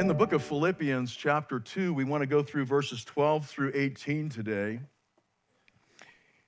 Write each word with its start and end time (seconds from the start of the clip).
in 0.00 0.06
the 0.06 0.14
book 0.14 0.32
of 0.32 0.42
Philippians, 0.42 1.14
chapter 1.14 1.60
2, 1.60 1.92
we 1.92 2.04
want 2.04 2.22
to 2.22 2.26
go 2.26 2.42
through 2.42 2.64
verses 2.64 3.04
12 3.04 3.46
through 3.46 3.70
18 3.74 4.30
today. 4.30 4.80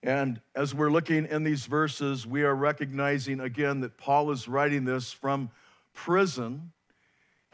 And 0.03 0.41
as 0.55 0.75
we're 0.75 0.89
looking 0.89 1.27
in 1.27 1.45
these 1.45 1.67
verses, 1.67 2.27
we 2.27 2.45
are 2.45 2.55
recognizing 2.55 3.41
again 3.41 3.81
that 3.81 3.99
Paul 3.99 4.31
is 4.31 4.49
writing 4.49 4.87
this 4.87 5.13
from 5.13 5.51
prison. 5.93 6.73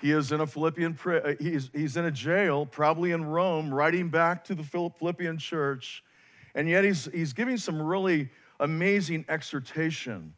He 0.01 0.13
is 0.13 0.31
in 0.31 0.41
a 0.41 0.47
Philippian, 0.47 0.97
uh, 1.05 1.33
he's, 1.41 1.69
he's 1.75 1.97
in 1.97 2.05
a 2.05 2.13
jail, 2.13 2.65
probably 2.65 3.11
in 3.11 3.25
Rome, 3.25 3.75
writing 3.75 4.09
back 4.09 4.45
to 4.45 4.55
the 4.55 4.63
Philippian 4.63 5.37
church. 5.37 6.05
And 6.55 6.69
yet 6.69 6.85
he's, 6.85 7.07
he's 7.07 7.33
giving 7.33 7.57
some 7.57 7.83
really 7.83 8.31
amazing 8.61 9.25
exhortation. 9.29 10.33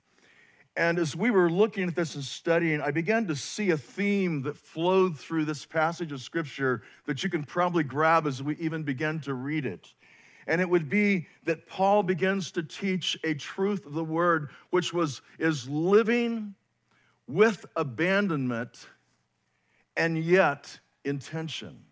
And 0.77 0.99
as 0.99 1.17
we 1.17 1.31
were 1.31 1.51
looking 1.51 1.89
at 1.89 1.97
this 1.97 2.15
and 2.15 2.23
studying, 2.23 2.81
I 2.81 2.91
began 2.91 3.27
to 3.27 3.37
see 3.37 3.71
a 3.71 3.77
theme 3.77 4.43
that 4.43 4.57
flowed 4.57 5.19
through 5.19 5.45
this 5.45 5.67
passage 5.67 6.13
of 6.13 6.21
scripture 6.21 6.83
that 7.07 7.25
you 7.25 7.31
can 7.31 7.43
probably 7.45 7.83
grab 7.83 8.27
as 8.27 8.43
we 8.43 8.57
even 8.57 8.83
begin 8.83 9.21
to 9.21 9.35
read 9.35 9.67
it. 9.67 9.93
And 10.47 10.61
it 10.61 10.69
would 10.69 10.89
be 10.89 11.27
that 11.45 11.67
Paul 11.67 12.03
begins 12.03 12.51
to 12.53 12.63
teach 12.63 13.19
a 13.25 13.35
truth 13.35 13.85
of 13.85 13.95
the 13.95 14.05
word, 14.05 14.51
which 14.71 14.93
was 14.93 15.23
is 15.39 15.69
living 15.69 16.55
with 17.27 17.67
abandonment 17.77 18.87
and 19.97 20.19
yet 20.19 20.79
intention. 21.05 21.85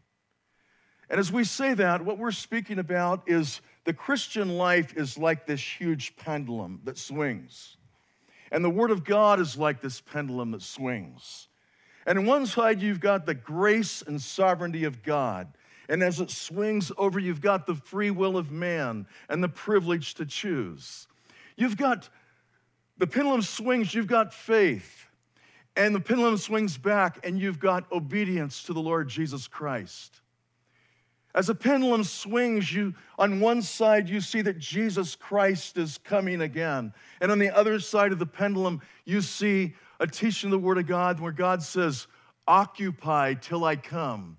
And 1.10 1.18
as 1.18 1.32
we 1.32 1.44
say 1.44 1.74
that, 1.74 2.04
what 2.04 2.18
we're 2.18 2.30
speaking 2.30 2.78
about 2.78 3.22
is 3.26 3.60
the 3.84 3.94
Christian 3.94 4.56
life 4.56 4.96
is 4.96 5.16
like 5.16 5.46
this 5.46 5.60
huge 5.60 6.16
pendulum 6.16 6.80
that 6.84 6.98
swings. 6.98 7.77
And 8.50 8.64
the 8.64 8.70
Word 8.70 8.90
of 8.90 9.04
God 9.04 9.40
is 9.40 9.56
like 9.56 9.80
this 9.80 10.00
pendulum 10.00 10.52
that 10.52 10.62
swings. 10.62 11.48
And 12.06 12.18
on 12.18 12.26
one 12.26 12.46
side, 12.46 12.80
you've 12.80 13.00
got 13.00 13.26
the 13.26 13.34
grace 13.34 14.02
and 14.02 14.20
sovereignty 14.20 14.84
of 14.84 15.02
God. 15.02 15.48
And 15.88 16.02
as 16.02 16.20
it 16.20 16.30
swings 16.30 16.92
over, 16.96 17.18
you've 17.18 17.40
got 17.40 17.66
the 17.66 17.74
free 17.74 18.10
will 18.10 18.36
of 18.36 18.50
man 18.50 19.06
and 19.28 19.42
the 19.42 19.48
privilege 19.48 20.14
to 20.14 20.26
choose. 20.26 21.06
You've 21.56 21.76
got 21.76 22.08
the 22.98 23.06
pendulum 23.06 23.42
swings, 23.42 23.94
you've 23.94 24.06
got 24.06 24.32
faith. 24.32 25.06
And 25.76 25.94
the 25.94 26.00
pendulum 26.00 26.36
swings 26.36 26.76
back, 26.76 27.24
and 27.24 27.38
you've 27.38 27.60
got 27.60 27.90
obedience 27.92 28.64
to 28.64 28.72
the 28.72 28.80
Lord 28.80 29.08
Jesus 29.08 29.46
Christ. 29.46 30.20
As 31.34 31.48
a 31.48 31.54
pendulum 31.54 32.04
swings, 32.04 32.72
you 32.72 32.94
on 33.18 33.40
one 33.40 33.62
side 33.62 34.08
you 34.08 34.20
see 34.20 34.42
that 34.42 34.58
Jesus 34.58 35.14
Christ 35.14 35.76
is 35.76 35.98
coming 35.98 36.40
again, 36.40 36.92
and 37.20 37.30
on 37.30 37.38
the 37.38 37.50
other 37.50 37.78
side 37.80 38.12
of 38.12 38.18
the 38.18 38.26
pendulum 38.26 38.80
you 39.04 39.20
see 39.20 39.74
a 40.00 40.06
teaching 40.06 40.48
of 40.48 40.52
the 40.52 40.58
Word 40.66 40.78
of 40.78 40.86
God 40.86 41.20
where 41.20 41.32
God 41.32 41.62
says, 41.62 42.06
"Occupy 42.46 43.34
till 43.34 43.64
I 43.64 43.76
come." 43.76 44.38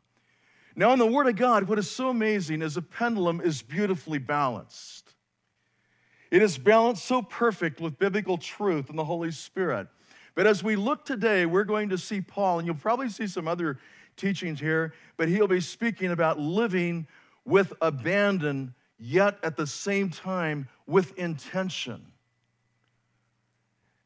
Now, 0.75 0.93
in 0.93 0.99
the 0.99 1.05
Word 1.05 1.27
of 1.27 1.35
God, 1.35 1.67
what 1.67 1.77
is 1.77 1.89
so 1.89 2.09
amazing 2.09 2.61
is 2.61 2.77
a 2.77 2.81
pendulum 2.81 3.41
is 3.41 3.61
beautifully 3.61 4.17
balanced. 4.17 5.13
It 6.31 6.41
is 6.41 6.57
balanced 6.57 7.05
so 7.05 7.21
perfect 7.21 7.81
with 7.81 7.99
biblical 7.99 8.37
truth 8.37 8.89
and 8.89 8.97
the 8.97 9.03
Holy 9.03 9.31
Spirit. 9.31 9.87
But 10.35 10.47
as 10.47 10.63
we 10.63 10.75
look 10.75 11.03
today, 11.03 11.45
we're 11.45 11.65
going 11.65 11.89
to 11.89 11.97
see 11.97 12.21
Paul, 12.21 12.59
and 12.59 12.65
you'll 12.65 12.75
probably 12.75 13.09
see 13.09 13.27
some 13.27 13.47
other 13.47 13.77
teachings 14.19 14.59
here, 14.59 14.93
but 15.17 15.27
he'll 15.29 15.47
be 15.47 15.61
speaking 15.61 16.11
about 16.11 16.39
living 16.39 17.07
with 17.45 17.73
abandon, 17.81 18.75
yet 18.99 19.39
at 19.41 19.57
the 19.57 19.65
same 19.65 20.09
time 20.09 20.67
with 20.85 21.17
intention. 21.17 22.05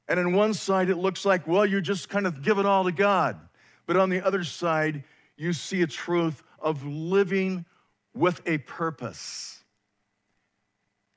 And 0.08 0.20
on 0.20 0.34
one 0.34 0.54
side, 0.54 0.90
it 0.90 0.98
looks 0.98 1.26
like, 1.26 1.48
well, 1.48 1.66
you 1.66 1.82
just 1.82 2.10
kind 2.10 2.28
of 2.28 2.42
give 2.42 2.60
it 2.60 2.66
all 2.66 2.84
to 2.86 2.92
God. 2.92 3.40
But 3.86 3.98
on 3.98 4.10
the 4.10 4.26
other 4.26 4.44
side, 4.44 5.04
you 5.38 5.54
see 5.54 5.82
a 5.82 5.88
truth 5.88 6.44
of 6.60 6.86
living 6.86 7.66
with 8.14 8.42
a 8.46 8.60
purpose, 8.60 9.62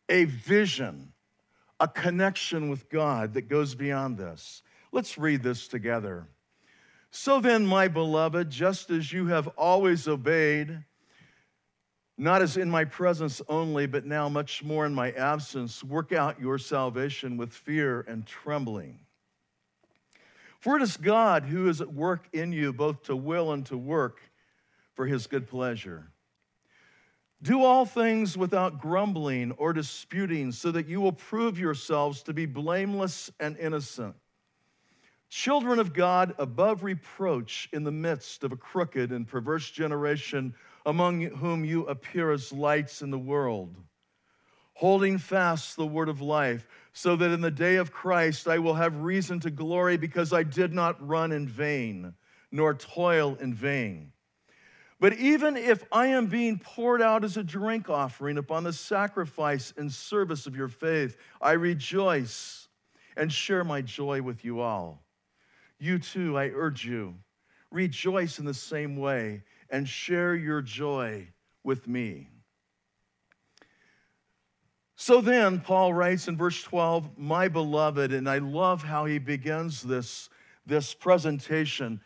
a 0.09 0.25
vision, 0.25 1.13
a 1.79 1.87
connection 1.87 2.71
with 2.71 2.89
God 2.89 3.35
that 3.35 3.49
goes 3.49 3.75
beyond 3.75 4.19
this. 4.19 4.63
Let's 4.93 5.19
read 5.19 5.43
this 5.43 5.69
together. 5.69 6.27
So 7.11 7.41
then, 7.41 7.67
my 7.67 7.89
beloved, 7.89 8.51
just 8.51 8.91
as 8.91 9.13
you 9.13 9.27
have 9.29 9.49
always 9.57 10.07
obeyed, 10.07 10.85
not 12.19 12.43
as 12.43 12.57
in 12.57 12.71
my 12.71 12.85
presence 12.85 13.43
only, 13.49 13.87
but 13.87 14.07
now 14.07 14.29
much 14.29 14.65
more 14.65 14.87
in 14.87 14.95
my 14.95 15.13
absence, 15.13 15.85
work 15.85 16.13
out 16.13 16.41
your 16.41 16.59
salvation 16.59 17.37
with 17.37 17.53
fear 17.53 18.01
and 18.09 18.27
trembling. 18.27 19.01
For 20.61 20.77
it 20.77 20.83
is 20.83 20.97
God 20.97 21.45
who 21.45 21.69
is 21.69 21.81
at 21.81 21.93
work 21.93 22.27
in 22.33 22.53
you, 22.53 22.73
both 22.73 23.05
to 23.05 23.17
will 23.17 23.53
and 23.53 23.65
to 23.67 23.77
work 23.77 24.21
for 24.95 25.07
his 25.07 25.27
good 25.27 25.47
pleasure. 25.47 26.11
Do 27.43 27.63
all 27.63 27.85
things 27.85 28.37
without 28.37 28.81
grumbling 28.81 29.53
or 29.53 29.75
disputing, 29.75 30.53
so 30.53 30.73
that 30.73 30.89
you 30.89 31.01
will 31.01 31.13
prove 31.13 31.59
yourselves 31.59 32.23
to 32.25 32.33
be 32.33 32.47
blameless 32.47 33.31
and 33.39 33.59
innocent 33.59 34.17
children 35.29 35.79
of 35.79 35.93
God 35.93 36.35
above 36.39 36.85
reproach 36.85 37.69
in 37.73 37.85
the 37.85 37.93
midst 37.93 38.45
of 38.45 38.53
a 38.53 38.57
crooked 38.57 39.13
and 39.13 39.27
perverse 39.27 39.71
generation 39.71 40.55
among 40.85 41.23
whom 41.23 41.65
you 41.65 41.87
appear 41.87 42.31
as 42.31 42.53
lights 42.53 43.03
in 43.03 43.11
the 43.11 43.19
world, 43.19 43.77
holding 44.75 45.19
fast 45.19 45.77
the 45.77 45.87
word 45.87 46.09
of 46.09 46.21
life, 46.21 46.69
so 46.93 47.17
that 47.17 47.33
in 47.33 47.41
the 47.41 47.51
day 47.51 47.77
of 47.77 47.93
Christ 47.93 48.47
I 48.47 48.59
will 48.59 48.75
have 48.75 49.03
reason 49.03 49.41
to 49.41 49.51
glory 49.51 49.97
because 49.97 50.33
I 50.33 50.45
did 50.45 50.73
not 50.73 51.07
run 51.07 51.33
in 51.33 51.49
vain, 51.49 52.15
nor 52.53 52.75
toil 52.75 53.37
in 53.41 53.53
vain. 53.53 54.13
But 54.99 55.15
even 55.15 55.57
if 55.57 55.85
I 55.93 56.07
am 56.07 56.27
being 56.27 56.59
poured 56.59 57.03
out 57.03 57.23
as 57.23 57.37
a 57.37 57.43
drink 57.43 57.91
offering 57.91 58.39
upon 58.39 58.65
the 58.65 58.73
sacrifice 58.73 59.75
and 59.77 59.93
service 59.93 60.47
of 60.47 60.57
your 60.57 60.69
faith, 60.69 61.19
I 61.41 61.53
rejoice 61.53 62.69
and 63.17 63.31
share 63.31 63.65
my 63.65 63.83
joy 63.83 64.23
with 64.23 64.45
you 64.45 64.61
all. 64.61 65.06
You 65.79 65.99
too, 65.99 66.39
I 66.39 66.49
urge 66.49 66.85
you, 66.85 67.15
rejoice 67.71 68.39
in 68.39 68.45
the 68.45 68.55
same 68.55 68.97
way 68.97 69.43
and 69.69 69.89
share 69.89 70.35
your 70.35 70.63
joy 70.63 71.29
with 71.65 71.87
me. 71.87 72.29
So 74.97 75.21
then, 75.21 75.61
Paul 75.61 75.93
writes 75.93 76.27
in 76.27 76.39
verse 76.39 76.63
12, 76.63 77.19
My 77.19 77.49
beloved, 77.49 78.13
and 78.13 78.29
I 78.29 78.39
love 78.39 78.83
how 78.83 79.05
he 79.05 79.19
begins 79.19 79.83
this, 79.83 80.31
this 80.65 80.95
presentation. 80.95 82.01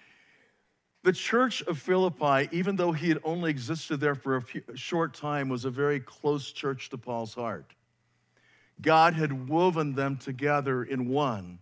The 1.04 1.12
church 1.12 1.62
of 1.62 1.78
Philippi, 1.78 2.48
even 2.50 2.74
though 2.74 2.90
he 2.90 3.08
had 3.08 3.20
only 3.22 3.50
existed 3.50 4.00
there 4.00 4.16
for 4.16 4.36
a, 4.36 4.42
few, 4.42 4.62
short 4.74 5.14
time, 5.14 5.48
was 5.48 5.64
a 5.64 5.70
very 5.70 6.00
close 6.00 6.50
church 6.50 6.90
to 6.90 6.98
Paul's 6.98 7.32
heart. 7.32 7.74
God 8.82 9.14
had 9.14 9.48
woven 9.48 9.94
them 9.94 10.16
together 10.16 10.82
in 10.82 11.08
one 11.08 11.60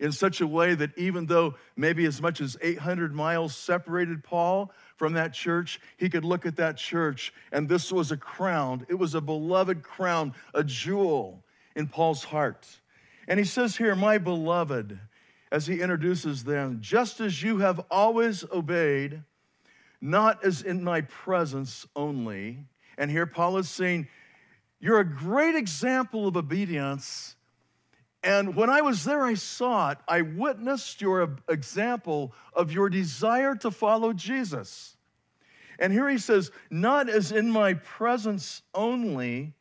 in 0.00 0.12
such 0.12 0.40
a 0.40 0.46
way 0.46 0.74
that 0.74 0.96
even 0.96 1.26
though 1.26 1.54
maybe 1.76 2.04
as 2.06 2.22
much 2.22 2.40
as 2.40 2.56
800 2.60 3.14
miles 3.14 3.56
separated 3.56 4.22
Paul 4.22 4.72
from 4.96 5.14
that 5.14 5.32
church, 5.32 5.80
he 5.96 6.08
could 6.08 6.24
look 6.24 6.46
at 6.46 6.56
that 6.56 6.76
church 6.76 7.32
and 7.52 7.68
this 7.68 7.92
was 7.92 8.12
a 8.12 8.16
crown. 8.16 8.86
It 8.88 8.94
was 8.94 9.14
a 9.14 9.20
beloved 9.20 9.82
crown, 9.82 10.34
a 10.54 10.62
jewel 10.62 11.44
in 11.74 11.88
Paul's 11.88 12.24
heart. 12.24 12.66
And 13.26 13.38
he 13.38 13.44
says 13.44 13.76
here, 13.76 13.94
My 13.94 14.18
beloved, 14.18 14.98
as 15.50 15.66
he 15.66 15.80
introduces 15.80 16.44
them, 16.44 16.78
just 16.80 17.20
as 17.20 17.42
you 17.42 17.58
have 17.58 17.80
always 17.90 18.44
obeyed, 18.52 19.22
not 20.00 20.44
as 20.44 20.62
in 20.62 20.84
my 20.84 21.00
presence 21.02 21.86
only. 21.96 22.64
And 22.96 23.10
here 23.10 23.26
Paul 23.26 23.58
is 23.58 23.68
saying, 23.68 24.08
You're 24.80 25.00
a 25.00 25.04
great 25.04 25.54
example 25.54 26.26
of 26.26 26.36
obedience 26.36 27.36
and 28.22 28.56
when 28.56 28.68
I 28.68 28.80
was 28.80 29.04
there, 29.04 29.22
I 29.24 29.34
saw 29.34 29.90
it. 29.90 29.98
I 30.08 30.22
witnessed 30.22 31.00
your 31.00 31.36
example 31.48 32.32
of 32.52 32.72
your 32.72 32.90
desire 32.90 33.54
to 33.56 33.70
follow 33.70 34.12
Jesus. 34.12 34.96
And 35.78 35.92
here 35.92 36.08
he 36.08 36.18
says, 36.18 36.50
Not 36.70 37.08
as 37.08 37.30
in 37.30 37.50
my 37.50 37.74
presence 37.74 38.62
only, 38.74 39.54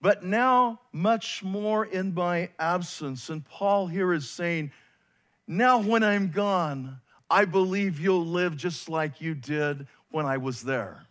but 0.00 0.24
now 0.24 0.80
much 0.92 1.44
more 1.44 1.86
in 1.86 2.14
my 2.14 2.50
absence. 2.58 3.28
And 3.30 3.44
Paul 3.44 3.86
here 3.86 4.12
is 4.12 4.28
saying, 4.28 4.72
Now 5.46 5.80
when 5.80 6.02
I'm 6.02 6.30
gone, 6.30 7.00
I 7.30 7.44
believe 7.44 8.00
you'll 8.00 8.26
live 8.26 8.56
just 8.56 8.88
like 8.88 9.20
you 9.20 9.34
did 9.34 9.86
when 10.10 10.26
I 10.26 10.38
was 10.38 10.62
there. 10.62 11.06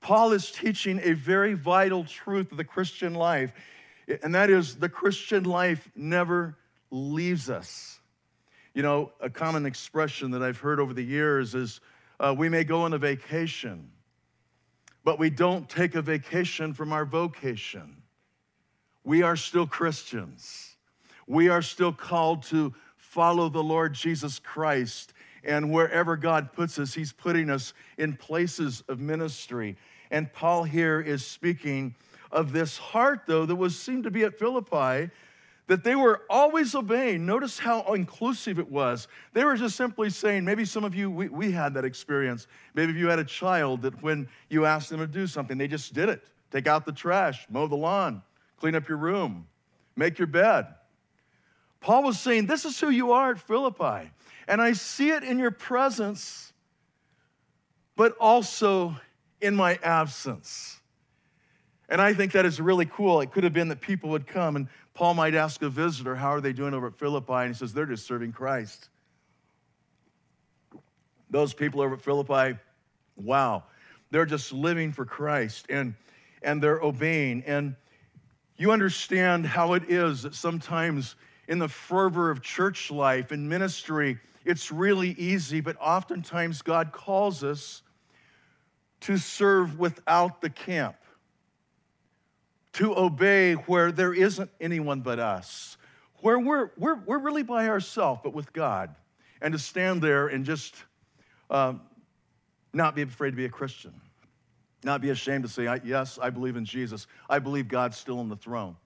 Paul 0.00 0.32
is 0.32 0.50
teaching 0.50 1.00
a 1.02 1.12
very 1.12 1.54
vital 1.54 2.04
truth 2.04 2.50
of 2.50 2.58
the 2.58 2.64
Christian 2.64 3.14
life 3.14 3.52
and 4.22 4.34
that 4.34 4.50
is 4.50 4.76
the 4.76 4.88
Christian 4.88 5.44
life 5.44 5.88
never 5.94 6.56
leaves 6.90 7.48
us. 7.50 8.00
You 8.74 8.82
know, 8.82 9.12
a 9.20 9.30
common 9.30 9.66
expression 9.66 10.30
that 10.32 10.42
I've 10.42 10.58
heard 10.58 10.80
over 10.80 10.94
the 10.94 11.02
years 11.02 11.54
is 11.54 11.80
uh, 12.18 12.34
we 12.36 12.48
may 12.48 12.64
go 12.64 12.82
on 12.82 12.92
a 12.92 12.98
vacation, 12.98 13.90
but 15.04 15.18
we 15.18 15.30
don't 15.30 15.68
take 15.68 15.94
a 15.94 16.02
vacation 16.02 16.74
from 16.74 16.92
our 16.92 17.04
vocation. 17.04 18.02
We 19.04 19.22
are 19.22 19.36
still 19.36 19.66
Christians. 19.66 20.76
We 21.26 21.48
are 21.48 21.62
still 21.62 21.92
called 21.92 22.42
to 22.44 22.74
follow 22.96 23.48
the 23.48 23.62
Lord 23.62 23.94
Jesus 23.94 24.38
Christ 24.38 25.14
And 25.42 25.72
wherever 25.72 26.16
God 26.16 26.52
puts 26.52 26.78
us, 26.78 26.92
He's 26.92 27.12
putting 27.12 27.50
us 27.50 27.72
in 27.98 28.16
places 28.16 28.82
of 28.88 29.00
ministry. 29.00 29.76
And 30.10 30.32
Paul 30.32 30.64
here 30.64 31.00
is 31.00 31.24
speaking 31.24 31.94
of 32.30 32.52
this 32.52 32.78
heart, 32.78 33.22
though, 33.26 33.46
that 33.46 33.56
was 33.56 33.78
seemed 33.78 34.04
to 34.04 34.10
be 34.10 34.24
at 34.24 34.38
Philippi, 34.38 35.10
that 35.66 35.84
they 35.84 35.94
were 35.94 36.22
always 36.28 36.74
obeying. 36.74 37.24
Notice 37.24 37.58
how 37.58 37.82
inclusive 37.94 38.58
it 38.58 38.68
was. 38.68 39.06
They 39.32 39.44
were 39.44 39.56
just 39.56 39.76
simply 39.76 40.10
saying, 40.10 40.44
maybe 40.44 40.64
some 40.64 40.82
of 40.82 40.94
you, 40.94 41.10
we, 41.10 41.28
we 41.28 41.52
had 41.52 41.74
that 41.74 41.84
experience. 41.84 42.48
Maybe 42.74 42.92
if 42.92 42.98
you 42.98 43.06
had 43.06 43.20
a 43.20 43.24
child 43.24 43.82
that 43.82 44.02
when 44.02 44.28
you 44.48 44.66
asked 44.66 44.90
them 44.90 44.98
to 44.98 45.06
do 45.06 45.26
something, 45.26 45.56
they 45.56 45.68
just 45.68 45.94
did 45.94 46.08
it. 46.08 46.24
Take 46.50 46.66
out 46.66 46.84
the 46.84 46.92
trash, 46.92 47.46
mow 47.48 47.68
the 47.68 47.76
lawn, 47.76 48.22
clean 48.58 48.74
up 48.74 48.88
your 48.88 48.98
room, 48.98 49.46
make 49.94 50.18
your 50.18 50.26
bed. 50.26 50.66
Paul 51.80 52.02
was 52.02 52.18
saying, 52.18 52.46
This 52.46 52.64
is 52.64 52.78
who 52.80 52.90
you 52.90 53.12
are 53.12 53.30
at 53.30 53.38
Philippi. 53.38 54.10
And 54.48 54.60
I 54.60 54.72
see 54.72 55.10
it 55.10 55.22
in 55.22 55.38
your 55.38 55.52
presence, 55.52 56.52
but 57.94 58.16
also 58.18 58.96
in 59.40 59.54
my 59.54 59.78
absence. 59.84 60.79
And 61.90 62.00
I 62.00 62.14
think 62.14 62.32
that 62.32 62.46
is 62.46 62.60
really 62.60 62.86
cool. 62.86 63.20
It 63.20 63.32
could 63.32 63.44
have 63.44 63.52
been 63.52 63.68
that 63.68 63.80
people 63.80 64.10
would 64.10 64.26
come 64.26 64.56
and 64.56 64.68
Paul 64.94 65.14
might 65.14 65.34
ask 65.34 65.60
a 65.62 65.68
visitor, 65.68 66.14
How 66.14 66.30
are 66.30 66.40
they 66.40 66.52
doing 66.52 66.72
over 66.72 66.86
at 66.86 66.94
Philippi? 66.94 67.32
And 67.32 67.48
he 67.48 67.54
says, 67.54 67.72
They're 67.72 67.86
just 67.86 68.06
serving 68.06 68.32
Christ. 68.32 68.88
Those 71.30 71.52
people 71.52 71.80
over 71.80 71.94
at 71.94 72.02
Philippi, 72.02 72.58
wow, 73.16 73.64
they're 74.10 74.26
just 74.26 74.52
living 74.52 74.92
for 74.92 75.04
Christ 75.04 75.66
and, 75.68 75.94
and 76.42 76.62
they're 76.62 76.80
obeying. 76.80 77.44
And 77.46 77.76
you 78.56 78.72
understand 78.72 79.46
how 79.46 79.74
it 79.74 79.84
is 79.88 80.22
that 80.22 80.34
sometimes 80.34 81.16
in 81.48 81.58
the 81.58 81.68
fervor 81.68 82.30
of 82.30 82.42
church 82.42 82.90
life 82.90 83.30
and 83.30 83.48
ministry, 83.48 84.18
it's 84.44 84.70
really 84.70 85.10
easy, 85.12 85.60
but 85.60 85.76
oftentimes 85.80 86.62
God 86.62 86.92
calls 86.92 87.42
us 87.44 87.82
to 89.00 89.16
serve 89.16 89.78
without 89.78 90.40
the 90.40 90.50
camp, 90.50 90.96
to 92.74 92.96
obey 92.96 93.54
where 93.54 93.92
there 93.92 94.12
isn't 94.12 94.50
anyone 94.60 95.00
but 95.00 95.18
us, 95.18 95.76
where 96.20 96.38
we're, 96.38 96.70
we're, 96.76 96.96
we're 96.96 97.18
really 97.18 97.42
by 97.42 97.68
ourselves, 97.68 98.20
but 98.22 98.32
with 98.32 98.52
God, 98.52 98.94
and 99.40 99.52
to 99.52 99.58
stand 99.58 100.02
there 100.02 100.28
and 100.28 100.44
just 100.44 100.74
um, 101.48 101.80
not 102.72 102.94
be 102.94 103.02
afraid 103.02 103.30
to 103.30 103.36
be 103.36 103.46
a 103.46 103.50
Christian, 103.50 103.92
not 104.84 105.00
be 105.00 105.10
ashamed 105.10 105.44
to 105.44 105.48
say, 105.48 105.80
Yes, 105.84 106.18
I 106.20 106.30
believe 106.30 106.56
in 106.56 106.64
Jesus. 106.64 107.06
I 107.28 107.38
believe 107.38 107.68
God's 107.68 107.96
still 107.96 108.18
on 108.20 108.28
the 108.28 108.36
throne. 108.36 108.76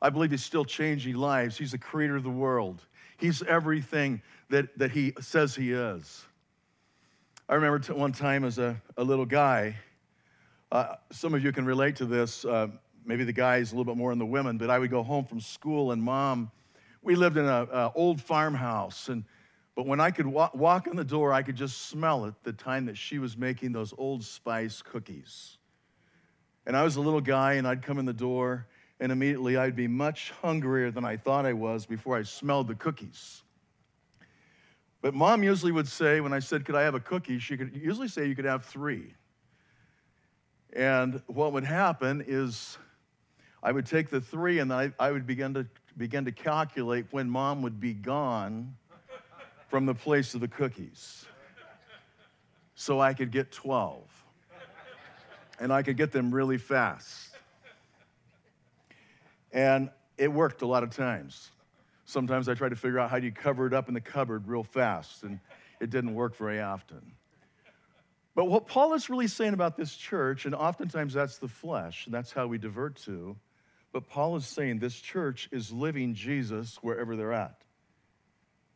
I 0.00 0.10
believe 0.10 0.30
He's 0.30 0.44
still 0.44 0.64
changing 0.64 1.14
lives. 1.14 1.56
He's 1.56 1.72
the 1.72 1.78
creator 1.78 2.16
of 2.16 2.22
the 2.22 2.30
world, 2.30 2.84
He's 3.18 3.42
everything 3.42 4.20
that, 4.48 4.76
that 4.78 4.90
He 4.90 5.12
says 5.20 5.54
He 5.54 5.72
is. 5.72 6.24
I 7.48 7.54
remember 7.54 7.78
t- 7.78 7.92
one 7.92 8.12
time 8.12 8.44
as 8.44 8.58
a, 8.58 8.80
a 8.96 9.04
little 9.04 9.26
guy, 9.26 9.76
uh, 10.70 10.94
some 11.10 11.34
of 11.34 11.44
you 11.44 11.52
can 11.52 11.66
relate 11.66 11.96
to 11.96 12.06
this. 12.06 12.44
Uh, 12.44 12.68
maybe 13.04 13.24
the 13.24 13.32
guys 13.32 13.72
a 13.72 13.76
little 13.76 13.92
bit 13.92 13.98
more 13.98 14.10
than 14.10 14.18
the 14.18 14.26
women, 14.26 14.58
but 14.58 14.70
I 14.70 14.78
would 14.78 14.90
go 14.90 15.02
home 15.02 15.24
from 15.24 15.40
school 15.40 15.92
and 15.92 16.02
mom, 16.02 16.50
we 17.02 17.14
lived 17.14 17.36
in 17.36 17.46
an 17.46 17.90
old 17.94 18.20
farmhouse. 18.20 19.08
And, 19.08 19.24
but 19.74 19.86
when 19.86 20.00
I 20.00 20.10
could 20.10 20.26
wa- 20.26 20.50
walk 20.54 20.86
in 20.86 20.96
the 20.96 21.04
door, 21.04 21.32
I 21.32 21.42
could 21.42 21.56
just 21.56 21.88
smell 21.88 22.24
it 22.26 22.34
the 22.44 22.52
time 22.52 22.86
that 22.86 22.96
she 22.96 23.18
was 23.18 23.36
making 23.36 23.72
those 23.72 23.92
old 23.98 24.24
spice 24.24 24.82
cookies. 24.82 25.58
And 26.64 26.76
I 26.76 26.84
was 26.84 26.96
a 26.96 27.00
little 27.00 27.20
guy, 27.20 27.54
and 27.54 27.66
I'd 27.66 27.82
come 27.82 27.98
in 27.98 28.04
the 28.04 28.12
door, 28.12 28.68
and 29.00 29.10
immediately 29.10 29.56
I'd 29.56 29.74
be 29.74 29.88
much 29.88 30.30
hungrier 30.42 30.92
than 30.92 31.04
I 31.04 31.16
thought 31.16 31.44
I 31.44 31.52
was 31.52 31.86
before 31.86 32.16
I 32.16 32.22
smelled 32.22 32.68
the 32.68 32.76
cookies. 32.76 33.42
But 35.00 35.14
mom 35.14 35.42
usually 35.42 35.72
would 35.72 35.88
say, 35.88 36.20
when 36.20 36.32
I 36.32 36.38
said, 36.38 36.64
Could 36.64 36.76
I 36.76 36.82
have 36.82 36.94
a 36.94 37.00
cookie? 37.00 37.40
She 37.40 37.56
could 37.56 37.74
usually 37.74 38.06
say, 38.06 38.26
You 38.26 38.36
could 38.36 38.44
have 38.44 38.64
three. 38.64 39.14
And 40.72 41.20
what 41.26 41.52
would 41.52 41.64
happen 41.64 42.24
is 42.26 42.78
I 43.62 43.70
would 43.72 43.86
take 43.86 44.10
the 44.10 44.20
three 44.20 44.58
and 44.58 44.72
I, 44.72 44.92
I 44.98 45.12
would 45.12 45.26
begin 45.26 45.54
to, 45.54 45.66
begin 45.96 46.24
to 46.24 46.32
calculate 46.32 47.06
when 47.10 47.30
mom 47.30 47.62
would 47.62 47.78
be 47.78 47.94
gone 47.94 48.74
from 49.68 49.86
the 49.86 49.94
place 49.94 50.34
of 50.34 50.40
the 50.40 50.48
cookies. 50.48 51.26
So 52.74 53.00
I 53.00 53.14
could 53.14 53.30
get 53.30 53.52
12. 53.52 54.02
And 55.60 55.72
I 55.72 55.82
could 55.82 55.96
get 55.96 56.10
them 56.10 56.34
really 56.34 56.58
fast. 56.58 57.30
And 59.52 59.90
it 60.18 60.32
worked 60.32 60.62
a 60.62 60.66
lot 60.66 60.82
of 60.82 60.90
times. 60.90 61.50
Sometimes 62.04 62.48
I 62.48 62.54
tried 62.54 62.70
to 62.70 62.76
figure 62.76 62.98
out 62.98 63.10
how 63.10 63.18
do 63.18 63.26
you 63.26 63.32
cover 63.32 63.66
it 63.66 63.72
up 63.72 63.88
in 63.88 63.94
the 63.94 64.00
cupboard 64.00 64.48
real 64.48 64.64
fast, 64.64 65.22
and 65.22 65.38
it 65.80 65.90
didn't 65.90 66.14
work 66.14 66.36
very 66.36 66.60
often. 66.60 67.00
But 68.34 68.46
what 68.46 68.66
Paul 68.66 68.94
is 68.94 69.08
really 69.08 69.28
saying 69.28 69.54
about 69.54 69.76
this 69.76 69.94
church, 69.94 70.46
and 70.46 70.54
oftentimes 70.54 71.14
that's 71.14 71.38
the 71.38 71.48
flesh, 71.48 72.06
and 72.06 72.14
that's 72.14 72.32
how 72.32 72.46
we 72.46 72.58
divert 72.58 72.96
to, 73.04 73.36
but 73.92 74.08
Paul 74.08 74.36
is 74.36 74.46
saying 74.46 74.78
this 74.78 74.98
church 74.98 75.48
is 75.52 75.70
living 75.70 76.14
Jesus 76.14 76.78
wherever 76.82 77.16
they're 77.16 77.32
at. 77.32 77.62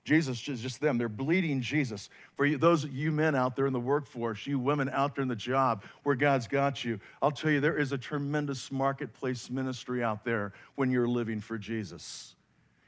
Jesus 0.05 0.47
is 0.47 0.61
just 0.61 0.81
them. 0.81 0.99
They're 0.99 1.09
bleeding 1.09 1.63
Jesus. 1.63 2.09
For 2.37 2.47
you, 2.47 2.59
those 2.59 2.85
you 2.85 3.11
men 3.11 3.35
out 3.35 3.57
there 3.57 3.67
in 3.67 3.73
the 3.73 3.81
workforce, 3.81 4.47
you 4.47 4.57
women 4.57 4.89
out 4.89 5.17
there 5.17 5.23
in 5.23 5.29
the 5.29 5.35
job 5.35 5.83
where 6.05 6.15
God's 6.15 6.47
got 6.47 6.85
you, 6.85 7.01
I'll 7.21 7.33
tell 7.33 7.51
you, 7.51 7.59
there 7.61 7.77
is 7.77 7.91
a 7.91 7.99
tremendous 7.99 8.71
marketplace 8.71 9.51
ministry 9.51 10.05
out 10.05 10.25
there 10.25 10.53
when 10.77 10.93
you're 10.93 11.09
living 11.09 11.41
for 11.41 11.59
Jesus. 11.59 12.37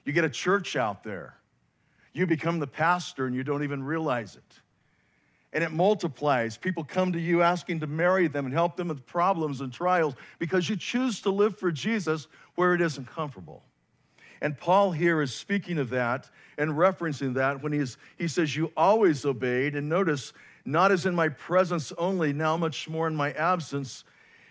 You 0.05 0.13
get 0.13 0.23
a 0.23 0.31
church 0.31 0.77
out 0.77 1.03
there. 1.03 1.35
You 2.13 2.25
become 2.27 2.61
the 2.61 2.69
pastor 2.69 3.27
and 3.27 3.35
you 3.35 3.43
don't 3.43 3.65
even 3.65 3.83
realize 3.83 4.37
it. 4.37 4.61
And 5.59 5.65
it 5.65 5.73
multiplies. 5.73 6.57
People 6.57 6.85
come 6.85 7.11
to 7.11 7.19
you 7.19 7.43
asking 7.43 7.81
to 7.81 7.89
marry 7.89 8.29
them 8.29 8.45
and 8.45 8.55
help 8.55 8.77
them 8.77 8.87
with 8.87 9.05
problems 9.05 9.61
and 9.61 9.73
trials 9.73 10.15
because 10.39 10.69
you 10.69 10.77
choose 10.77 11.21
to 11.23 11.31
live 11.31 11.59
for 11.59 11.73
Jesus 11.73 12.29
where 12.55 12.75
it 12.75 12.81
isn't 12.81 13.09
comfortable. 13.09 13.65
And 14.41 14.57
Paul 14.57 14.93
here 14.93 15.21
is 15.21 15.35
speaking 15.35 15.79
of 15.79 15.91
that 15.91 16.31
and 16.59 16.71
referencing 16.71 17.35
that 17.35 17.61
when 17.61 17.73
he's, 17.73 17.97
he 18.19 18.29
says, 18.29 18.55
You 18.55 18.71
always 18.77 19.25
obeyed. 19.25 19.75
And 19.75 19.89
notice, 19.89 20.33
not 20.65 20.93
as 20.93 21.07
in 21.07 21.15
my 21.17 21.29
presence 21.29 21.93
only, 21.99 22.33
now 22.33 22.57
much 22.57 22.89
more 22.89 23.09
in 23.09 23.17
my 23.17 23.33
absence. 23.33 24.05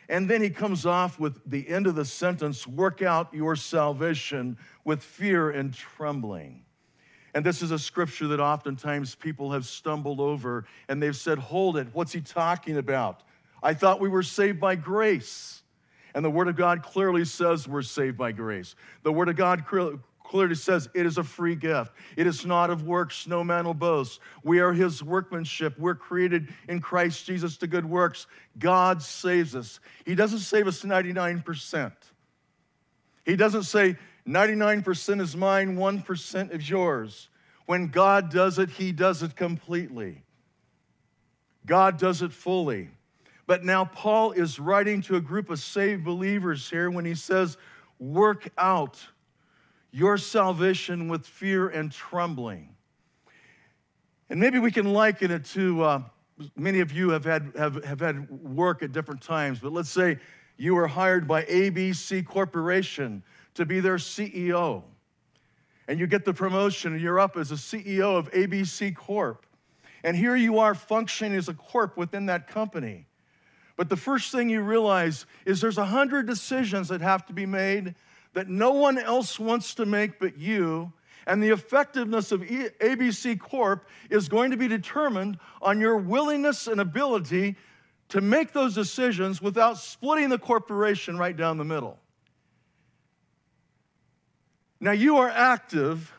And 0.09 0.29
then 0.29 0.41
he 0.41 0.49
comes 0.49 0.85
off 0.85 1.21
with 1.21 1.39
the 1.45 1.69
end 1.69 1.87
of 1.87 1.95
the 1.95 2.03
sentence 2.03 2.67
work 2.67 3.01
out 3.01 3.33
your 3.33 3.55
salvation 3.55 4.57
with 4.83 5.01
fear 5.01 5.51
and 5.51 5.73
trembling. 5.73 6.65
And 7.37 7.45
this 7.45 7.61
is 7.61 7.69
a 7.69 7.77
scripture 7.77 8.29
that 8.29 8.39
oftentimes 8.39 9.13
people 9.13 9.51
have 9.51 9.63
stumbled 9.63 10.19
over 10.19 10.65
and 10.89 11.03
they've 11.03 11.15
said, 11.15 11.37
Hold 11.37 11.77
it, 11.77 11.85
what's 11.93 12.11
he 12.11 12.19
talking 12.19 12.79
about? 12.79 13.21
I 13.61 13.75
thought 13.75 13.99
we 13.99 14.09
were 14.09 14.23
saved 14.23 14.59
by 14.59 14.75
grace. 14.75 15.61
And 16.15 16.25
the 16.25 16.31
Word 16.31 16.47
of 16.47 16.55
God 16.55 16.81
clearly 16.81 17.25
says 17.25 17.67
we're 17.67 17.83
saved 17.83 18.17
by 18.17 18.31
grace. 18.31 18.73
The 19.03 19.13
Word 19.13 19.29
of 19.29 19.35
God 19.35 19.65
clearly 19.67 20.55
says 20.55 20.89
it 20.95 21.05
is 21.05 21.19
a 21.19 21.23
free 21.23 21.53
gift. 21.53 21.91
It 22.15 22.25
is 22.25 22.43
not 22.43 22.71
of 22.71 22.87
works, 22.87 23.27
no 23.27 23.43
man 23.43 23.65
will 23.65 23.75
boast. 23.75 24.19
We 24.43 24.59
are 24.59 24.73
his 24.73 25.03
workmanship. 25.03 25.77
We're 25.77 25.93
created 25.93 26.51
in 26.67 26.81
Christ 26.81 27.23
Jesus 27.27 27.55
to 27.57 27.67
good 27.67 27.85
works. 27.85 28.25
God 28.57 28.99
saves 28.99 29.55
us. 29.55 29.79
He 30.07 30.15
doesn't 30.15 30.39
save 30.39 30.65
us 30.65 30.81
99%. 30.81 31.91
He 33.27 33.35
doesn't 33.35 33.63
say 33.63 33.95
99% 34.27 35.21
is 35.21 35.35
mine, 35.35 35.77
1% 35.77 36.55
is 36.55 36.69
yours. 36.69 37.29
When 37.65 37.87
God 37.87 38.29
does 38.29 38.59
it, 38.59 38.69
he 38.69 38.91
does 38.91 39.23
it 39.23 39.35
completely. 39.35 40.23
God 41.65 41.97
does 41.97 42.21
it 42.21 42.33
fully. 42.33 42.89
But 43.45 43.63
now 43.63 43.85
Paul 43.85 44.33
is 44.33 44.59
writing 44.59 45.01
to 45.03 45.15
a 45.15 45.21
group 45.21 45.49
of 45.49 45.59
saved 45.59 46.03
believers 46.03 46.69
here 46.69 46.89
when 46.89 47.05
he 47.05 47.15
says, 47.15 47.57
Work 47.99 48.49
out 48.57 48.99
your 49.91 50.17
salvation 50.17 51.07
with 51.07 51.25
fear 51.25 51.69
and 51.69 51.91
trembling. 51.91 52.75
And 54.29 54.39
maybe 54.39 54.59
we 54.59 54.71
can 54.71 54.93
liken 54.93 55.31
it 55.31 55.45
to 55.45 55.81
uh, 55.81 56.01
many 56.55 56.81
of 56.81 56.91
you 56.91 57.09
have 57.09 57.25
had, 57.25 57.51
have, 57.57 57.83
have 57.83 57.99
had 57.99 58.29
work 58.29 58.83
at 58.83 58.91
different 58.91 59.21
times, 59.21 59.59
but 59.59 59.71
let's 59.71 59.89
say 59.89 60.19
you 60.57 60.75
were 60.75 60.87
hired 60.87 61.27
by 61.27 61.43
ABC 61.43 62.25
Corporation 62.25 63.23
to 63.57 63.65
be 63.65 63.79
their 63.79 63.97
CEO. 63.97 64.83
And 65.87 65.99
you 65.99 66.07
get 66.07 66.25
the 66.25 66.33
promotion 66.33 66.93
and 66.93 67.01
you're 67.01 67.19
up 67.19 67.37
as 67.37 67.51
a 67.51 67.55
CEO 67.55 68.17
of 68.17 68.31
ABC 68.31 68.95
Corp. 68.95 69.45
And 70.03 70.15
here 70.15 70.35
you 70.35 70.59
are 70.59 70.73
functioning 70.73 71.37
as 71.37 71.49
a 71.49 71.53
corp 71.53 71.97
within 71.97 72.27
that 72.27 72.47
company. 72.47 73.07
But 73.75 73.89
the 73.89 73.97
first 73.97 74.31
thing 74.31 74.49
you 74.49 74.61
realize 74.61 75.25
is 75.45 75.61
there's 75.61 75.77
a 75.77 75.85
hundred 75.85 76.27
decisions 76.27 76.87
that 76.89 77.01
have 77.01 77.25
to 77.27 77.33
be 77.33 77.45
made 77.45 77.95
that 78.33 78.47
no 78.47 78.71
one 78.71 78.97
else 78.97 79.39
wants 79.39 79.75
to 79.75 79.85
make 79.85 80.19
but 80.19 80.37
you. 80.37 80.91
And 81.25 81.43
the 81.43 81.49
effectiveness 81.49 82.31
of 82.31 82.41
ABC 82.41 83.39
Corp 83.39 83.87
is 84.09 84.29
going 84.29 84.51
to 84.51 84.57
be 84.57 84.67
determined 84.67 85.39
on 85.61 85.79
your 85.79 85.97
willingness 85.97 86.67
and 86.67 86.79
ability 86.79 87.55
to 88.09 88.21
make 88.21 88.53
those 88.53 88.73
decisions 88.73 89.41
without 89.41 89.77
splitting 89.77 90.29
the 90.29 90.39
corporation 90.39 91.17
right 91.17 91.35
down 91.35 91.57
the 91.57 91.65
middle. 91.65 91.99
Now, 94.79 94.91
you 94.91 95.17
are 95.17 95.29
active, 95.29 96.13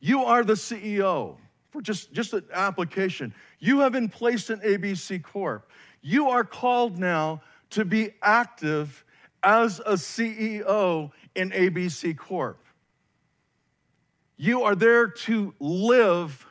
you 0.00 0.24
are 0.24 0.44
the 0.44 0.54
CEO. 0.54 1.36
for 1.70 1.80
just, 1.80 2.12
just 2.12 2.32
an 2.32 2.44
application. 2.52 3.34
You 3.58 3.80
have 3.80 3.92
been 3.92 4.08
placed 4.08 4.50
in 4.50 4.60
ABC 4.60 5.22
Corp. 5.22 5.70
You 6.02 6.28
are 6.28 6.44
called 6.44 6.98
now 6.98 7.42
to 7.70 7.84
be 7.84 8.10
active 8.22 9.04
as 9.42 9.80
a 9.80 9.94
CEO 9.94 11.10
in 11.34 11.50
ABC 11.50 12.16
Corp. 12.16 12.62
You 14.36 14.62
are 14.64 14.74
there 14.74 15.08
to 15.08 15.54
live 15.60 16.46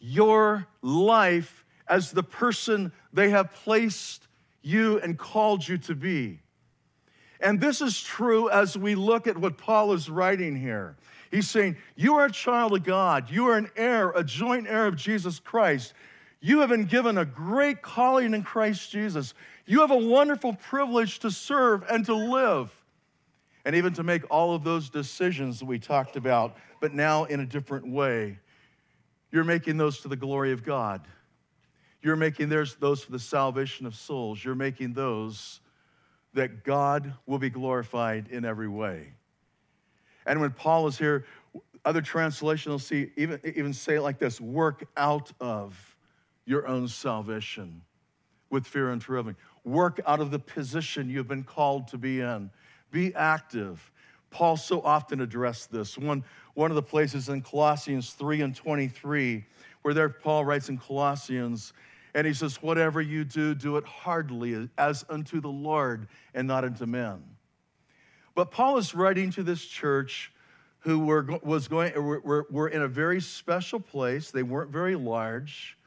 your 0.00 0.66
life 0.82 1.64
as 1.88 2.10
the 2.10 2.22
person 2.22 2.92
they 3.12 3.30
have 3.30 3.52
placed 3.52 4.26
you 4.62 4.98
and 5.00 5.18
called 5.18 5.66
you 5.66 5.78
to 5.78 5.94
be. 5.94 6.40
And 7.44 7.60
this 7.60 7.82
is 7.82 8.00
true 8.00 8.48
as 8.48 8.76
we 8.76 8.94
look 8.94 9.26
at 9.26 9.36
what 9.36 9.58
Paul 9.58 9.92
is 9.92 10.08
writing 10.08 10.56
here. 10.56 10.96
He's 11.30 11.48
saying, 11.48 11.76
You 11.94 12.14
are 12.16 12.24
a 12.26 12.32
child 12.32 12.72
of 12.72 12.84
God. 12.84 13.30
You 13.30 13.48
are 13.48 13.58
an 13.58 13.70
heir, 13.76 14.10
a 14.10 14.24
joint 14.24 14.66
heir 14.66 14.86
of 14.86 14.96
Jesus 14.96 15.38
Christ. 15.38 15.92
You 16.40 16.60
have 16.60 16.70
been 16.70 16.86
given 16.86 17.18
a 17.18 17.24
great 17.24 17.82
calling 17.82 18.32
in 18.32 18.42
Christ 18.42 18.90
Jesus. 18.90 19.34
You 19.66 19.80
have 19.80 19.90
a 19.90 19.96
wonderful 19.96 20.54
privilege 20.54 21.18
to 21.20 21.30
serve 21.30 21.84
and 21.90 22.04
to 22.06 22.14
live, 22.14 22.70
and 23.64 23.76
even 23.76 23.92
to 23.94 24.02
make 24.02 24.22
all 24.30 24.54
of 24.54 24.64
those 24.64 24.88
decisions 24.88 25.58
that 25.58 25.66
we 25.66 25.78
talked 25.78 26.16
about, 26.16 26.56
but 26.80 26.94
now 26.94 27.24
in 27.24 27.40
a 27.40 27.46
different 27.46 27.86
way. 27.86 28.38
You're 29.32 29.44
making 29.44 29.76
those 29.76 30.00
to 30.00 30.08
the 30.08 30.16
glory 30.16 30.52
of 30.52 30.64
God. 30.64 31.06
You're 32.00 32.16
making 32.16 32.48
those 32.48 33.02
for 33.02 33.12
the 33.12 33.18
salvation 33.18 33.86
of 33.86 33.94
souls. 33.94 34.44
You're 34.44 34.54
making 34.54 34.92
those 34.92 35.60
that 36.34 36.64
God 36.64 37.14
will 37.26 37.38
be 37.38 37.50
glorified 37.50 38.28
in 38.28 38.44
every 38.44 38.68
way. 38.68 39.12
And 40.26 40.40
when 40.40 40.50
Paul 40.50 40.86
is 40.86 40.98
here, 40.98 41.24
other 41.84 42.02
translations 42.02 42.70
will 42.70 42.78
see 42.78 43.10
even, 43.16 43.40
even 43.44 43.72
say 43.72 43.96
it 43.96 44.02
like 44.02 44.18
this 44.18 44.40
work 44.40 44.84
out 44.96 45.32
of 45.40 45.96
your 46.44 46.66
own 46.66 46.88
salvation 46.88 47.82
with 48.50 48.66
fear 48.66 48.90
and 48.90 49.00
trembling. 49.00 49.36
Work 49.64 50.00
out 50.06 50.20
of 50.20 50.30
the 50.30 50.38
position 50.38 51.08
you've 51.08 51.28
been 51.28 51.44
called 51.44 51.88
to 51.88 51.98
be 51.98 52.20
in. 52.20 52.50
Be 52.90 53.14
active. 53.14 53.90
Paul 54.30 54.56
so 54.56 54.80
often 54.82 55.20
addressed 55.20 55.70
this. 55.70 55.96
One, 55.96 56.24
one 56.54 56.70
of 56.70 56.74
the 56.74 56.82
places 56.82 57.28
in 57.28 57.40
Colossians 57.42 58.12
3 58.12 58.42
and 58.42 58.54
23, 58.54 59.44
where 59.82 59.94
there 59.94 60.08
Paul 60.08 60.44
writes 60.44 60.68
in 60.68 60.78
Colossians, 60.78 61.72
and 62.14 62.26
he 62.26 62.32
says, 62.32 62.62
Whatever 62.62 63.00
you 63.00 63.24
do, 63.24 63.54
do 63.54 63.76
it 63.76 63.84
heartily 63.84 64.68
as 64.78 65.04
unto 65.08 65.40
the 65.40 65.48
Lord 65.48 66.06
and 66.32 66.46
not 66.46 66.64
unto 66.64 66.86
men. 66.86 67.22
But 68.34 68.50
Paul 68.50 68.78
is 68.78 68.94
writing 68.94 69.30
to 69.32 69.42
this 69.42 69.64
church 69.64 70.32
who 70.80 71.00
were, 71.00 71.26
was 71.42 71.66
going, 71.66 71.94
were, 71.94 72.46
were 72.50 72.68
in 72.68 72.82
a 72.82 72.88
very 72.88 73.20
special 73.20 73.80
place. 73.80 74.30
They 74.30 74.42
weren't 74.42 74.70
very 74.70 74.96
large. 74.96 75.78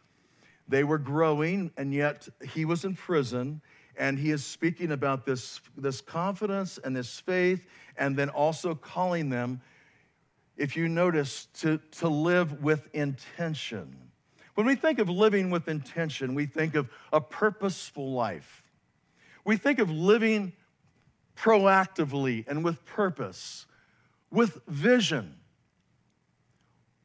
They 0.68 0.84
were 0.84 0.98
growing, 0.98 1.72
and 1.78 1.94
yet 1.94 2.28
he 2.50 2.66
was 2.66 2.84
in 2.84 2.96
prison. 2.96 3.62
And 3.98 4.18
he 4.18 4.32
is 4.32 4.46
speaking 4.46 4.92
about 4.92 5.26
this, 5.26 5.62
this 5.76 6.02
confidence 6.02 6.78
and 6.84 6.96
this 6.96 7.20
faith, 7.20 7.66
and 7.98 8.16
then 8.16 8.30
also 8.30 8.76
calling 8.76 9.30
them, 9.30 9.62
if 10.56 10.76
you 10.76 10.88
notice, 10.88 11.48
to, 11.60 11.80
to 12.00 12.08
live 12.08 12.62
with 12.62 12.88
intention 12.94 14.07
when 14.58 14.66
we 14.66 14.74
think 14.74 14.98
of 14.98 15.08
living 15.08 15.52
with 15.52 15.68
intention, 15.68 16.34
we 16.34 16.48
think 16.48 16.74
of 16.74 16.90
a 17.14 17.22
purposeful 17.22 18.14
life. 18.14 18.64
We 19.46 19.56
think 19.56 19.78
of 19.78 19.92
living 19.92 20.52
proactively 21.38 22.44
and 22.48 22.66
with 22.66 22.84
purpose, 22.84 23.68
with 24.32 24.60
vision, 24.68 25.36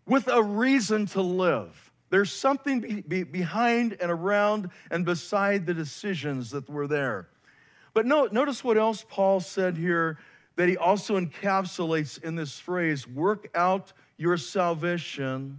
with 0.06 0.28
a 0.28 0.42
reason 0.42 1.04
to 1.09 1.21
live. 1.21 1.92
There's 2.09 2.32
something 2.32 2.80
be, 2.80 3.02
be 3.02 3.23
behind 3.23 3.99
and 4.00 4.11
around 4.11 4.71
and 4.90 5.04
beside 5.04 5.66
the 5.66 5.75
decisions 5.75 6.52
that 6.52 6.71
were 6.71 6.87
there. 6.87 7.28
But 7.92 8.06
no, 8.06 8.30
notice 8.32 8.64
what 8.64 8.78
else 8.78 9.04
Paul 9.06 9.40
said 9.40 9.76
here 9.76 10.16
that 10.56 10.71
he 10.71 10.78
also 10.78 11.21
encapsulates 11.21 12.23
in 12.25 12.35
this 12.35 12.59
phrase 12.59 13.06
work 13.06 13.50
out 13.54 13.92
your 14.16 14.38
salvation 14.38 15.59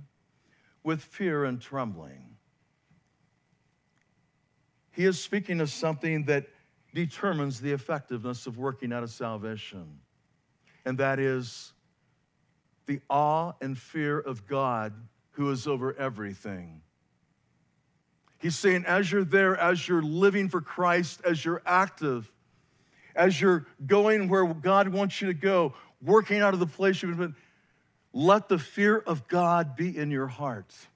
with 0.84 1.02
fear 1.02 1.46
and 1.46 1.62
trembling. 1.62 2.36
He 4.92 5.06
is 5.06 5.20
speaking 5.20 5.60
of 5.60 5.70
something 5.70 6.26
that 6.26 6.48
determines 6.94 7.60
the 7.60 7.72
effectiveness 7.72 8.46
of 8.46 8.58
working 8.58 8.94
out 8.94 9.04
of 9.04 9.10
salvation, 9.10 10.00
and 10.86 10.98
that 11.00 11.20
is 11.20 11.74
the 12.86 13.00
awe 13.10 13.54
and 13.62 13.78
fear 13.78 14.20
of 14.20 14.46
God 14.46 14.94
who 15.32 15.50
is 15.50 15.66
over 15.68 15.98
everything. 15.98 16.82
He's 18.38 18.58
saying, 18.58 18.84
as 18.86 19.12
you're 19.12 19.24
there, 19.24 19.58
as 19.58 19.88
you're 19.88 20.04
living 20.04 20.50
for 20.50 20.62
Christ, 20.62 21.22
as 21.26 21.44
you're 21.44 21.62
active, 21.66 22.30
as 23.16 23.40
you're 23.40 23.66
going 23.88 24.28
where 24.28 24.46
God 24.46 24.90
wants 24.90 25.22
you 25.22 25.28
to 25.28 25.34
go, 25.34 25.74
working 26.02 26.42
out 26.42 26.54
of 26.54 26.60
the 26.60 26.68
place 26.68 27.02
you've 27.02 27.18
been, 27.18 27.36
let 28.14 28.48
the 28.48 28.60
fear 28.60 28.98
of 28.98 29.28
God 29.28 29.76
be 29.76 29.98
in 29.98 30.12
your 30.12 30.28
hearts. 30.28 30.88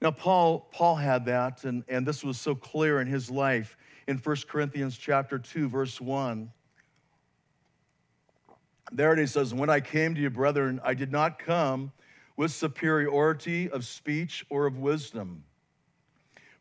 Now, 0.00 0.12
Paul, 0.12 0.68
Paul 0.70 0.94
had 0.94 1.24
that, 1.24 1.64
and, 1.64 1.82
and 1.88 2.06
this 2.06 2.22
was 2.22 2.38
so 2.38 2.54
clear 2.54 3.00
in 3.00 3.08
his 3.08 3.30
life 3.30 3.76
in 4.06 4.18
1 4.18 4.36
Corinthians 4.48 4.96
chapter 4.96 5.38
2, 5.38 5.68
verse 5.68 6.00
1. 6.00 6.52
There 8.92 9.18
it 9.18 9.28
says, 9.28 9.52
When 9.52 9.68
I 9.68 9.80
came 9.80 10.14
to 10.14 10.20
you, 10.20 10.30
brethren, 10.30 10.80
I 10.84 10.94
did 10.94 11.10
not 11.10 11.38
come 11.38 11.90
with 12.36 12.52
superiority 12.52 13.68
of 13.68 13.84
speech 13.84 14.46
or 14.48 14.66
of 14.66 14.78
wisdom, 14.78 15.42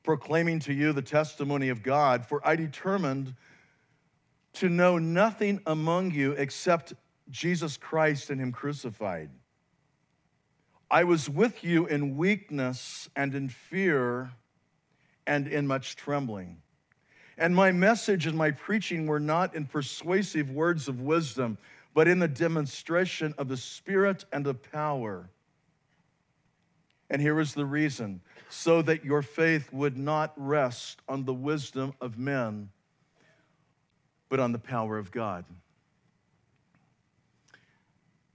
proclaiming 0.03 0.59
to 0.61 0.73
you 0.73 0.91
the 0.91 1.01
testimony 1.01 1.69
of 1.69 1.83
God, 1.83 2.25
for 2.25 2.45
I 2.45 2.55
determined 2.55 3.35
to 4.53 4.67
know 4.67 4.97
nothing 4.97 5.61
among 5.67 6.11
you 6.11 6.31
except 6.31 6.93
Jesus 7.29 7.77
Christ 7.77 8.29
and 8.29 8.39
Him 8.39 8.51
crucified. 8.51 9.29
I 10.89 11.03
was 11.03 11.29
with 11.29 11.63
you 11.63 11.85
in 11.87 12.15
weakness 12.15 13.09
and 13.15 13.35
in 13.35 13.49
fear 13.49 14.31
and 15.25 15.47
in 15.47 15.67
much 15.67 15.97
trembling. 15.97 16.61
And 17.37 17.53
my 17.53 17.71
message 17.71 18.25
and 18.25 18.37
my 18.37 18.51
preaching 18.51 19.05
were 19.05 19.19
not 19.19 19.53
in 19.53 19.65
persuasive 19.65 20.49
words 20.49 20.87
of 20.87 21.01
wisdom, 21.01 21.57
but 21.93 22.07
in 22.07 22.19
the 22.19 22.27
demonstration 22.27 23.33
of 23.37 23.49
the 23.49 23.57
Spirit 23.57 24.25
and 24.31 24.47
of 24.47 24.63
power. 24.71 25.29
And 27.09 27.21
here 27.21 27.39
is 27.39 27.53
the 27.53 27.65
reason 27.65 28.21
so 28.49 28.81
that 28.81 29.03
your 29.03 29.21
faith 29.21 29.71
would 29.73 29.97
not 29.97 30.33
rest 30.37 31.01
on 31.07 31.25
the 31.25 31.33
wisdom 31.33 31.93
of 31.99 32.17
men, 32.17 32.69
but 34.29 34.39
on 34.39 34.53
the 34.53 34.59
power 34.59 34.97
of 34.97 35.11
God 35.11 35.43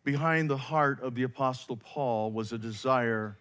behind 0.04 0.50
the 0.50 0.56
heart 0.56 1.00
of 1.02 1.14
the 1.14 1.22
Apostle 1.22 1.76
Paul 1.76 2.32
was 2.32 2.52
a 2.52 2.58
desire, 2.58 3.38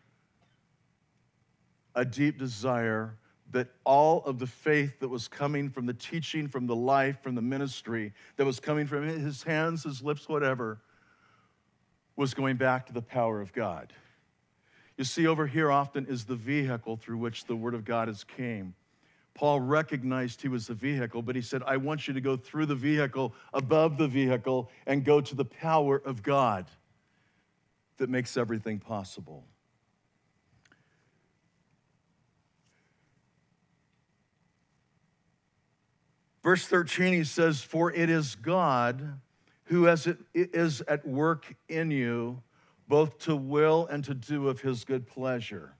a 1.95 2.05
deep 2.05 2.37
desire 2.37 3.17
that 3.51 3.67
all 3.83 4.23
of 4.23 4.39
the 4.39 4.47
faith 4.47 4.99
that 4.99 5.09
was 5.09 5.27
coming 5.27 5.69
from 5.69 5.85
the 5.85 5.93
teaching, 5.93 6.47
from 6.47 6.67
the 6.67 6.75
life, 6.75 7.21
from 7.21 7.35
the 7.35 7.41
ministry, 7.41 8.13
that 8.37 8.45
was 8.45 8.59
coming 8.59 8.87
from 8.87 9.05
his 9.07 9.43
hands, 9.43 9.83
his 9.83 10.01
lips, 10.01 10.29
whatever, 10.29 10.79
was 12.15 12.33
going 12.33 12.55
back 12.55 12.85
to 12.85 12.93
the 12.93 13.01
power 13.01 13.41
of 13.41 13.51
God. 13.51 13.93
You 14.97 15.03
see, 15.03 15.27
over 15.27 15.47
here 15.47 15.71
often 15.71 16.05
is 16.05 16.25
the 16.25 16.35
vehicle 16.35 16.95
through 16.95 17.17
which 17.17 17.45
the 17.45 17.55
Word 17.55 17.73
of 17.73 17.83
God 17.83 18.07
has 18.07 18.23
came. 18.23 18.75
Paul 19.33 19.61
recognized 19.61 20.41
he 20.41 20.47
was 20.47 20.67
the 20.67 20.73
vehicle, 20.73 21.21
but 21.21 21.35
he 21.35 21.41
said, 21.41 21.63
I 21.65 21.77
want 21.77 22.07
you 22.07 22.13
to 22.13 22.21
go 22.21 22.35
through 22.35 22.65
the 22.67 22.75
vehicle, 22.75 23.33
above 23.53 23.97
the 23.97 24.07
vehicle, 24.07 24.69
and 24.85 25.03
go 25.03 25.21
to 25.21 25.35
the 25.35 25.45
power 25.45 26.01
of 26.03 26.21
God 26.21 26.65
that 27.97 28.09
makes 28.09 28.37
everything 28.37 28.79
possible. 28.79 29.45
Verse 36.43 36.65
13, 36.65 37.13
he 37.13 37.23
says, 37.23 37.61
For 37.61 37.91
it 37.91 38.09
is 38.09 38.35
God 38.35 39.19
who 39.65 39.87
is 39.87 40.81
at 40.81 41.07
work 41.07 41.55
in 41.69 41.91
you, 41.91 42.41
both 42.87 43.19
to 43.19 43.35
will 43.35 43.87
and 43.87 44.03
to 44.03 44.13
do 44.13 44.49
of 44.49 44.59
his 44.59 44.83
good 44.83 45.07
pleasure. 45.07 45.75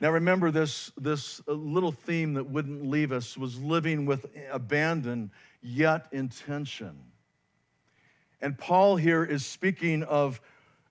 Now, 0.00 0.10
remember 0.10 0.50
this, 0.50 0.92
this 0.98 1.42
uh, 1.46 1.52
little 1.52 1.92
theme 1.92 2.34
that 2.34 2.44
wouldn't 2.44 2.88
leave 2.88 3.12
us 3.12 3.36
was 3.36 3.60
living 3.60 4.06
with 4.06 4.26
abandon, 4.50 5.30
yet 5.62 6.06
intention. 6.10 6.98
And 8.40 8.56
Paul 8.56 8.96
here 8.96 9.22
is 9.22 9.44
speaking 9.44 10.02
of, 10.04 10.40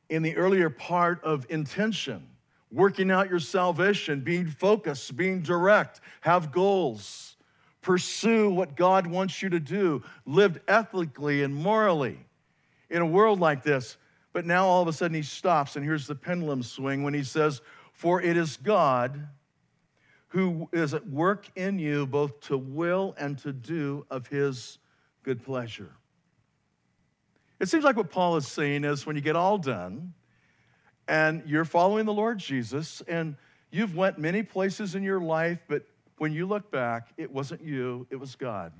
in 0.10 0.22
the 0.22 0.36
earlier 0.38 0.70
part 0.70 1.24
of 1.24 1.48
intention, 1.50 2.28
working 2.72 3.10
out 3.10 3.32
your 3.32 3.39
salvation, 3.39 4.22
being 4.22 4.46
focused, 4.46 5.18
being 5.18 5.42
direct, 5.42 6.01
have 6.22 6.51
goals, 6.51 7.36
pursue 7.82 8.51
what 8.51 8.75
God 8.75 9.08
wants 9.08 9.42
you 9.42 9.50
to 9.50 9.60
do, 9.60 10.04
live 10.28 10.60
ethically 10.68 11.42
and 11.42 11.56
morally. 11.56 12.20
In 12.92 13.01
a 13.01 13.06
world 13.08 13.39
like 13.39 13.63
this, 13.63 13.98
But 14.32 14.46
now 14.46 14.68
all 14.68 14.82
of 14.82 14.88
a 14.88 14.94
sudden 14.94 15.16
he 15.16 15.24
stops, 15.24 15.75
and 15.75 15.84
here's 15.84 16.08
the 16.08 16.16
pendulum 16.16 16.62
swing 16.62 17.04
when 17.04 17.13
he 17.13 17.24
says, 17.24 17.62
For 18.00 18.22
it 18.22 18.38
is 18.38 18.56
God 18.56 19.27
who 20.29 20.70
is 20.72 20.94
at 20.94 21.06
work 21.06 21.50
in 21.58 21.77
you 21.79 22.08
both 22.08 22.39
to 22.39 22.58
will 22.58 23.13
and 23.18 23.38
to 23.39 23.51
do 23.51 24.06
of 24.10 24.25
his 24.27 24.77
good 25.24 25.44
pleasure. 25.44 25.91
It 27.60 27.68
seems 27.68 27.84
like 27.84 27.98
what 27.98 28.10
Paul 28.10 28.38
is 28.38 28.48
saying 28.48 28.86
is 28.86 29.06
when 29.06 29.18
you 29.18 29.22
get 29.22 29.36
all 29.36 29.58
done 29.58 30.13
and 31.10 31.44
you're 31.46 31.65
following 31.65 32.06
the 32.06 32.13
Lord 32.13 32.38
Jesus 32.38 33.01
and 33.06 33.36
you've 33.70 33.98
went 33.98 34.18
many 34.18 34.44
places 34.44 34.96
in 34.96 35.03
your 35.03 35.20
life, 35.20 35.60
but 35.68 35.84
when 36.20 36.32
you 36.32 36.46
look 36.46 36.72
back, 36.72 37.10
it 37.18 37.29
wasn't 37.29 37.62
you, 37.62 38.08
it 38.10 38.15
was 38.15 38.34
God. 38.38 38.72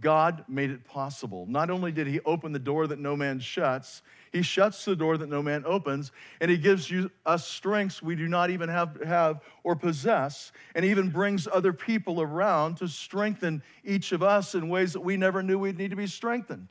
God 0.00 0.44
made 0.48 0.70
it 0.70 0.84
possible. 0.84 1.46
Not 1.48 1.70
only 1.70 1.92
did 1.92 2.06
He 2.06 2.20
open 2.20 2.52
the 2.52 2.58
door 2.58 2.86
that 2.86 2.98
no 2.98 3.16
man 3.16 3.38
shuts, 3.38 4.02
He 4.32 4.42
shuts 4.42 4.84
the 4.84 4.96
door 4.96 5.16
that 5.16 5.28
no 5.28 5.42
man 5.42 5.62
opens, 5.66 6.10
and 6.40 6.50
He 6.50 6.56
gives 6.56 6.90
you 6.90 7.10
us 7.24 7.46
strengths 7.46 8.02
we 8.02 8.16
do 8.16 8.26
not 8.26 8.50
even 8.50 8.68
have, 8.68 9.00
have 9.04 9.40
or 9.62 9.76
possess, 9.76 10.52
and 10.74 10.84
even 10.84 11.10
brings 11.10 11.46
other 11.46 11.72
people 11.72 12.20
around 12.20 12.76
to 12.78 12.88
strengthen 12.88 13.62
each 13.84 14.12
of 14.12 14.22
us 14.22 14.54
in 14.54 14.68
ways 14.68 14.92
that 14.92 15.00
we 15.00 15.16
never 15.16 15.42
knew 15.42 15.58
we'd 15.58 15.78
need 15.78 15.90
to 15.90 15.96
be 15.96 16.08
strengthened. 16.08 16.68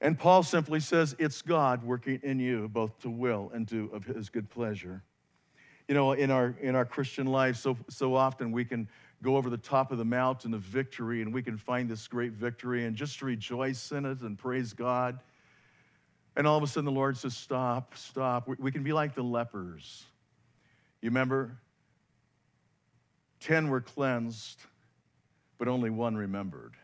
And 0.00 0.18
Paul 0.18 0.42
simply 0.42 0.80
says, 0.80 1.14
It's 1.18 1.42
God 1.42 1.84
working 1.84 2.20
in 2.22 2.38
you 2.40 2.68
both 2.68 2.98
to 3.00 3.10
will 3.10 3.50
and 3.52 3.66
do 3.66 3.90
of 3.92 4.04
His 4.04 4.30
good 4.30 4.48
pleasure. 4.48 5.02
You 5.86 5.94
know, 5.94 6.12
in 6.12 6.30
our, 6.30 6.54
in 6.62 6.76
our 6.76 6.84
Christian 6.84 7.26
life, 7.26 7.56
so, 7.56 7.76
so 7.88 8.14
often 8.14 8.52
we 8.52 8.64
can 8.64 8.88
go 9.22 9.36
over 9.36 9.50
the 9.50 9.58
top 9.58 9.92
of 9.92 9.98
the 9.98 10.04
mountain 10.04 10.54
of 10.54 10.62
victory 10.62 11.22
and 11.22 11.32
we 11.32 11.42
can 11.42 11.56
find 11.56 11.88
this 11.88 12.08
great 12.08 12.32
victory 12.32 12.86
and 12.86 12.96
just 12.96 13.20
rejoice 13.20 13.92
in 13.92 14.06
it 14.06 14.20
and 14.20 14.38
praise 14.38 14.72
God. 14.72 15.20
And 16.36 16.46
all 16.46 16.56
of 16.56 16.62
a 16.62 16.66
sudden 16.66 16.86
the 16.86 16.90
Lord 16.90 17.16
says, 17.16 17.36
Stop, 17.36 17.96
stop. 17.96 18.48
We 18.48 18.72
can 18.72 18.82
be 18.82 18.92
like 18.92 19.14
the 19.14 19.22
lepers. 19.22 20.04
You 21.02 21.10
remember? 21.10 21.58
Ten 23.40 23.68
were 23.68 23.80
cleansed, 23.80 24.60
but 25.58 25.68
only 25.68 25.90
one 25.90 26.16
remembered. 26.16 26.74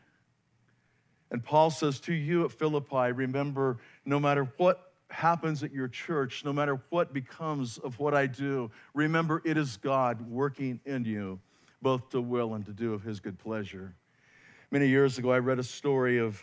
And 1.30 1.44
Paul 1.44 1.70
says 1.70 2.00
to 2.00 2.14
you 2.14 2.44
at 2.44 2.52
Philippi, 2.52 3.12
remember, 3.12 3.78
no 4.04 4.20
matter 4.20 4.44
what 4.56 4.92
happens 5.10 5.62
at 5.62 5.72
your 5.72 5.88
church, 5.88 6.44
no 6.44 6.52
matter 6.52 6.80
what 6.90 7.12
becomes 7.12 7.78
of 7.78 7.98
what 7.98 8.14
I 8.14 8.26
do, 8.26 8.70
remember 8.94 9.42
it 9.44 9.56
is 9.56 9.76
God 9.76 10.28
working 10.30 10.80
in 10.84 11.04
you 11.04 11.40
both 11.82 12.10
to 12.10 12.20
will 12.20 12.54
and 12.54 12.64
to 12.66 12.72
do 12.72 12.94
of 12.94 13.02
his 13.02 13.20
good 13.20 13.38
pleasure. 13.38 13.94
Many 14.70 14.88
years 14.88 15.18
ago, 15.18 15.30
I 15.30 15.38
read 15.38 15.58
a 15.58 15.64
story 15.64 16.18
of 16.18 16.42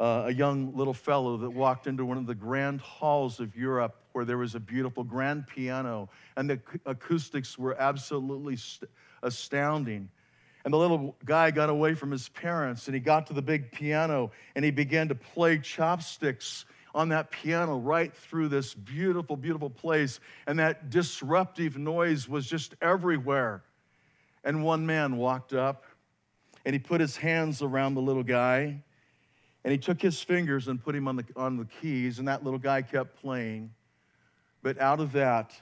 uh, 0.00 0.24
a 0.26 0.32
young 0.32 0.74
little 0.76 0.94
fellow 0.94 1.36
that 1.36 1.50
walked 1.50 1.86
into 1.86 2.04
one 2.04 2.18
of 2.18 2.26
the 2.26 2.34
grand 2.34 2.80
halls 2.80 3.38
of 3.38 3.56
Europe 3.56 3.96
where 4.12 4.24
there 4.24 4.38
was 4.38 4.54
a 4.54 4.60
beautiful 4.60 5.04
grand 5.04 5.46
piano, 5.46 6.08
and 6.36 6.48
the 6.48 6.60
acoustics 6.86 7.58
were 7.58 7.80
absolutely 7.80 8.56
st- 8.56 8.90
astounding. 9.22 10.08
And 10.64 10.72
the 10.72 10.78
little 10.78 11.16
guy 11.24 11.50
got 11.50 11.68
away 11.68 11.94
from 11.94 12.10
his 12.10 12.28
parents 12.30 12.86
and 12.86 12.94
he 12.94 13.00
got 13.00 13.26
to 13.26 13.34
the 13.34 13.42
big 13.42 13.70
piano 13.70 14.30
and 14.56 14.64
he 14.64 14.70
began 14.70 15.08
to 15.08 15.14
play 15.14 15.58
chopsticks 15.58 16.64
on 16.94 17.10
that 17.10 17.30
piano 17.30 17.76
right 17.76 18.14
through 18.14 18.48
this 18.48 18.72
beautiful, 18.72 19.36
beautiful 19.36 19.68
place. 19.68 20.20
And 20.46 20.58
that 20.58 20.88
disruptive 20.88 21.76
noise 21.76 22.28
was 22.28 22.46
just 22.46 22.76
everywhere. 22.80 23.62
And 24.44 24.62
one 24.62 24.86
man 24.86 25.16
walked 25.16 25.54
up 25.54 25.84
and 26.64 26.74
he 26.74 26.78
put 26.78 27.00
his 27.00 27.16
hands 27.16 27.62
around 27.62 27.94
the 27.94 28.02
little 28.02 28.22
guy 28.22 28.82
and 29.64 29.72
he 29.72 29.78
took 29.78 30.00
his 30.00 30.20
fingers 30.20 30.68
and 30.68 30.82
put 30.82 30.94
him 30.94 31.08
on 31.08 31.16
the, 31.16 31.24
on 31.36 31.56
the 31.56 31.64
keys, 31.64 32.18
and 32.18 32.28
that 32.28 32.44
little 32.44 32.58
guy 32.58 32.82
kept 32.82 33.16
playing. 33.20 33.72
But 34.62 34.78
out 34.78 35.00
of 35.00 35.12
that 35.12 35.52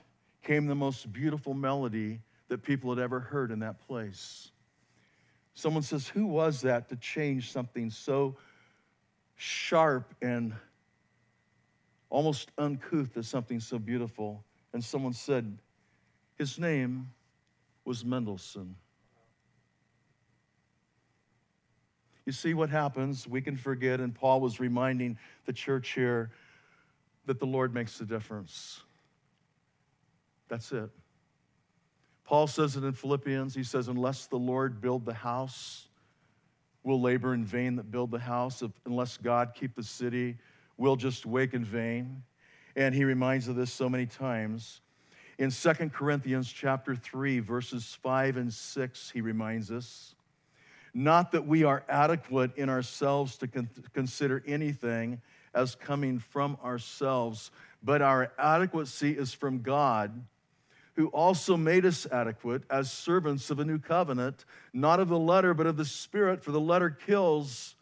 came 0.43 0.67
the 0.67 0.75
most 0.75 1.13
beautiful 1.13 1.55
melody 1.55 2.21
that 2.49 2.65
people 2.65 2.91
had 2.91 2.99
ever 2.99 3.21
heard 3.21 3.53
in 3.53 3.61
that 3.61 3.81
place. 3.87 4.51
Someone 5.55 5.85
says, 5.85 6.09
Who 6.09 6.27
was 6.27 6.63
that 6.63 6.89
to 6.89 6.97
change 6.97 7.53
something 7.53 7.91
so 7.91 8.37
sharp 9.37 10.15
and 10.21 10.53
almost 12.11 12.51
uncouth 12.59 13.15
to 13.15 13.23
something 13.23 13.61
so 13.61 13.79
beautiful? 13.79 14.45
And 14.73 14.83
someone 14.83 15.13
said, 15.13 15.59
His 16.39 16.59
name 16.59 17.09
was 17.85 18.05
Mendelssohn. 18.05 18.77
You 22.25 22.33
see 22.33 22.55
what 22.55 22.71
happens? 22.71 23.27
We 23.27 23.41
can 23.41 23.57
forget, 23.57 24.01
and 24.01 24.15
Paul 24.15 24.41
was 24.41 24.61
reminding 24.61 25.19
the 25.45 25.53
church 25.53 25.91
here 25.91 26.31
that 27.27 27.41
the 27.41 27.47
Lord 27.47 27.75
makes 27.75 27.99
the 27.99 28.05
difference. 28.05 28.83
That's 30.49 30.71
it. 30.71 30.91
Paul 32.25 32.47
says 32.47 32.77
it 32.77 32.85
in 32.85 32.93
Philippians. 32.93 33.55
He 33.55 33.65
says, 33.65 33.89
Unless 33.89 34.27
the 34.27 34.37
Lord 34.37 34.81
build 34.81 35.05
the 35.05 35.15
house, 35.15 35.89
we'll 36.85 37.01
labor 37.01 37.35
in 37.35 37.45
vain 37.45 37.75
that 37.77 37.91
build 37.91 38.11
the 38.11 38.19
house. 38.19 38.63
If, 38.63 38.71
unless 38.87 39.17
God 39.17 39.53
keep 39.55 39.75
the 39.75 39.83
city, 39.83 40.37
we'll 40.77 40.97
just 40.97 41.27
wake 41.27 41.55
in 41.55 41.65
vain. 41.65 42.23
And 42.77 42.95
he 42.95 43.05
reminds 43.05 43.49
of 43.49 43.57
this 43.57 43.73
so 43.73 43.89
many 43.89 44.07
times. 44.07 44.82
In 45.43 45.51
2 45.51 45.73
Corinthians 45.89 46.53
chapter 46.53 46.95
3, 46.95 47.41
verses 47.41 47.99
5 48.01 48.37
and 48.37 48.55
6, 48.55 49.11
he 49.11 49.21
reminds 49.21 49.73
us, 49.73 50.15
not 50.95 51.33
that 51.33 51.45
we 51.45 51.65
are 51.65 51.83
adequate 51.89 52.57
in 52.57 52.69
ourselves 52.69 53.37
to 53.39 53.49
con- 53.49 53.69
consider 53.93 54.45
anything 54.47 55.21
as 55.53 55.75
coming 55.75 56.21
from 56.21 56.57
ourselves, 56.63 57.51
but 57.83 58.01
our 58.01 58.31
adequacy 58.39 59.19
is 59.19 59.35
from 59.35 59.63
God, 59.63 60.13
who 60.95 61.09
also 61.09 61.57
made 61.57 61.85
us 61.85 62.07
adequate 62.13 62.63
as 62.71 62.93
servants 62.93 63.51
of 63.51 63.59
a 63.59 63.65
new 63.65 63.81
covenant, 63.81 64.45
not 64.73 65.01
of 65.01 65.09
the 65.09 65.19
letter, 65.19 65.55
but 65.55 65.67
of 65.67 65.77
the 65.77 65.85
Spirit, 65.85 66.45
for 66.45 66.53
the 66.53 66.61
letter 66.61 66.89
kills, 66.89 67.75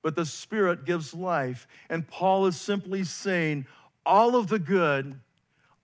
but 0.00 0.16
the 0.16 0.24
Spirit 0.24 0.86
gives 0.86 1.12
life. 1.12 1.68
And 1.90 2.08
Paul 2.08 2.46
is 2.46 2.58
simply 2.58 3.04
saying, 3.04 3.66
all 4.06 4.36
of 4.36 4.48
the 4.48 4.58
good 4.58 5.20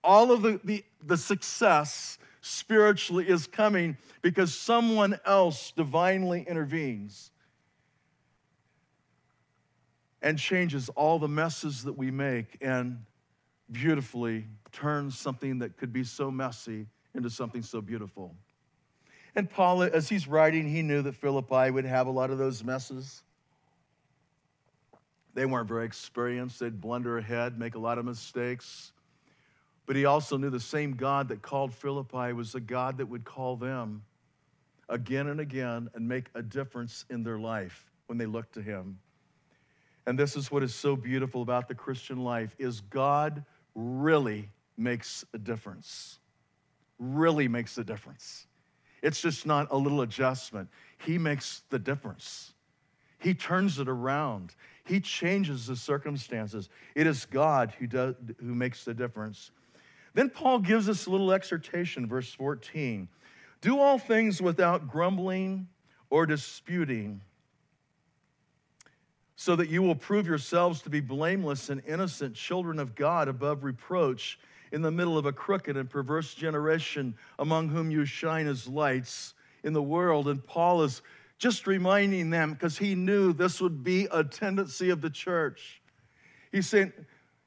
all 0.03 0.33
of 0.33 0.43
the, 0.43 0.61
the, 0.65 0.85
the 1.05 1.17
success 1.17 2.19
spiritually 2.41 3.29
is 3.29 3.47
coming 3.47 3.97
because 4.23 4.55
someone 4.55 5.19
else 5.27 5.73
divinely 5.73 6.45
intervenes 6.49 7.31
and 10.23 10.39
changes 10.39 10.89
all 10.91 11.19
the 11.19 11.29
messes 11.29 11.85
that 11.85 11.97
we 11.97 12.11
make 12.11 12.57
and 12.61 13.05
beautifully 13.73 14.47
turns 14.73 15.19
something 15.19 15.59
that 15.59 15.77
could 15.77 15.93
be 15.93 16.05
so 16.05 16.31
messy 16.31 16.87
into 17.15 17.31
something 17.31 17.63
so 17.63 17.81
beautiful. 17.81 18.35
And 19.35 19.49
Paul, 19.49 19.83
as 19.83 20.09
he's 20.09 20.27
writing, 20.27 20.69
he 20.69 20.83
knew 20.83 21.03
that 21.03 21.15
Philippi 21.15 21.71
would 21.71 21.85
have 21.85 22.07
a 22.07 22.11
lot 22.11 22.31
of 22.31 22.39
those 22.39 22.65
messes. 22.65 23.23
They 25.35 25.47
weren't 25.47 25.69
very 25.69 25.87
experienced. 25.87 26.59
They'd 26.59 26.81
blunder 26.81 27.19
ahead, 27.19 27.59
make 27.59 27.77
a 27.77 27.79
lot 27.79 27.99
of 27.99 28.05
mistakes. 28.05 28.93
But 29.87 29.97
he 29.97 30.05
also 30.05 30.37
knew 30.37 30.51
the 30.51 30.61
same 30.61 30.93
God 30.93 31.29
that 31.29 31.43
called 31.43 31.75
Philippi 31.75 32.33
was 32.33 32.53
the 32.53 32.61
God 32.61 32.99
that 32.99 33.07
would 33.07 33.25
call 33.25 33.57
them 33.57 34.03
again 34.89 35.29
and 35.29 35.41
again 35.41 35.89
and 35.95 36.07
make 36.07 36.27
a 36.35 36.43
difference 36.43 37.05
in 37.11 37.23
their 37.23 37.39
life 37.39 37.91
when 38.07 38.19
they 38.19 38.27
looked 38.27 38.55
to 38.55 38.63
him. 38.63 38.99
And 40.07 40.19
this 40.19 40.37
is 40.37 40.51
what 40.51 40.63
is 40.63 40.75
so 40.75 40.97
beautiful 40.97 41.43
about 41.43 41.69
the 41.69 41.75
Christian 41.75 42.25
life 42.25 42.55
is 42.59 42.81
God 42.81 43.45
really 43.75 44.49
makes 44.77 45.25
a 45.35 45.39
difference. 45.39 46.19
Really 46.99 47.49
makes 47.49 47.79
a 47.79 47.85
difference. 47.85 48.47
It's 49.03 49.21
just 49.21 49.47
not 49.47 49.69
a 49.71 49.77
little 49.77 50.03
adjustment. 50.03 50.69
He 50.99 51.19
makes 51.19 51.63
the 51.71 51.79
difference. 51.79 52.53
He 53.19 53.35
turns 53.35 53.79
it 53.79 53.89
around. 53.89 54.55
He 54.85 55.01
changes 55.01 55.67
the 55.67 55.77
circumstances. 55.77 56.69
It 56.95 57.07
is 57.07 57.27
God 57.27 57.73
who, 57.79 57.87
does, 57.87 58.15
who 58.41 58.55
makes 58.55 58.85
the 58.85 58.95
difference. 58.95 59.51
Then 60.15 60.31
Paul 60.31 60.59
gives 60.59 60.89
us 60.89 61.07
a 61.07 61.11
little 61.11 61.33
exhortation, 61.33 62.07
verse 62.07 62.33
14 62.33 63.09
Do 63.61 63.79
all 63.79 63.99
things 63.99 64.41
without 64.41 64.89
grumbling 64.89 65.69
or 66.09 66.27
disputing, 66.27 67.21
so 69.37 69.57
that 69.57 69.69
you 69.69 69.83
will 69.83 69.95
prove 69.95 70.27
yourselves 70.27 70.83
to 70.83 70.91
be 70.91 71.01
blameless 71.01 71.71
and 71.71 71.83
innocent 71.87 72.35
children 72.35 72.79
of 72.79 72.95
God 72.95 73.29
above 73.29 73.65
reproach 73.65 74.39
in 74.73 74.83
the 74.83 74.91
middle 74.91 75.19
of 75.19 75.27
a 75.27 75.33
crooked 75.33 75.77
and 75.77 75.89
perverse 75.89 76.35
generation 76.35 77.15
among 77.39 77.69
whom 77.69 77.91
you 77.91 78.05
shine 78.05 78.47
as 78.47 78.69
lights 78.69 79.35
in 79.65 79.73
the 79.73 79.83
world. 79.83 80.29
And 80.29 80.45
Paul 80.45 80.83
is 80.83 81.03
just 81.39 81.67
reminding 81.67 82.31
them 82.31 82.53
because 82.53 82.77
he 82.77 82.95
knew 82.95 83.33
this 83.33 83.61
would 83.61 83.83
be 83.83 84.07
a 84.13 84.23
tendency 84.23 84.91
of 84.91 85.01
the 85.01 85.11
church. 85.11 85.81
He's 86.53 86.69
saying, 86.69 86.93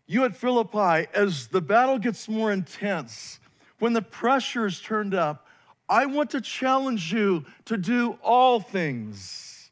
you 0.07 0.25
at 0.25 0.35
Philippi, 0.35 1.07
as 1.13 1.47
the 1.47 1.61
battle 1.61 1.97
gets 1.97 2.27
more 2.27 2.51
intense, 2.51 3.39
when 3.79 3.93
the 3.93 4.01
pressure 4.01 4.65
is 4.65 4.79
turned 4.79 5.13
up, 5.13 5.47
I 5.89 6.05
want 6.05 6.29
to 6.31 6.41
challenge 6.41 7.11
you 7.11 7.45
to 7.65 7.77
do 7.77 8.17
all 8.21 8.59
things. 8.59 9.71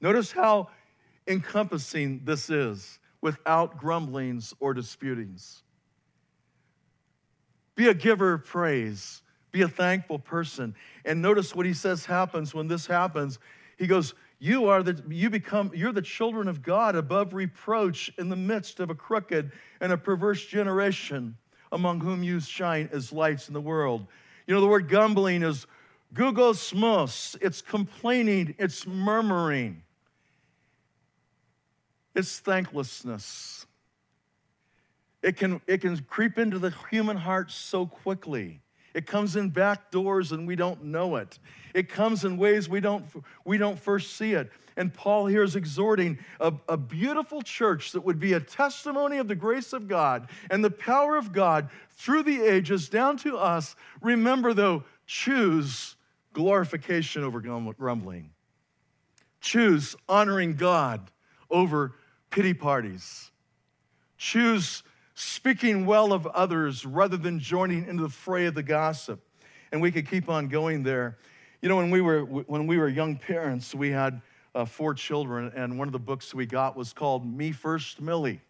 Notice 0.00 0.32
how 0.32 0.68
encompassing 1.26 2.22
this 2.24 2.50
is. 2.50 2.98
without 3.22 3.78
grumblings 3.78 4.52
or 4.60 4.74
disputings. 4.74 5.62
Be 7.74 7.88
a 7.88 7.94
giver 7.94 8.34
of 8.34 8.44
praise. 8.44 9.22
Be 9.52 9.62
a 9.62 9.68
thankful 9.68 10.18
person. 10.18 10.74
And 11.04 11.22
notice 11.22 11.54
what 11.54 11.64
he 11.64 11.72
says 11.72 12.04
happens 12.04 12.52
when 12.52 12.68
this 12.68 12.86
happens. 12.86 13.38
He 13.78 13.86
goes, 13.86 14.14
You 14.42 14.66
are 14.66 14.82
the 14.82 15.00
you 15.08 15.30
become 15.30 15.70
you're 15.72 15.92
the 15.92 16.02
children 16.02 16.48
of 16.48 16.62
God 16.64 16.96
above 16.96 17.32
reproach 17.32 18.12
in 18.18 18.28
the 18.28 18.34
midst 18.34 18.80
of 18.80 18.90
a 18.90 18.94
crooked 18.94 19.52
and 19.80 19.92
a 19.92 19.96
perverse 19.96 20.44
generation, 20.44 21.36
among 21.70 22.00
whom 22.00 22.24
you 22.24 22.40
shine 22.40 22.88
as 22.92 23.12
lights 23.12 23.46
in 23.46 23.54
the 23.54 23.60
world. 23.60 24.04
You 24.48 24.54
know, 24.54 24.60
the 24.60 24.66
word 24.66 24.88
grumbling 24.88 25.44
is 25.44 25.68
gugosmos. 26.12 27.36
It's 27.40 27.62
complaining, 27.62 28.56
it's 28.58 28.84
murmuring. 28.84 29.80
It's 32.16 32.40
thanklessness. 32.40 33.64
It 35.22 35.36
can, 35.36 35.60
it 35.68 35.82
can 35.82 35.96
creep 36.02 36.36
into 36.36 36.58
the 36.58 36.74
human 36.90 37.16
heart 37.16 37.52
so 37.52 37.86
quickly. 37.86 38.60
It 38.94 39.06
comes 39.06 39.36
in 39.36 39.50
back 39.50 39.90
doors 39.90 40.32
and 40.32 40.46
we 40.46 40.56
don't 40.56 40.84
know 40.84 41.16
it. 41.16 41.38
It 41.74 41.88
comes 41.88 42.24
in 42.24 42.36
ways 42.36 42.68
we 42.68 42.80
don't, 42.80 43.04
we 43.44 43.58
don't 43.58 43.78
first 43.78 44.16
see 44.16 44.32
it. 44.34 44.50
And 44.76 44.92
Paul 44.92 45.26
here 45.26 45.42
is 45.42 45.56
exhorting 45.56 46.18
a, 46.40 46.52
a 46.68 46.76
beautiful 46.76 47.42
church 47.42 47.92
that 47.92 48.02
would 48.02 48.18
be 48.18 48.34
a 48.34 48.40
testimony 48.40 49.18
of 49.18 49.28
the 49.28 49.34
grace 49.34 49.72
of 49.72 49.88
God 49.88 50.28
and 50.50 50.64
the 50.64 50.70
power 50.70 51.16
of 51.16 51.32
God 51.32 51.68
through 51.90 52.22
the 52.22 52.40
ages 52.42 52.88
down 52.88 53.16
to 53.18 53.36
us. 53.36 53.76
Remember, 54.00 54.54
though, 54.54 54.84
choose 55.06 55.96
glorification 56.32 57.22
over 57.24 57.40
grumbling. 57.40 58.30
Choose 59.40 59.96
honoring 60.08 60.56
God 60.56 61.10
over 61.50 61.92
pity 62.30 62.54
parties. 62.54 63.30
Choose 64.16 64.82
speaking 65.22 65.86
well 65.86 66.12
of 66.12 66.26
others 66.26 66.84
rather 66.84 67.16
than 67.16 67.38
joining 67.38 67.86
into 67.86 68.02
the 68.02 68.08
fray 68.08 68.46
of 68.46 68.54
the 68.54 68.62
gossip. 68.62 69.20
And 69.70 69.80
we 69.80 69.90
could 69.90 70.08
keep 70.08 70.28
on 70.28 70.48
going 70.48 70.82
there. 70.82 71.16
You 71.62 71.68
know, 71.68 71.76
when 71.76 71.90
we 71.90 72.00
were, 72.00 72.24
when 72.24 72.66
we 72.66 72.76
were 72.76 72.88
young 72.88 73.16
parents, 73.16 73.74
we 73.74 73.90
had 73.90 74.20
uh, 74.54 74.64
four 74.64 74.94
children, 74.94 75.52
and 75.54 75.78
one 75.78 75.88
of 75.88 75.92
the 75.92 75.98
books 75.98 76.34
we 76.34 76.44
got 76.44 76.76
was 76.76 76.92
called 76.92 77.24
Me 77.24 77.52
First 77.52 78.00
Millie. 78.00 78.40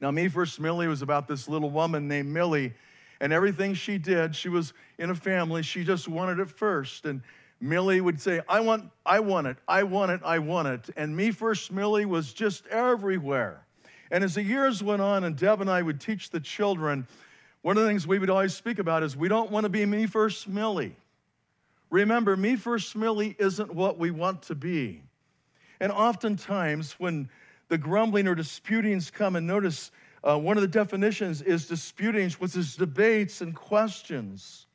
Now, 0.00 0.10
Me 0.10 0.28
First 0.28 0.60
Millie 0.60 0.88
was 0.88 1.02
about 1.02 1.28
this 1.28 1.48
little 1.48 1.70
woman 1.70 2.08
named 2.08 2.28
Millie, 2.28 2.74
and 3.20 3.32
everything 3.32 3.72
she 3.74 3.96
did, 3.96 4.34
she 4.36 4.48
was 4.48 4.74
in 4.98 5.10
a 5.10 5.14
family, 5.14 5.62
she 5.62 5.84
just 5.84 6.08
wanted 6.08 6.40
it 6.40 6.50
first. 6.50 7.06
And 7.06 7.22
Millie 7.60 8.00
would 8.00 8.20
say, 8.20 8.40
I 8.48 8.60
want, 8.60 8.90
I 9.06 9.20
want 9.20 9.46
it, 9.46 9.56
I 9.68 9.84
want 9.84 10.10
it, 10.10 10.20
I 10.24 10.40
want 10.40 10.68
it. 10.68 10.90
And 10.96 11.16
Me 11.16 11.30
First 11.30 11.72
Millie 11.72 12.04
was 12.04 12.34
just 12.34 12.66
everywhere. 12.66 13.63
And 14.14 14.22
as 14.22 14.36
the 14.36 14.44
years 14.44 14.80
went 14.80 15.02
on, 15.02 15.24
and 15.24 15.36
Deb 15.36 15.60
and 15.60 15.68
I 15.68 15.82
would 15.82 16.00
teach 16.00 16.30
the 16.30 16.38
children, 16.38 17.08
one 17.62 17.76
of 17.76 17.82
the 17.82 17.88
things 17.88 18.06
we 18.06 18.20
would 18.20 18.30
always 18.30 18.54
speak 18.54 18.78
about 18.78 19.02
is 19.02 19.16
we 19.16 19.26
don't 19.26 19.50
want 19.50 19.64
to 19.64 19.68
be 19.68 19.84
me 19.84 20.06
first 20.06 20.46
Millie. 20.46 20.94
Remember, 21.90 22.36
me 22.36 22.54
first 22.54 22.94
Millie 22.94 23.34
isn't 23.40 23.74
what 23.74 23.98
we 23.98 24.12
want 24.12 24.42
to 24.42 24.54
be. 24.54 25.02
And 25.80 25.90
oftentimes, 25.90 26.92
when 26.92 27.28
the 27.66 27.76
grumbling 27.76 28.28
or 28.28 28.36
disputings 28.36 29.10
come, 29.10 29.34
and 29.34 29.48
notice 29.48 29.90
uh, 30.22 30.38
one 30.38 30.56
of 30.56 30.60
the 30.60 30.68
definitions 30.68 31.42
is 31.42 31.66
disputings, 31.66 32.38
which 32.38 32.54
is 32.54 32.76
debates 32.76 33.40
and 33.40 33.52
questions. 33.52 34.66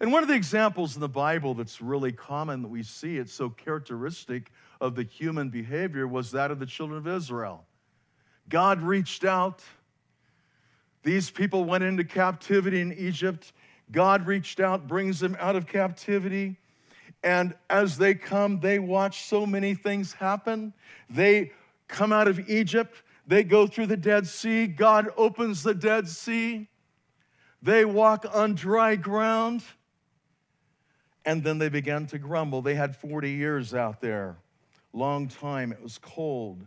And 0.00 0.10
one 0.10 0.22
of 0.22 0.30
the 0.30 0.34
examples 0.34 0.94
in 0.94 1.02
the 1.02 1.10
Bible 1.10 1.52
that's 1.52 1.82
really 1.82 2.12
common 2.12 2.62
that 2.62 2.68
we 2.68 2.82
see, 2.82 3.18
it's 3.18 3.34
so 3.34 3.50
characteristic 3.50 4.50
of 4.80 4.94
the 4.94 5.02
human 5.02 5.50
behavior, 5.50 6.08
was 6.08 6.30
that 6.30 6.50
of 6.50 6.58
the 6.58 6.64
children 6.64 6.96
of 6.96 7.06
Israel. 7.06 7.66
God 8.48 8.80
reached 8.80 9.24
out. 9.24 9.62
These 11.02 11.30
people 11.30 11.64
went 11.64 11.84
into 11.84 12.04
captivity 12.04 12.80
in 12.80 12.92
Egypt. 12.92 13.52
God 13.90 14.26
reached 14.26 14.60
out, 14.60 14.86
brings 14.86 15.20
them 15.20 15.36
out 15.40 15.56
of 15.56 15.66
captivity. 15.66 16.56
And 17.22 17.54
as 17.68 17.98
they 17.98 18.14
come, 18.14 18.60
they 18.60 18.78
watch 18.78 19.24
so 19.24 19.46
many 19.46 19.74
things 19.74 20.12
happen. 20.12 20.72
They 21.10 21.52
come 21.88 22.12
out 22.12 22.28
of 22.28 22.48
Egypt, 22.50 23.02
they 23.26 23.44
go 23.44 23.66
through 23.66 23.86
the 23.86 23.96
Dead 23.96 24.26
Sea. 24.26 24.66
God 24.66 25.08
opens 25.16 25.62
the 25.62 25.74
Dead 25.74 26.08
Sea. 26.08 26.68
They 27.62 27.84
walk 27.84 28.24
on 28.32 28.54
dry 28.54 28.96
ground. 28.96 29.62
And 31.26 31.44
then 31.44 31.58
they 31.58 31.68
began 31.68 32.06
to 32.06 32.18
grumble. 32.18 32.62
They 32.62 32.74
had 32.74 32.96
40 32.96 33.30
years 33.30 33.74
out 33.74 34.00
there, 34.00 34.38
long 34.94 35.28
time. 35.28 35.72
It 35.72 35.82
was 35.82 35.98
cold. 35.98 36.64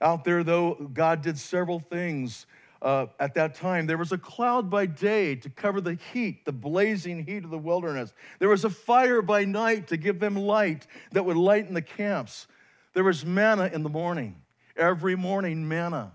Out 0.00 0.24
there, 0.24 0.44
though, 0.44 0.74
God 0.92 1.22
did 1.22 1.38
several 1.38 1.80
things. 1.80 2.46
Uh, 2.82 3.06
at 3.18 3.34
that 3.34 3.54
time, 3.54 3.86
there 3.86 3.96
was 3.96 4.12
a 4.12 4.18
cloud 4.18 4.68
by 4.68 4.84
day 4.84 5.34
to 5.34 5.48
cover 5.48 5.80
the 5.80 5.98
heat, 6.12 6.44
the 6.44 6.52
blazing 6.52 7.24
heat 7.24 7.44
of 7.44 7.50
the 7.50 7.58
wilderness. 7.58 8.12
There 8.38 8.48
was 8.48 8.64
a 8.64 8.70
fire 8.70 9.22
by 9.22 9.44
night 9.44 9.88
to 9.88 9.96
give 9.96 10.20
them 10.20 10.36
light 10.36 10.86
that 11.12 11.24
would 11.24 11.38
lighten 11.38 11.72
the 11.72 11.82
camps. 11.82 12.46
There 12.92 13.04
was 13.04 13.24
manna 13.24 13.70
in 13.72 13.82
the 13.82 13.88
morning, 13.88 14.36
every 14.76 15.16
morning, 15.16 15.66
manna. 15.66 16.12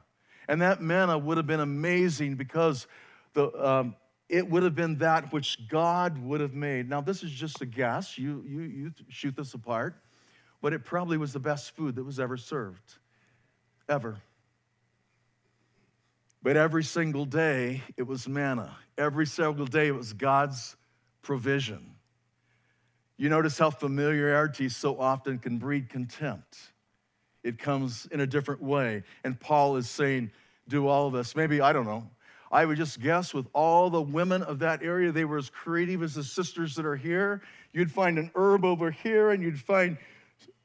And 0.48 0.62
that 0.62 0.82
manna 0.82 1.18
would 1.18 1.38
have 1.38 1.48
been 1.48 1.60
amazing 1.60 2.36
because 2.36 2.86
the, 3.34 3.50
um, 3.66 3.96
it 4.30 4.48
would 4.48 4.64
have 4.64 4.76
been 4.76 5.00
that 5.00 5.34
which 5.34 5.68
God 5.68 6.18
would 6.20 6.42
have 6.42 6.54
made. 6.54 6.88
Now, 6.88 7.02
this 7.02 7.24
is 7.24 7.32
just 7.32 7.62
a 7.62 7.66
guess. 7.66 8.18
You, 8.18 8.46
you, 8.48 8.62
you 8.62 8.94
shoot 9.10 9.36
this 9.36 9.54
apart. 9.56 9.96
But 10.62 10.74
it 10.74 10.86
probably 10.86 11.18
was 11.18 11.34
the 11.34 11.40
best 11.40 11.76
food 11.76 11.96
that 11.96 12.04
was 12.04 12.20
ever 12.20 12.38
served 12.38 12.98
ever. 13.92 14.18
But 16.42 16.58
every 16.58 16.84
single 16.84 17.26
day, 17.26 17.84
it 17.98 18.04
was 18.04 18.28
manna. 18.28 18.76
Every 18.98 19.28
single 19.28 19.66
day, 19.66 19.88
it 19.88 19.96
was 19.96 20.14
God's 20.14 20.76
provision. 21.22 21.92
You 23.18 23.30
notice 23.30 23.60
how 23.60 23.70
familiarity 23.70 24.70
so 24.70 25.00
often 25.00 25.38
can 25.38 25.60
breed 25.60 25.90
contempt. 25.90 26.58
It 27.44 27.60
comes 27.60 28.08
in 28.12 28.22
a 28.22 28.26
different 28.28 28.64
way. 28.64 29.04
And 29.24 29.40
Paul 29.40 29.76
is 29.76 29.90
saying, 29.90 30.32
do 30.68 30.88
all 30.88 31.08
of 31.08 31.14
this. 31.14 31.36
Maybe, 31.36 31.62
I 31.62 31.74
don't 31.74 31.86
know. 31.86 32.10
I 32.52 32.66
would 32.66 32.78
just 32.78 33.00
guess 33.00 33.34
with 33.34 33.48
all 33.54 33.90
the 33.90 34.02
women 34.02 34.42
of 34.42 34.60
that 34.60 34.82
area, 34.82 35.12
they 35.12 35.26
were 35.26 35.38
as 35.38 35.50
creative 35.50 36.02
as 36.02 36.16
the 36.16 36.24
sisters 36.24 36.76
that 36.76 36.86
are 36.86 36.96
here. 36.96 37.42
You'd 37.74 37.92
find 37.92 38.18
an 38.18 38.32
herb 38.36 38.66
over 38.66 38.90
here, 38.90 39.32
and 39.32 39.44
you'd 39.44 39.60
find 39.60 39.98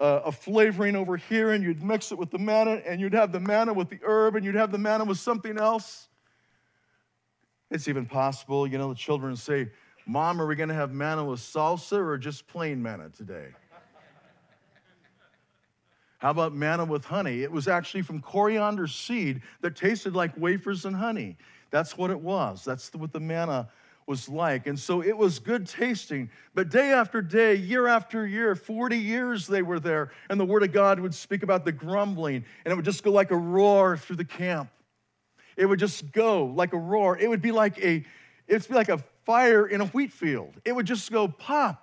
uh, 0.01 0.21
a 0.25 0.33
flavoring 0.33 0.97
over 0.97 1.17
here 1.17 1.53
and 1.53 1.65
you'd 1.65 1.83
mix 1.83 2.13
it 2.13 2.19
with 2.19 2.31
the 2.31 2.39
manna 2.39 2.83
and 2.87 3.01
you'd 3.01 3.15
have 3.15 3.33
the 3.33 3.41
manna 3.41 3.73
with 3.73 3.89
the 3.89 3.99
herb 4.05 4.37
and 4.37 4.45
you'd 4.45 4.55
have 4.55 4.73
the 4.73 4.79
manna 4.79 5.05
with 5.05 5.19
something 5.19 5.59
else. 5.59 6.09
It's 7.71 7.89
even 7.89 8.07
possible, 8.07 8.67
you 8.67 8.79
know, 8.79 8.91
the 8.91 8.95
children 8.95 9.35
say, 9.37 9.71
Mom, 10.07 10.41
are 10.41 10.47
we 10.47 10.55
going 10.55 10.69
to 10.69 10.75
have 10.75 10.93
manna 10.93 11.25
with 11.25 11.41
salsa 11.41 11.99
or 11.99 12.17
just 12.17 12.47
plain 12.47 12.81
manna 12.81 13.09
today? 13.09 13.49
How 16.19 16.31
about 16.31 16.55
manna 16.55 16.85
with 16.85 17.05
honey? 17.05 17.43
It 17.43 17.53
was 17.53 17.69
actually 17.69 18.03
from 18.03 18.21
coriander 18.21 18.87
seed 18.87 19.43
that 19.61 19.77
tasted 19.77 20.15
like 20.15 20.33
wafers 20.37 20.85
and 20.85 20.97
honey. 20.97 21.37
That's 21.71 21.99
what 21.99 22.11
it 22.11 22.21
was. 22.21 22.65
That's 22.65 22.95
what 22.95 23.13
the 23.13 23.21
manna 23.21 23.69
was 24.07 24.29
like. 24.29 24.67
And 24.67 24.79
so 24.79 25.03
it 25.03 25.17
was 25.17 25.39
good 25.39 25.67
tasting. 25.67 26.31
But 26.55 26.69
day 26.69 26.93
after 26.93 27.21
day, 27.21 27.57
year 27.57 27.89
after 27.89 28.27
year, 28.27 28.55
40 28.55 28.97
years 28.97 29.47
they 29.47 29.63
were 29.63 29.81
there, 29.81 30.13
and 30.31 30.39
the 30.39 30.45
Word 30.45 30.63
of 30.63 30.73
God 30.73 31.01
would 31.01 31.15
speak 31.15 31.43
about 31.43 31.65
the 31.65 31.73
grumbling, 31.73 32.45
and 32.65 32.73
it 32.73 32.77
would 32.77 32.85
just 32.85 33.03
go 33.03 33.11
like 33.11 33.31
a 33.31 33.37
roar 33.37 33.97
through 33.97 34.17
the 34.17 34.25
camp. 34.25 34.71
It 35.57 35.67
would 35.67 35.79
just 35.79 36.13
go 36.13 36.47
like 36.47 36.73
a 36.73 36.79
roar. 36.79 37.19
It 37.19 37.29
would 37.29 37.43
be 37.43 37.53
like 37.53 37.79
a, 37.79 38.05
it'd 38.47 38.69
be 38.69 38.75
like 38.75 38.91
a 38.91 38.99
fire 39.25 39.67
in 39.67 39.81
a 39.81 39.87
wheat 39.87 40.13
field. 40.13 40.55
It 40.65 40.73
would 40.73 40.87
just 40.87 41.11
go 41.11 41.27
pop. 41.29 41.83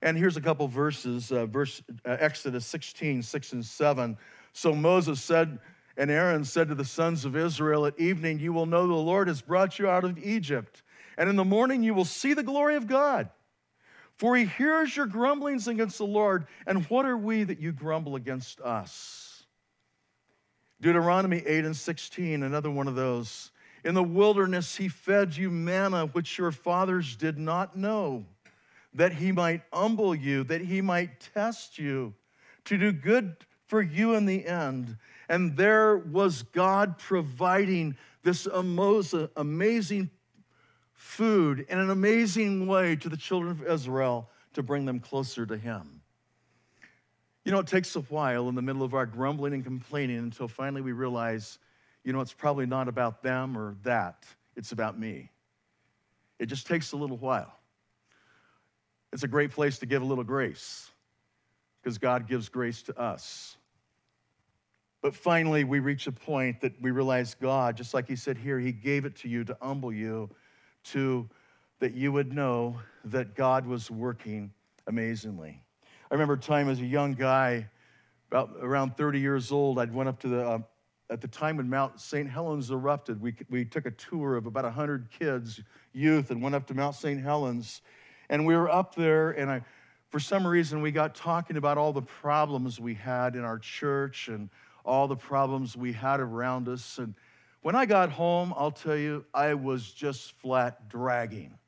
And 0.00 0.16
here's 0.16 0.36
a 0.36 0.40
couple 0.40 0.68
verses, 0.68 1.32
uh, 1.32 1.46
verse 1.46 1.82
uh, 2.06 2.16
Exodus 2.20 2.64
16, 2.66 3.22
6 3.22 3.52
and 3.52 3.64
7. 3.64 4.16
So 4.52 4.72
Moses 4.72 5.20
said, 5.20 5.58
and 5.96 6.10
Aaron 6.10 6.44
said 6.44 6.68
to 6.68 6.76
the 6.76 6.84
sons 6.84 7.24
of 7.24 7.36
Israel, 7.36 7.84
At 7.84 7.98
evening 7.98 8.38
you 8.38 8.52
will 8.52 8.66
know 8.66 8.86
the 8.86 8.94
Lord 8.94 9.26
has 9.26 9.40
brought 9.40 9.80
you 9.80 9.88
out 9.88 10.04
of 10.04 10.16
Egypt 10.18 10.82
and 11.18 11.28
in 11.28 11.36
the 11.36 11.44
morning 11.44 11.82
you 11.82 11.92
will 11.92 12.06
see 12.06 12.32
the 12.32 12.42
glory 12.42 12.76
of 12.76 12.86
God. 12.86 13.28
For 14.16 14.36
he 14.36 14.46
hears 14.46 14.96
your 14.96 15.06
grumblings 15.06 15.68
against 15.68 15.98
the 15.98 16.06
Lord, 16.06 16.46
and 16.66 16.86
what 16.86 17.04
are 17.04 17.16
we 17.16 17.44
that 17.44 17.60
you 17.60 17.72
grumble 17.72 18.16
against 18.16 18.60
us? 18.60 19.44
Deuteronomy 20.80 21.42
8 21.44 21.64
and 21.64 21.76
16, 21.76 22.42
another 22.42 22.70
one 22.70 22.88
of 22.88 22.94
those. 22.94 23.50
In 23.84 23.94
the 23.94 24.02
wilderness 24.02 24.76
he 24.76 24.88
fed 24.88 25.36
you 25.36 25.50
manna 25.50 26.06
which 26.06 26.38
your 26.38 26.52
fathers 26.52 27.16
did 27.16 27.38
not 27.38 27.76
know, 27.76 28.24
that 28.94 29.12
he 29.12 29.32
might 29.32 29.62
humble 29.72 30.14
you, 30.14 30.44
that 30.44 30.60
he 30.60 30.80
might 30.80 31.20
test 31.34 31.78
you, 31.78 32.14
to 32.64 32.76
do 32.76 32.92
good 32.92 33.36
for 33.66 33.82
you 33.82 34.14
in 34.14 34.24
the 34.24 34.46
end. 34.46 34.96
And 35.28 35.56
there 35.56 35.96
was 35.96 36.42
God 36.42 36.98
providing 36.98 37.96
this 38.22 38.46
amazing 38.46 40.10
food 40.98 41.64
in 41.68 41.78
an 41.78 41.90
amazing 41.90 42.66
way 42.66 42.96
to 42.96 43.08
the 43.08 43.16
children 43.16 43.52
of 43.52 43.64
Israel 43.64 44.28
to 44.52 44.64
bring 44.64 44.84
them 44.84 44.98
closer 44.98 45.46
to 45.46 45.56
Him. 45.56 46.02
You 47.44 47.52
know, 47.52 47.60
it 47.60 47.68
takes 47.68 47.94
a 47.94 48.00
while 48.00 48.48
in 48.48 48.56
the 48.56 48.62
middle 48.62 48.82
of 48.82 48.94
our 48.94 49.06
grumbling 49.06 49.54
and 49.54 49.64
complaining 49.64 50.18
until 50.18 50.48
finally 50.48 50.82
we 50.82 50.90
realize, 50.90 51.60
you 52.02 52.12
know, 52.12 52.20
it's 52.20 52.32
probably 52.32 52.66
not 52.66 52.88
about 52.88 53.22
them 53.22 53.56
or 53.56 53.76
that, 53.84 54.26
it's 54.56 54.72
about 54.72 54.98
me. 54.98 55.30
It 56.40 56.46
just 56.46 56.66
takes 56.66 56.90
a 56.90 56.96
little 56.96 57.16
while. 57.16 57.54
It's 59.12 59.22
a 59.22 59.28
great 59.28 59.52
place 59.52 59.78
to 59.78 59.86
give 59.86 60.02
a 60.02 60.04
little 60.04 60.24
grace 60.24 60.90
because 61.80 61.96
God 61.96 62.26
gives 62.26 62.48
grace 62.48 62.82
to 62.82 62.98
us. 63.00 63.56
But 65.00 65.14
finally, 65.14 65.62
we 65.62 65.78
reach 65.78 66.08
a 66.08 66.12
point 66.12 66.60
that 66.60 66.72
we 66.82 66.90
realize 66.90 67.36
God, 67.36 67.76
just 67.76 67.94
like 67.94 68.08
He 68.08 68.16
said 68.16 68.36
here, 68.36 68.58
He 68.58 68.72
gave 68.72 69.04
it 69.04 69.14
to 69.18 69.28
you 69.28 69.44
to 69.44 69.56
humble 69.62 69.92
you, 69.92 70.28
to 70.92 71.28
that 71.80 71.94
you 71.94 72.12
would 72.12 72.32
know 72.32 72.78
that 73.04 73.34
God 73.34 73.66
was 73.66 73.90
working 73.90 74.52
amazingly. 74.86 75.62
I 76.10 76.14
remember 76.14 76.34
a 76.34 76.38
time 76.38 76.68
as 76.68 76.80
a 76.80 76.86
young 76.86 77.14
guy, 77.14 77.68
about 78.30 78.50
around 78.60 78.96
30 78.96 79.20
years 79.20 79.52
old, 79.52 79.78
I'd 79.78 79.92
went 79.92 80.08
up 80.08 80.18
to 80.20 80.28
the, 80.28 80.46
uh, 80.46 80.58
at 81.10 81.20
the 81.20 81.28
time 81.28 81.56
when 81.56 81.68
Mount 81.68 82.00
St. 82.00 82.28
Helens 82.28 82.70
erupted, 82.70 83.20
we, 83.20 83.34
we 83.48 83.64
took 83.64 83.86
a 83.86 83.90
tour 83.92 84.36
of 84.36 84.46
about 84.46 84.64
100 84.64 85.08
kids, 85.10 85.60
youth, 85.92 86.30
and 86.30 86.42
went 86.42 86.54
up 86.54 86.66
to 86.66 86.74
Mount 86.74 86.94
St. 86.94 87.22
Helens. 87.22 87.82
And 88.28 88.44
we 88.44 88.56
were 88.56 88.70
up 88.70 88.94
there, 88.94 89.30
and 89.30 89.50
I, 89.50 89.62
for 90.10 90.20
some 90.20 90.46
reason, 90.46 90.82
we 90.82 90.90
got 90.90 91.14
talking 91.14 91.56
about 91.56 91.78
all 91.78 91.92
the 91.92 92.02
problems 92.02 92.80
we 92.80 92.94
had 92.94 93.36
in 93.36 93.44
our 93.44 93.58
church 93.58 94.28
and 94.28 94.50
all 94.84 95.08
the 95.08 95.16
problems 95.16 95.76
we 95.76 95.92
had 95.92 96.20
around 96.20 96.68
us. 96.68 96.98
And 96.98 97.14
when 97.62 97.74
I 97.74 97.86
got 97.86 98.10
home, 98.10 98.54
I'll 98.56 98.70
tell 98.70 98.96
you, 98.96 99.24
I 99.34 99.54
was 99.54 99.90
just 99.90 100.32
flat 100.40 100.88
dragging. 100.88 101.58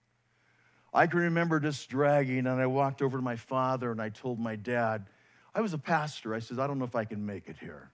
I 0.92 1.06
can 1.06 1.20
remember 1.20 1.60
just 1.60 1.88
dragging, 1.88 2.46
and 2.46 2.60
I 2.60 2.66
walked 2.66 3.02
over 3.02 3.18
to 3.18 3.22
my 3.22 3.36
father 3.36 3.92
and 3.92 4.00
I 4.00 4.08
told 4.08 4.40
my 4.40 4.56
dad, 4.56 5.06
I 5.54 5.60
was 5.60 5.72
a 5.72 5.78
pastor. 5.78 6.34
I 6.34 6.40
said, 6.40 6.58
I 6.58 6.66
don't 6.66 6.78
know 6.78 6.84
if 6.84 6.96
I 6.96 7.04
can 7.04 7.24
make 7.26 7.48
it 7.48 7.56
here. 7.60 7.90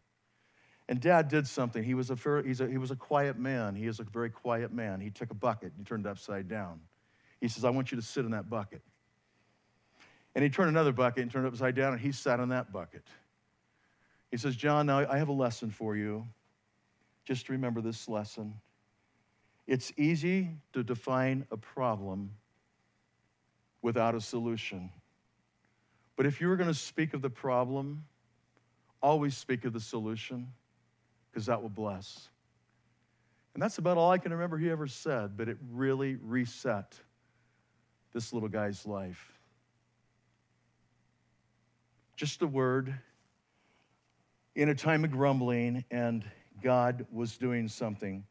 And 0.89 1.01
dad 1.01 1.29
did 1.29 1.47
something. 1.47 1.83
He 1.83 1.95
was 1.95 2.11
a, 2.11 2.43
he's 2.45 2.61
a, 2.61 2.69
he 2.69 2.79
was 2.79 2.91
a 2.91 2.97
quiet 2.97 3.39
man. 3.39 3.75
He 3.75 3.87
is 3.87 3.99
a 3.99 4.05
very 4.05 4.31
quiet 4.31 4.73
man. 4.73 5.01
He 5.01 5.11
took 5.11 5.31
a 5.31 5.35
bucket 5.35 5.73
and 5.77 5.87
turned 5.87 6.07
it 6.07 6.09
upside 6.09 6.49
down. 6.49 6.81
He 7.41 7.49
says, 7.49 7.65
I 7.65 7.71
want 7.71 7.91
you 7.91 7.97
to 7.97 8.03
sit 8.03 8.25
in 8.25 8.31
that 8.31 8.49
bucket. 8.49 8.83
And 10.35 10.45
he 10.45 10.51
turned 10.51 10.69
another 10.69 10.93
bucket 10.93 11.23
and 11.23 11.31
turned 11.31 11.47
it 11.47 11.53
upside 11.53 11.75
down, 11.75 11.95
and 11.95 12.01
he 12.01 12.13
sat 12.13 12.41
on 12.41 12.51
that 12.51 12.73
bucket. 12.73 13.03
He 14.31 14.37
says, 14.37 14.55
John, 14.55 14.87
now 14.87 14.99
I 15.11 15.19
have 15.19 15.29
a 15.29 15.33
lesson 15.33 15.71
for 15.71 15.97
you. 15.97 16.27
Just 17.27 17.49
remember 17.49 17.81
this 17.83 18.09
lesson. 18.09 18.55
It's 19.67 19.93
easy 19.97 20.51
to 20.73 20.83
define 20.83 21.45
a 21.51 21.57
problem 21.57 22.31
without 23.83 24.15
a 24.15 24.21
solution. 24.21 24.91
But 26.17 26.25
if 26.25 26.41
you 26.41 26.49
were 26.49 26.57
going 26.57 26.69
to 26.69 26.75
speak 26.75 27.12
of 27.12 27.21
the 27.21 27.29
problem, 27.29 28.05
always 29.03 29.37
speak 29.37 29.65
of 29.65 29.73
the 29.73 29.81
solution, 29.81 30.49
because 31.31 31.47
that 31.47 31.61
will 31.61 31.69
bless. 31.69 32.29
And 33.55 33.62
that's 33.62 33.79
about 33.79 33.97
all 33.97 34.11
I 34.11 34.19
can 34.19 34.33
remember 34.33 34.57
he 34.57 34.71
ever 34.71 34.87
said, 34.87 35.37
but 35.37 35.49
it 35.49 35.59
really 35.73 36.17
reset 36.23 36.95
this 38.12 38.33
little 38.33 38.49
guy's 38.49 38.87
life. 38.87 39.33
Just 42.17 42.41
a 42.43 42.47
word 42.47 42.95
in 44.55 44.69
a 44.69 44.75
time 44.75 45.05
of 45.05 45.11
grumbling, 45.11 45.85
and 45.91 46.25
God 46.62 47.07
was 47.12 47.37
doing 47.37 47.69
something. 47.69 48.25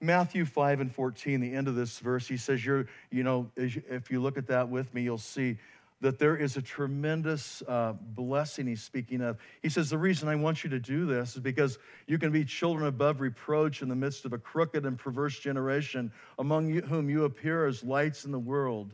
Matthew 0.00 0.44
5 0.44 0.80
and 0.80 0.92
14, 0.92 1.40
the 1.40 1.54
end 1.54 1.68
of 1.68 1.74
this 1.74 1.98
verse, 1.98 2.28
he 2.28 2.36
says, 2.36 2.64
You're, 2.64 2.86
you 3.10 3.22
know, 3.22 3.50
if 3.56 4.10
you 4.10 4.20
look 4.20 4.36
at 4.36 4.46
that 4.48 4.68
with 4.68 4.92
me, 4.92 5.02
you'll 5.02 5.18
see 5.18 5.56
that 6.00 6.18
there 6.18 6.36
is 6.36 6.56
a 6.56 6.62
tremendous 6.62 7.62
uh, 7.66 7.94
blessing 8.14 8.66
he's 8.66 8.82
speaking 8.82 9.22
of. 9.22 9.38
He 9.62 9.68
says, 9.70 9.88
The 9.88 9.98
reason 9.98 10.28
I 10.28 10.34
want 10.34 10.62
you 10.62 10.70
to 10.70 10.78
do 10.78 11.06
this 11.06 11.36
is 11.36 11.40
because 11.40 11.78
you 12.06 12.18
can 12.18 12.30
be 12.30 12.44
children 12.44 12.86
above 12.86 13.20
reproach 13.20 13.80
in 13.80 13.88
the 13.88 13.94
midst 13.94 14.24
of 14.24 14.32
a 14.32 14.38
crooked 14.38 14.84
and 14.84 14.98
perverse 14.98 15.38
generation, 15.38 16.12
among 16.38 16.68
you, 16.68 16.82
whom 16.82 17.08
you 17.08 17.24
appear 17.24 17.66
as 17.66 17.82
lights 17.82 18.24
in 18.24 18.32
the 18.32 18.38
world. 18.38 18.92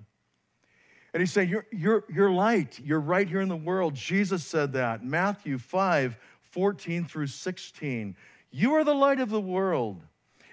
And 1.13 1.21
he's 1.21 1.33
saying, 1.33 1.49
you're, 1.49 1.67
you're, 1.73 2.05
you're 2.13 2.31
light. 2.31 2.79
You're 2.79 3.01
right 3.01 3.29
here 3.29 3.41
in 3.41 3.49
the 3.49 3.57
world. 3.57 3.95
Jesus 3.95 4.45
said 4.45 4.73
that. 4.75 5.05
Matthew 5.05 5.59
5 5.59 6.17
14 6.43 7.05
through 7.05 7.29
16. 7.29 8.17
You 8.51 8.75
are 8.75 8.85
the 8.85 8.95
light 8.95 9.21
of 9.21 9.31
the 9.31 9.41
world. 9.41 10.03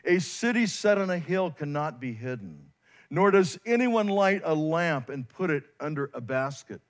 A 0.06 0.20
city 0.20 0.68
set 0.68 0.98
on 0.98 1.10
a 1.10 1.18
hill 1.18 1.52
cannot 1.52 2.00
be 2.00 2.14
hidden, 2.14 2.72
nor 3.10 3.32
does 3.32 3.60
anyone 3.66 4.08
light 4.08 4.42
a 4.44 4.56
lamp 4.56 5.10
and 5.10 5.28
put 5.28 5.50
it 5.50 5.64
under 5.80 6.10
a 6.14 6.22
basket, 6.22 6.82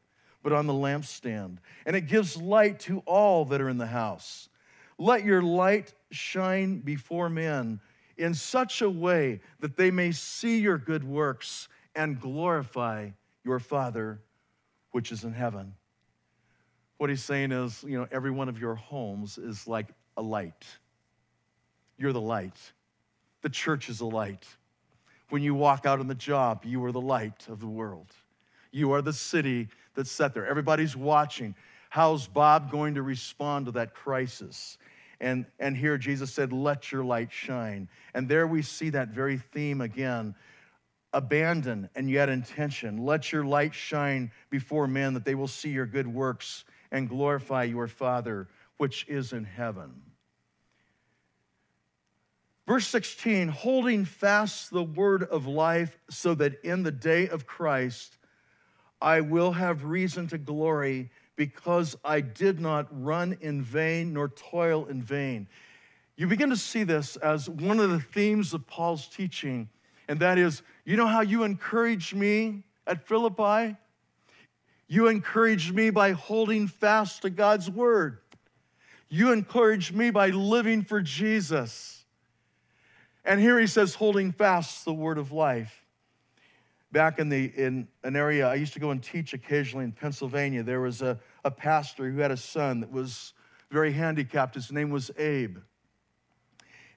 but 0.44 0.54
on 0.54 0.68
the 0.68 0.74
lampstand, 0.74 1.58
and 1.86 1.96
it 1.96 2.02
gives 2.02 2.38
light 2.38 2.80
to 2.82 3.00
all 3.06 3.46
that 3.46 3.62
are 3.62 3.70
in 3.70 3.78
the 3.78 3.88
house. 3.88 4.50
Let 4.98 5.24
your 5.24 5.42
light 5.42 5.94
shine 6.12 6.80
before 6.80 7.30
men 7.30 7.80
in 8.18 8.34
such 8.34 8.82
a 8.82 8.90
way 8.90 9.42
that 9.60 9.78
they 9.78 9.92
may 9.92 10.12
see 10.12 10.60
your 10.60 10.78
good 10.78 11.04
works 11.04 11.70
and 11.96 12.20
glorify 12.20 13.10
your 13.44 13.60
Father 13.60 14.22
which 14.92 15.12
is 15.12 15.24
in 15.24 15.34
heaven. 15.34 15.74
What 16.98 17.10
he's 17.10 17.24
saying 17.24 17.52
is, 17.52 17.84
you 17.84 17.98
know, 17.98 18.08
every 18.12 18.32
one 18.32 18.50
of 18.50 18.60
your 18.60 18.76
homes 18.76 19.38
is 19.38 19.68
like 19.68 19.88
a 20.18 20.22
light. 20.22 20.66
You're 21.98 22.14
the 22.14 22.22
light. 22.22 22.58
The 23.42 23.50
church 23.50 23.90
is 23.90 24.02
a 24.02 24.06
light. 24.06 24.46
When 25.30 25.42
you 25.42 25.54
walk 25.56 25.86
out 25.86 26.00
on 26.00 26.08
the 26.08 26.16
job, 26.16 26.64
you 26.64 26.84
are 26.86 26.92
the 26.92 27.02
light 27.02 27.48
of 27.50 27.60
the 27.60 27.68
world. 27.68 28.12
You 28.72 28.92
are 28.92 29.02
the 29.02 29.14
city 29.14 29.68
that's 29.96 30.12
set 30.12 30.34
there. 30.34 30.46
Everybody's 30.46 30.96
watching. 30.96 31.56
How's 31.90 32.28
Bob 32.28 32.72
going 32.72 32.96
to 32.96 33.02
respond 33.02 33.66
to 33.66 33.72
that 33.74 33.94
crisis? 33.94 34.78
And, 35.20 35.46
and 35.60 35.76
here 35.76 35.98
Jesus 35.98 36.32
said, 36.32 36.54
Let 36.54 36.92
your 36.92 37.04
light 37.04 37.32
shine. 37.32 37.90
And 38.14 38.30
there 38.30 38.48
we 38.48 38.62
see 38.62 38.90
that 38.92 39.10
very 39.10 39.38
theme 39.38 39.82
again 39.82 40.36
abandon 41.14 41.90
and 41.96 42.10
yet 42.10 42.30
intention. 42.30 42.98
Let 43.06 43.32
your 43.32 43.44
light 43.44 43.74
shine 43.74 44.32
before 44.50 44.88
men 44.88 45.14
that 45.14 45.26
they 45.26 45.36
will 45.36 45.48
see 45.48 45.70
your 45.70 45.86
good 45.86 46.08
works 46.08 46.66
and 46.92 47.10
glorify 47.10 47.64
your 47.64 47.88
Father 47.88 48.48
which 48.78 49.06
is 49.08 49.34
in 49.34 49.44
heaven. 49.44 50.02
Verse 52.68 52.86
16, 52.88 53.48
holding 53.48 54.04
fast 54.04 54.72
the 54.72 54.84
word 54.84 55.24
of 55.24 55.48
life, 55.48 55.98
so 56.10 56.36
that 56.36 56.62
in 56.66 56.84
the 56.84 56.92
day 56.92 57.30
of 57.30 57.48
Christ 57.48 58.18
I 59.02 59.22
will 59.22 59.54
have 59.54 59.86
reason 59.86 60.28
to 60.28 60.38
glory, 60.38 61.10
because 61.38 61.96
I 62.04 62.20
did 62.20 62.60
not 62.60 62.88
run 62.92 63.38
in 63.40 63.62
vain 63.62 64.12
nor 64.14 64.28
toil 64.28 64.86
in 64.88 65.02
vain. 65.02 65.48
You 66.18 66.28
begin 66.28 66.50
to 66.50 66.58
see 66.58 66.84
this 66.84 67.16
as 67.18 67.48
one 67.48 67.80
of 67.80 67.90
the 67.90 68.02
themes 68.02 68.54
of 68.54 68.68
Paul's 68.68 69.08
teaching, 69.08 69.70
and 70.10 70.20
that 70.20 70.38
is 70.38 70.62
you 70.84 70.98
know 70.98 71.08
how 71.08 71.22
you 71.22 71.44
encouraged 71.44 72.16
me 72.16 72.64
at 72.86 73.08
Philippi? 73.08 73.78
You 74.90 75.08
encouraged 75.08 75.74
me 75.74 75.90
by 75.90 76.12
holding 76.12 76.68
fast 76.68 77.22
to 77.22 77.30
God's 77.30 77.70
word. 77.70 78.20
You 79.08 79.32
encouraged 79.32 79.96
me 79.96 80.10
by 80.10 80.30
living 80.30 80.84
for 80.84 81.02
Jesus. 81.02 81.97
And 83.28 83.42
here 83.42 83.60
he 83.60 83.68
says, 83.68 83.94
holding 83.94 84.32
fast 84.32 84.86
the 84.86 84.94
word 84.94 85.18
of 85.18 85.34
life. 85.34 85.86
Back 86.94 87.20
in, 87.20 87.28
the, 87.28 87.52
in 87.58 87.90
an 88.06 88.16
area 88.16 88.48
I 88.48 88.56
used 88.56 88.72
to 88.74 88.80
go 88.80 88.92
and 88.92 89.04
teach 89.04 89.34
occasionally 89.34 89.84
in 89.84 89.92
Pennsylvania, 89.92 90.64
there 90.64 90.80
was 90.80 91.02
a, 91.02 91.20
a 91.44 91.52
pastor 91.52 92.10
who 92.10 92.20
had 92.20 92.32
a 92.32 92.38
son 92.38 92.80
that 92.80 92.90
was 92.90 93.34
very 93.70 93.92
handicapped. 93.92 94.56
His 94.56 94.72
name 94.72 94.92
was 94.92 95.12
Abe. 95.18 95.58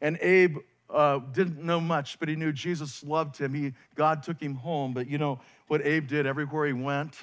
And 0.01 0.19
Abe 0.21 0.59
uh, 0.89 1.19
didn't 1.33 1.65
know 1.65 1.81
much, 1.81 2.21
but 2.21 2.29
he 2.29 2.37
knew 2.37 2.53
Jesus 2.53 3.03
loved 3.03 3.37
him. 3.37 3.53
He, 3.53 3.73
God 3.97 4.23
took 4.23 4.41
him 4.41 4.55
home. 4.55 4.95
But 4.95 5.09
you 5.09 5.19
know 5.19 5.41
what 5.67 5.85
Abe 5.85 6.07
did 6.07 6.27
everywhere 6.27 6.69
he 6.69 6.73
went? 6.73 7.17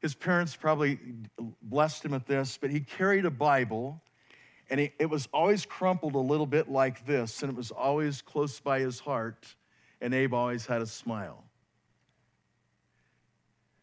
His 0.00 0.14
parents 0.14 0.54
probably 0.54 0.98
blessed 1.62 2.04
him 2.04 2.12
at 2.12 2.26
this, 2.26 2.58
but 2.60 2.68
he 2.68 2.80
carried 2.80 3.24
a 3.24 3.30
Bible 3.30 4.02
and 4.70 4.80
he, 4.80 4.92
it 4.98 5.06
was 5.06 5.28
always 5.32 5.64
crumpled 5.64 6.14
a 6.14 6.20
little 6.20 6.46
bit 6.46 6.68
like 6.68 7.06
this, 7.06 7.42
and 7.42 7.50
it 7.50 7.56
was 7.56 7.70
always 7.70 8.22
close 8.22 8.60
by 8.60 8.80
his 8.80 9.00
heart, 9.00 9.54
and 10.00 10.14
Abe 10.14 10.34
always 10.34 10.66
had 10.66 10.82
a 10.82 10.86
smile. 10.86 11.44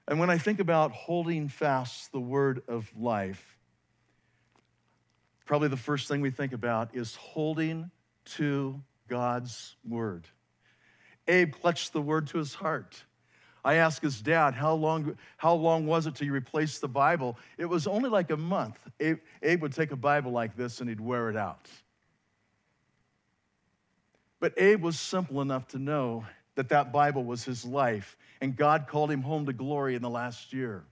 And 0.08 0.20
when 0.20 0.30
I 0.30 0.38
think 0.38 0.60
about 0.60 0.92
holding 0.92 1.48
fast 1.50 2.12
the 2.12 2.20
word 2.20 2.62
of 2.68 2.92
life, 2.98 3.58
probably 5.46 5.68
the 5.68 5.78
first 5.78 6.08
thing 6.08 6.22
we 6.22 6.30
think 6.30 6.54
about 6.54 6.96
is 6.96 7.16
holding 7.16 7.90
to 8.26 8.80
God's 9.08 9.76
word. 9.88 10.28
Abe 11.28 11.52
clutched 11.52 11.94
the 11.94 12.02
word 12.02 12.28
to 12.28 12.38
his 12.38 12.54
heart. 12.54 13.04
I 13.66 13.76
asked 13.76 14.04
his 14.04 14.22
dad, 14.22 14.54
how 14.54 14.76
long, 14.76 15.18
how 15.38 15.56
long 15.56 15.88
was 15.88 16.06
it 16.06 16.14
till 16.14 16.28
you 16.28 16.34
replaced 16.34 16.82
the 16.82 16.88
Bible? 16.88 17.38
It 17.58 17.66
was 17.66 17.88
only 17.88 18.10
like 18.12 18.30
a 18.30 18.38
month. 18.38 18.78
Abe, 19.00 19.18
Abe 19.42 19.62
would 19.64 19.74
take 19.74 19.92
a 19.92 19.96
Bible 19.96 20.32
like 20.32 20.56
this 20.56 20.80
and 20.82 20.88
he'd 20.88 21.02
wear 21.02 21.32
it 21.32 21.36
out. 21.36 21.68
But 24.40 24.54
Abe 24.58 24.84
was 24.84 25.00
simple 25.00 25.42
enough 25.42 25.68
to 25.70 25.80
know 25.80 26.26
that 26.54 26.70
that 26.70 26.94
Bible 26.94 27.24
was 27.24 27.44
his 27.44 27.66
life, 27.66 28.16
and 28.40 28.56
God 28.56 28.88
called 28.88 29.12
him 29.12 29.24
home 29.24 29.48
to 29.48 29.54
glory 29.54 29.96
in 29.96 30.02
the 30.02 30.10
last 30.10 30.54
year. 30.54 30.86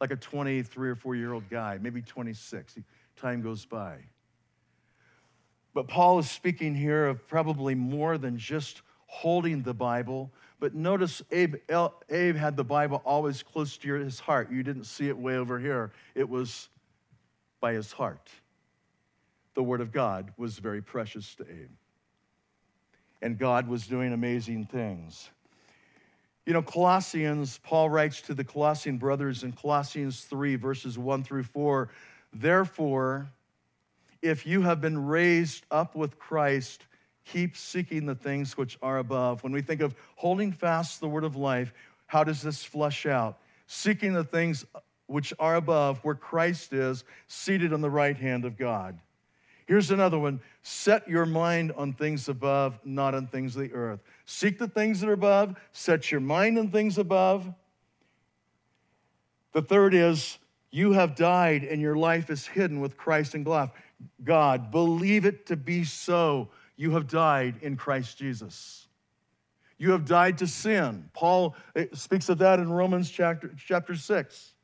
like 0.00 0.10
a 0.10 0.16
23 0.16 0.90
or 0.90 0.94
4 0.94 1.14
year 1.14 1.32
old 1.32 1.48
guy, 1.50 1.78
maybe 1.80 2.00
26. 2.00 2.78
Time 3.16 3.42
goes 3.42 3.64
by. 3.66 3.98
But 5.74 5.88
Paul 5.88 6.18
is 6.18 6.30
speaking 6.30 6.74
here 6.74 7.06
of 7.06 7.28
probably 7.28 7.74
more 7.74 8.18
than 8.18 8.38
just 8.38 8.82
holding 9.06 9.62
the 9.62 9.74
Bible. 9.74 10.32
But 10.60 10.74
notice 10.74 11.22
Abe, 11.30 11.56
Abe 12.10 12.36
had 12.36 12.56
the 12.56 12.64
Bible 12.64 13.00
always 13.06 13.42
close 13.42 13.78
to 13.78 13.94
his 13.94 14.20
heart. 14.20 14.52
You 14.52 14.62
didn't 14.62 14.84
see 14.84 15.08
it 15.08 15.16
way 15.16 15.36
over 15.36 15.58
here, 15.58 15.90
it 16.14 16.28
was 16.28 16.68
by 17.60 17.72
his 17.72 17.90
heart. 17.90 18.30
The 19.54 19.62
Word 19.62 19.80
of 19.80 19.90
God 19.90 20.32
was 20.36 20.58
very 20.58 20.82
precious 20.82 21.34
to 21.36 21.44
Abe. 21.44 21.70
And 23.22 23.38
God 23.38 23.68
was 23.68 23.86
doing 23.86 24.12
amazing 24.12 24.66
things. 24.66 25.30
You 26.46 26.52
know, 26.52 26.62
Colossians, 26.62 27.58
Paul 27.62 27.90
writes 27.90 28.20
to 28.22 28.34
the 28.34 28.44
Colossian 28.44 28.96
brothers 28.96 29.44
in 29.44 29.52
Colossians 29.52 30.22
3, 30.22 30.56
verses 30.56 30.98
1 30.98 31.24
through 31.24 31.44
4 31.44 31.90
Therefore, 32.32 33.28
if 34.22 34.46
you 34.46 34.62
have 34.62 34.80
been 34.80 35.06
raised 35.06 35.64
up 35.70 35.96
with 35.96 36.18
Christ, 36.18 36.86
keep 37.32 37.56
seeking 37.56 38.06
the 38.06 38.14
things 38.14 38.56
which 38.56 38.78
are 38.82 38.98
above. 38.98 39.42
When 39.42 39.52
we 39.52 39.62
think 39.62 39.80
of 39.80 39.94
holding 40.16 40.52
fast 40.52 41.00
the 41.00 41.08
word 41.08 41.24
of 41.24 41.36
life, 41.36 41.72
how 42.06 42.24
does 42.24 42.42
this 42.42 42.64
flush 42.64 43.06
out? 43.06 43.38
Seeking 43.66 44.12
the 44.12 44.24
things 44.24 44.64
which 45.06 45.32
are 45.38 45.56
above, 45.56 45.98
where 46.04 46.14
Christ 46.14 46.72
is, 46.72 47.04
seated 47.28 47.72
on 47.72 47.80
the 47.80 47.90
right 47.90 48.16
hand 48.16 48.44
of 48.44 48.56
God. 48.56 48.98
Here's 49.66 49.90
another 49.90 50.18
one 50.18 50.40
set 50.62 51.08
your 51.08 51.26
mind 51.26 51.72
on 51.76 51.92
things 51.92 52.28
above, 52.28 52.78
not 52.84 53.14
on 53.14 53.28
things 53.28 53.54
of 53.54 53.62
the 53.62 53.72
earth. 53.72 54.00
Seek 54.26 54.58
the 54.58 54.68
things 54.68 55.00
that 55.00 55.08
are 55.08 55.14
above, 55.14 55.54
set 55.72 56.10
your 56.10 56.20
mind 56.20 56.58
on 56.58 56.70
things 56.70 56.98
above. 56.98 57.52
The 59.52 59.62
third 59.62 59.94
is 59.94 60.38
you 60.70 60.92
have 60.92 61.14
died 61.14 61.64
and 61.64 61.80
your 61.80 61.96
life 61.96 62.30
is 62.30 62.46
hidden 62.46 62.80
with 62.80 62.96
Christ 62.96 63.34
in 63.34 63.44
God. 64.24 64.70
Believe 64.70 65.24
it 65.24 65.46
to 65.46 65.56
be 65.56 65.84
so. 65.84 66.48
You 66.80 66.92
have 66.92 67.08
died 67.08 67.56
in 67.60 67.76
Christ 67.76 68.16
Jesus. 68.16 68.88
You 69.76 69.90
have 69.90 70.06
died 70.06 70.38
to 70.38 70.46
sin. 70.46 71.10
Paul 71.12 71.54
eh, 71.76 71.88
speaks 71.92 72.30
of 72.30 72.38
that 72.38 72.58
in 72.58 72.72
Romans 72.72 73.10
chapter, 73.10 73.54
chapter 73.54 73.94
6. 73.94 74.54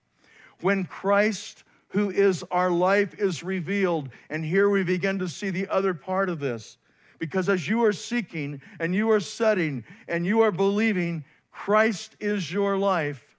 When 0.62 0.86
Christ, 0.86 1.64
who 1.88 2.08
is 2.08 2.42
our 2.50 2.70
life, 2.70 3.12
is 3.20 3.42
revealed, 3.42 4.08
and 4.30 4.42
here 4.42 4.70
we 4.70 4.82
begin 4.82 5.18
to 5.18 5.28
see 5.28 5.50
the 5.50 5.68
other 5.68 5.92
part 5.92 6.30
of 6.30 6.40
this. 6.40 6.78
Because 7.18 7.50
as 7.50 7.68
you 7.68 7.84
are 7.84 7.92
seeking 7.92 8.62
and 8.80 8.94
you 8.94 9.10
are 9.10 9.20
setting 9.20 9.84
and 10.08 10.24
you 10.24 10.40
are 10.40 10.52
believing 10.52 11.22
Christ 11.50 12.16
is 12.18 12.50
your 12.50 12.78
life, 12.78 13.36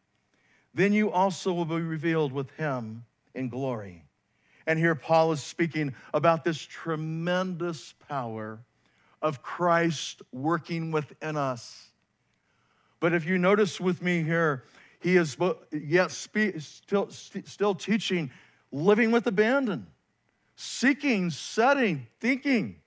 then 0.76 0.94
you 0.94 1.10
also 1.10 1.52
will 1.52 1.66
be 1.66 1.82
revealed 1.82 2.32
with 2.32 2.52
him 2.52 3.06
in 3.34 3.50
glory. 3.50 4.04
And 4.68 4.78
here 4.78 4.94
Paul 4.94 5.32
is 5.32 5.42
speaking 5.42 5.96
about 6.14 6.44
this 6.44 6.60
tremendous 6.60 7.96
power 8.08 8.60
of 9.22 9.42
Christ 9.42 10.22
working 10.32 10.92
within 10.92 11.38
us. 11.38 11.90
But 13.00 13.14
if 13.14 13.26
you 13.26 13.38
notice 13.38 13.80
with 13.80 14.02
me 14.02 14.24
here, 14.24 14.64
he 15.00 15.18
is 15.18 15.38
yet 15.72 16.12
still, 16.12 17.10
still 17.10 17.76
teaching 17.76 18.32
living 18.72 19.12
with 19.12 19.28
abandon, 19.28 19.88
seeking, 20.56 21.30
setting, 21.30 22.08
thinking. 22.20 22.78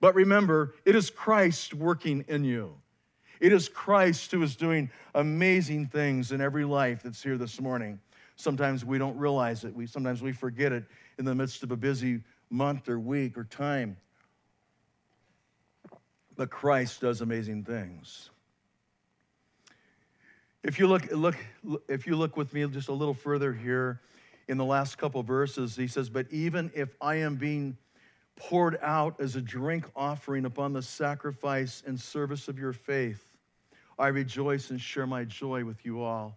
But 0.00 0.14
remember, 0.14 0.74
it 0.84 0.94
is 0.94 1.10
Christ 1.10 1.74
working 1.74 2.24
in 2.28 2.44
you. 2.44 2.74
It 3.40 3.52
is 3.52 3.68
Christ 3.68 4.30
who 4.32 4.42
is 4.42 4.56
doing 4.56 4.90
amazing 5.14 5.86
things 5.86 6.32
in 6.32 6.40
every 6.40 6.64
life 6.64 7.02
that's 7.02 7.22
here 7.22 7.36
this 7.36 7.60
morning. 7.60 8.00
Sometimes 8.36 8.84
we 8.84 8.98
don't 8.98 9.16
realize 9.16 9.64
it. 9.64 9.74
We, 9.74 9.86
sometimes 9.86 10.22
we 10.22 10.32
forget 10.32 10.72
it 10.72 10.84
in 11.18 11.24
the 11.24 11.34
midst 11.34 11.62
of 11.62 11.70
a 11.70 11.76
busy 11.76 12.20
month 12.50 12.88
or 12.88 12.98
week 12.98 13.36
or 13.36 13.44
time. 13.44 13.96
But 16.36 16.50
Christ 16.50 17.00
does 17.00 17.20
amazing 17.20 17.64
things. 17.64 18.30
If 20.62 20.78
you 20.78 20.86
look, 20.86 21.10
look, 21.12 21.36
if 21.88 22.06
you 22.06 22.16
look 22.16 22.36
with 22.36 22.52
me 22.52 22.66
just 22.68 22.88
a 22.88 22.92
little 22.92 23.14
further 23.14 23.52
here 23.52 24.00
in 24.48 24.58
the 24.58 24.64
last 24.64 24.98
couple 24.98 25.22
verses, 25.22 25.76
he 25.76 25.86
says, 25.86 26.10
But 26.10 26.26
even 26.30 26.70
if 26.74 26.88
I 27.00 27.16
am 27.16 27.36
being 27.36 27.76
poured 28.36 28.78
out 28.82 29.18
as 29.20 29.34
a 29.34 29.40
drink 29.40 29.86
offering 29.96 30.44
upon 30.44 30.72
the 30.72 30.82
sacrifice 30.82 31.82
and 31.86 31.98
service 31.98 32.48
of 32.48 32.58
your 32.58 32.72
faith. 32.72 33.24
I 33.98 34.08
rejoice 34.08 34.70
and 34.70 34.80
share 34.80 35.06
my 35.06 35.24
joy 35.24 35.64
with 35.64 35.84
you 35.84 36.02
all. 36.02 36.36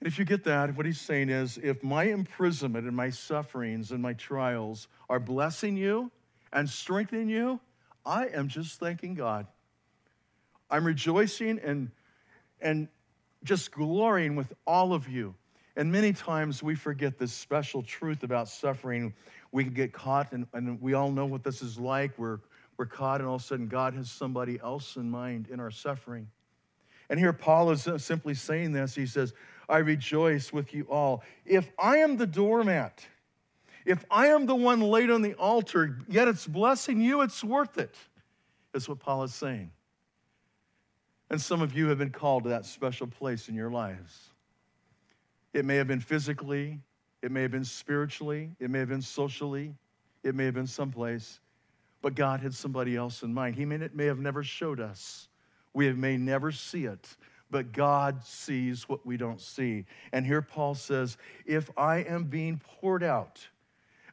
And 0.00 0.06
if 0.06 0.18
you 0.18 0.24
get 0.24 0.44
that, 0.44 0.76
what 0.76 0.86
he's 0.86 1.00
saying 1.00 1.28
is 1.28 1.58
if 1.58 1.82
my 1.82 2.04
imprisonment 2.04 2.86
and 2.86 2.96
my 2.96 3.10
sufferings 3.10 3.90
and 3.90 4.00
my 4.00 4.12
trials 4.12 4.86
are 5.10 5.18
blessing 5.18 5.76
you 5.76 6.12
and 6.52 6.70
strengthening 6.70 7.28
you, 7.28 7.58
I 8.08 8.28
am 8.28 8.48
just 8.48 8.80
thanking 8.80 9.14
God. 9.14 9.46
I'm 10.70 10.86
rejoicing 10.86 11.60
and, 11.62 11.90
and 12.58 12.88
just 13.44 13.70
glorying 13.70 14.34
with 14.34 14.52
all 14.66 14.94
of 14.94 15.08
you. 15.08 15.34
And 15.76 15.92
many 15.92 16.14
times 16.14 16.62
we 16.62 16.74
forget 16.74 17.18
this 17.18 17.34
special 17.34 17.82
truth 17.82 18.22
about 18.22 18.48
suffering 18.48 19.12
we 19.52 19.62
can 19.62 19.74
get 19.74 19.92
caught, 19.92 20.32
and, 20.32 20.46
and 20.54 20.80
we 20.80 20.94
all 20.94 21.12
know 21.12 21.26
what 21.26 21.44
this 21.44 21.60
is 21.60 21.78
like. 21.78 22.18
We're, 22.18 22.40
we're 22.78 22.86
caught, 22.86 23.20
and 23.20 23.28
all 23.28 23.36
of 23.36 23.42
a 23.42 23.44
sudden, 23.44 23.68
God 23.68 23.92
has 23.94 24.10
somebody 24.10 24.58
else 24.58 24.96
in 24.96 25.10
mind 25.10 25.48
in 25.50 25.60
our 25.60 25.70
suffering. 25.70 26.28
And 27.10 27.18
here 27.20 27.32
Paul 27.32 27.70
is 27.70 27.86
simply 27.98 28.34
saying 28.34 28.72
this. 28.72 28.94
He 28.94 29.06
says, 29.06 29.34
I 29.68 29.78
rejoice 29.78 30.52
with 30.52 30.72
you 30.72 30.84
all. 30.84 31.22
If 31.44 31.70
I 31.78 31.98
am 31.98 32.16
the 32.16 32.26
doormat, 32.26 33.06
if 33.88 34.04
I 34.10 34.26
am 34.26 34.44
the 34.44 34.54
one 34.54 34.82
laid 34.82 35.10
on 35.10 35.22
the 35.22 35.32
altar, 35.34 35.96
yet 36.08 36.28
it's 36.28 36.46
blessing 36.46 37.00
you, 37.00 37.22
it's 37.22 37.42
worth 37.42 37.78
it. 37.78 37.94
That's 38.70 38.86
what 38.86 38.98
Paul 38.98 39.22
is 39.22 39.34
saying. 39.34 39.70
And 41.30 41.40
some 41.40 41.62
of 41.62 41.74
you 41.74 41.88
have 41.88 41.96
been 41.96 42.10
called 42.10 42.42
to 42.42 42.50
that 42.50 42.66
special 42.66 43.06
place 43.06 43.48
in 43.48 43.54
your 43.54 43.70
lives. 43.70 44.28
It 45.54 45.64
may 45.64 45.76
have 45.76 45.88
been 45.88 46.00
physically, 46.00 46.78
it 47.22 47.32
may 47.32 47.40
have 47.40 47.50
been 47.50 47.64
spiritually, 47.64 48.50
it 48.60 48.68
may 48.68 48.80
have 48.80 48.90
been 48.90 49.00
socially, 49.00 49.74
it 50.22 50.34
may 50.34 50.44
have 50.44 50.54
been 50.54 50.66
someplace, 50.66 51.40
but 52.02 52.14
God 52.14 52.40
had 52.40 52.52
somebody 52.52 52.94
else 52.94 53.22
in 53.22 53.32
mind. 53.32 53.54
He 53.54 53.64
may, 53.64 53.76
it 53.76 53.96
may 53.96 54.04
have 54.04 54.18
never 54.18 54.42
showed 54.42 54.80
us. 54.80 55.28
We 55.72 55.90
may 55.94 56.18
never 56.18 56.52
see 56.52 56.84
it, 56.84 57.16
but 57.50 57.72
God 57.72 58.22
sees 58.22 58.86
what 58.86 59.06
we 59.06 59.16
don't 59.16 59.40
see. 59.40 59.86
And 60.12 60.26
here 60.26 60.42
Paul 60.42 60.74
says, 60.74 61.16
If 61.46 61.70
I 61.74 62.00
am 62.00 62.24
being 62.24 62.60
poured 62.80 63.02
out 63.02 63.48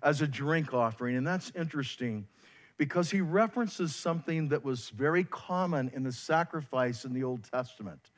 as 0.06 0.22
a 0.22 0.28
drink 0.28 0.72
offering, 0.72 1.18
and 1.18 1.26
that's 1.26 1.52
interesting 1.56 2.28
because 2.78 3.10
he 3.10 3.22
references 3.22 3.96
something 3.96 4.50
that 4.50 4.64
was 4.64 4.90
very 4.90 5.24
common 5.24 5.90
in 5.96 6.04
the 6.04 6.12
sacrifice 6.12 7.06
in 7.06 7.14
the 7.14 7.24
Old 7.24 7.44
Testament. 7.52 8.12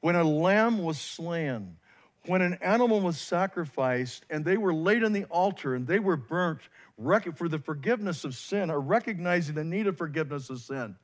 When 0.00 0.16
a 0.16 0.24
lamb 0.24 0.82
was 0.82 0.98
slain, 0.98 1.76
when 2.24 2.40
an 2.40 2.58
animal 2.62 3.00
was 3.00 3.20
sacrificed 3.20 4.24
and 4.30 4.42
they 4.42 4.56
were 4.56 4.72
laid 4.72 5.04
on 5.04 5.12
the 5.12 5.24
altar 5.24 5.74
and 5.74 5.86
they 5.86 5.98
were 5.98 6.16
burnt 6.16 6.60
for 7.36 7.48
the 7.48 7.58
forgiveness 7.58 8.24
of 8.24 8.34
sin 8.34 8.70
or 8.70 8.80
recognizing 8.80 9.54
the 9.54 9.64
need 9.64 9.86
of 9.86 9.98
forgiveness 9.98 10.48
of 10.48 10.60
sin, 10.60 10.96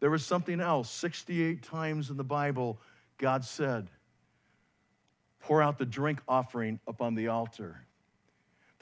there 0.00 0.10
was 0.10 0.24
something 0.24 0.60
else. 0.60 0.90
68 0.90 1.62
times 1.62 2.10
in 2.10 2.18
the 2.18 2.24
Bible, 2.24 2.78
God 3.16 3.44
said, 3.44 3.88
Pour 5.40 5.62
out 5.62 5.78
the 5.78 5.86
drink 5.86 6.20
offering 6.28 6.78
upon 6.86 7.14
the 7.14 7.28
altar. 7.28 7.86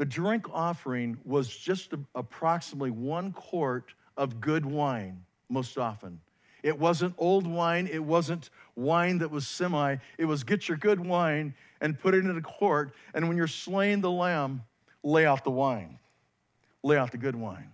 The 0.00 0.06
drink 0.06 0.46
offering 0.50 1.18
was 1.26 1.54
just 1.54 1.92
approximately 2.14 2.90
one 2.90 3.32
quart 3.32 3.92
of 4.16 4.40
good 4.40 4.64
wine, 4.64 5.22
most 5.50 5.76
often. 5.76 6.18
It 6.62 6.78
wasn't 6.78 7.14
old 7.18 7.46
wine. 7.46 7.86
It 7.86 8.02
wasn't 8.02 8.48
wine 8.76 9.18
that 9.18 9.30
was 9.30 9.46
semi. 9.46 9.96
It 10.16 10.24
was 10.24 10.42
get 10.42 10.68
your 10.68 10.78
good 10.78 11.00
wine 11.00 11.52
and 11.82 12.00
put 12.00 12.14
it 12.14 12.24
in 12.24 12.34
a 12.34 12.40
quart. 12.40 12.94
And 13.12 13.28
when 13.28 13.36
you're 13.36 13.46
slaying 13.46 14.00
the 14.00 14.10
lamb, 14.10 14.62
lay 15.02 15.26
out 15.26 15.44
the 15.44 15.50
wine, 15.50 15.98
lay 16.82 16.96
out 16.96 17.12
the 17.12 17.18
good 17.18 17.36
wine. 17.36 17.70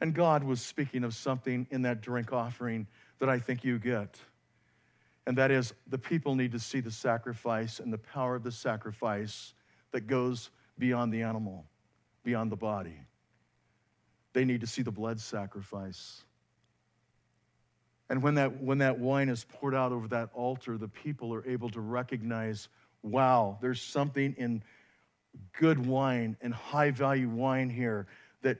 And 0.00 0.14
God 0.14 0.44
was 0.44 0.60
speaking 0.60 1.02
of 1.02 1.12
something 1.12 1.66
in 1.72 1.82
that 1.82 2.02
drink 2.02 2.32
offering 2.32 2.86
that 3.18 3.28
I 3.28 3.40
think 3.40 3.64
you 3.64 3.80
get. 3.80 4.16
And 5.26 5.36
that 5.38 5.50
is 5.50 5.74
the 5.88 5.98
people 5.98 6.36
need 6.36 6.52
to 6.52 6.60
see 6.60 6.78
the 6.78 6.92
sacrifice 6.92 7.80
and 7.80 7.92
the 7.92 7.98
power 7.98 8.36
of 8.36 8.44
the 8.44 8.52
sacrifice 8.52 9.54
that 9.90 10.06
goes 10.06 10.50
beyond 10.82 11.12
the 11.12 11.22
animal, 11.22 11.64
beyond 12.24 12.50
the 12.50 12.56
body. 12.56 12.98
They 14.32 14.44
need 14.44 14.62
to 14.62 14.66
see 14.66 14.82
the 14.82 14.90
blood 14.90 15.20
sacrifice. 15.20 16.22
And 18.10 18.20
when 18.20 18.34
that, 18.34 18.60
when 18.60 18.78
that 18.78 18.98
wine 18.98 19.28
is 19.28 19.44
poured 19.44 19.76
out 19.76 19.92
over 19.92 20.08
that 20.08 20.30
altar, 20.34 20.76
the 20.76 20.88
people 20.88 21.32
are 21.32 21.46
able 21.46 21.70
to 21.70 21.80
recognize 21.80 22.68
wow, 23.04 23.58
there's 23.60 23.80
something 23.80 24.34
in 24.38 24.62
good 25.58 25.86
wine 25.86 26.36
and 26.40 26.52
high 26.52 26.90
value 26.90 27.28
wine 27.28 27.70
here 27.70 28.06
that 28.42 28.58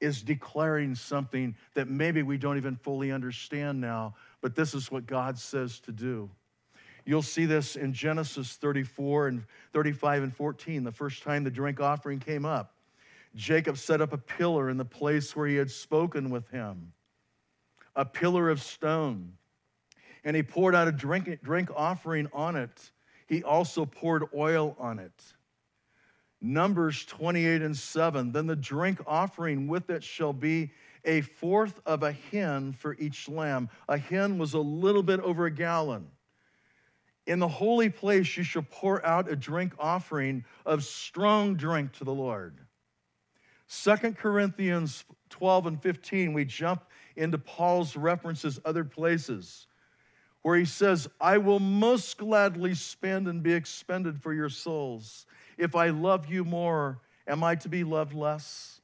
is 0.00 0.22
declaring 0.22 0.94
something 0.94 1.56
that 1.74 1.88
maybe 1.88 2.22
we 2.22 2.36
don't 2.36 2.56
even 2.56 2.76
fully 2.76 3.10
understand 3.12 3.80
now, 3.80 4.14
but 4.40 4.54
this 4.54 4.74
is 4.74 4.90
what 4.90 5.06
God 5.06 5.38
says 5.38 5.78
to 5.80 5.92
do. 5.92 6.30
You'll 7.04 7.22
see 7.22 7.44
this 7.44 7.76
in 7.76 7.92
Genesis 7.92 8.54
34 8.54 9.28
and 9.28 9.44
35 9.72 10.22
and 10.22 10.34
14, 10.34 10.84
the 10.84 10.92
first 10.92 11.22
time 11.22 11.44
the 11.44 11.50
drink 11.50 11.80
offering 11.80 12.18
came 12.18 12.46
up. 12.46 12.74
Jacob 13.34 13.76
set 13.78 14.00
up 14.00 14.12
a 14.12 14.18
pillar 14.18 14.70
in 14.70 14.76
the 14.76 14.84
place 14.84 15.34
where 15.34 15.46
he 15.46 15.56
had 15.56 15.70
spoken 15.70 16.30
with 16.30 16.48
him, 16.50 16.92
a 17.96 18.04
pillar 18.04 18.48
of 18.48 18.62
stone. 18.62 19.32
And 20.24 20.34
he 20.34 20.42
poured 20.42 20.74
out 20.74 20.88
a 20.88 20.92
drink, 20.92 21.42
drink 21.42 21.68
offering 21.74 22.28
on 22.32 22.56
it. 22.56 22.92
He 23.26 23.42
also 23.42 23.84
poured 23.84 24.24
oil 24.34 24.74
on 24.78 24.98
it. 24.98 25.12
Numbers 26.40 27.04
28 27.06 27.62
and 27.62 27.76
7. 27.76 28.32
Then 28.32 28.46
the 28.46 28.56
drink 28.56 29.00
offering 29.06 29.66
with 29.66 29.90
it 29.90 30.02
shall 30.02 30.32
be 30.32 30.70
a 31.04 31.20
fourth 31.20 31.80
of 31.84 32.02
a 32.02 32.12
hin 32.12 32.72
for 32.72 32.94
each 32.98 33.28
lamb. 33.28 33.68
A 33.88 33.98
hin 33.98 34.38
was 34.38 34.54
a 34.54 34.58
little 34.58 35.02
bit 35.02 35.20
over 35.20 35.46
a 35.46 35.50
gallon. 35.50 36.06
In 37.26 37.38
the 37.38 37.48
holy 37.48 37.88
place, 37.88 38.36
you 38.36 38.42
shall 38.42 38.66
pour 38.70 39.04
out 39.04 39.30
a 39.30 39.36
drink 39.36 39.72
offering 39.78 40.44
of 40.66 40.84
strong 40.84 41.54
drink 41.54 41.92
to 41.94 42.04
the 42.04 42.14
Lord. 42.14 42.58
Second 43.66 44.18
Corinthians 44.18 45.04
12 45.30 45.66
and 45.66 45.82
15, 45.82 46.34
we 46.34 46.44
jump 46.44 46.84
into 47.16 47.38
Paul's 47.38 47.96
references 47.96 48.60
other 48.64 48.84
places 48.84 49.66
where 50.42 50.58
he 50.58 50.66
says, 50.66 51.08
I 51.18 51.38
will 51.38 51.58
most 51.58 52.18
gladly 52.18 52.74
spend 52.74 53.28
and 53.28 53.42
be 53.42 53.54
expended 53.54 54.20
for 54.20 54.34
your 54.34 54.50
souls. 54.50 55.24
If 55.56 55.74
I 55.74 55.88
love 55.88 56.30
you 56.30 56.44
more, 56.44 57.00
am 57.26 57.42
I 57.42 57.54
to 57.56 57.68
be 57.70 57.82
loved 57.82 58.12
less? 58.12 58.82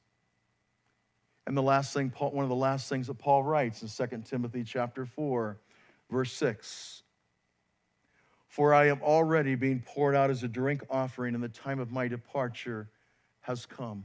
And 1.45 1.55
the 1.55 1.61
last 1.61 1.93
thing, 1.93 2.11
one 2.17 2.43
of 2.43 2.49
the 2.49 2.55
last 2.55 2.89
things 2.89 3.07
that 3.07 3.19
Paul 3.19 3.43
writes 3.43 3.83
in 3.83 4.07
2 4.09 4.23
Timothy 4.25 4.63
chapter 4.63 5.05
4, 5.05 5.59
verse 6.09 6.33
6. 6.33 7.00
For 8.51 8.73
I 8.73 8.89
am 8.89 9.01
already 9.01 9.55
being 9.55 9.79
poured 9.79 10.13
out 10.13 10.29
as 10.29 10.43
a 10.43 10.47
drink 10.49 10.83
offering, 10.89 11.35
and 11.35 11.43
the 11.43 11.47
time 11.47 11.79
of 11.79 11.89
my 11.89 12.09
departure 12.09 12.89
has 13.39 13.65
come. 13.65 14.03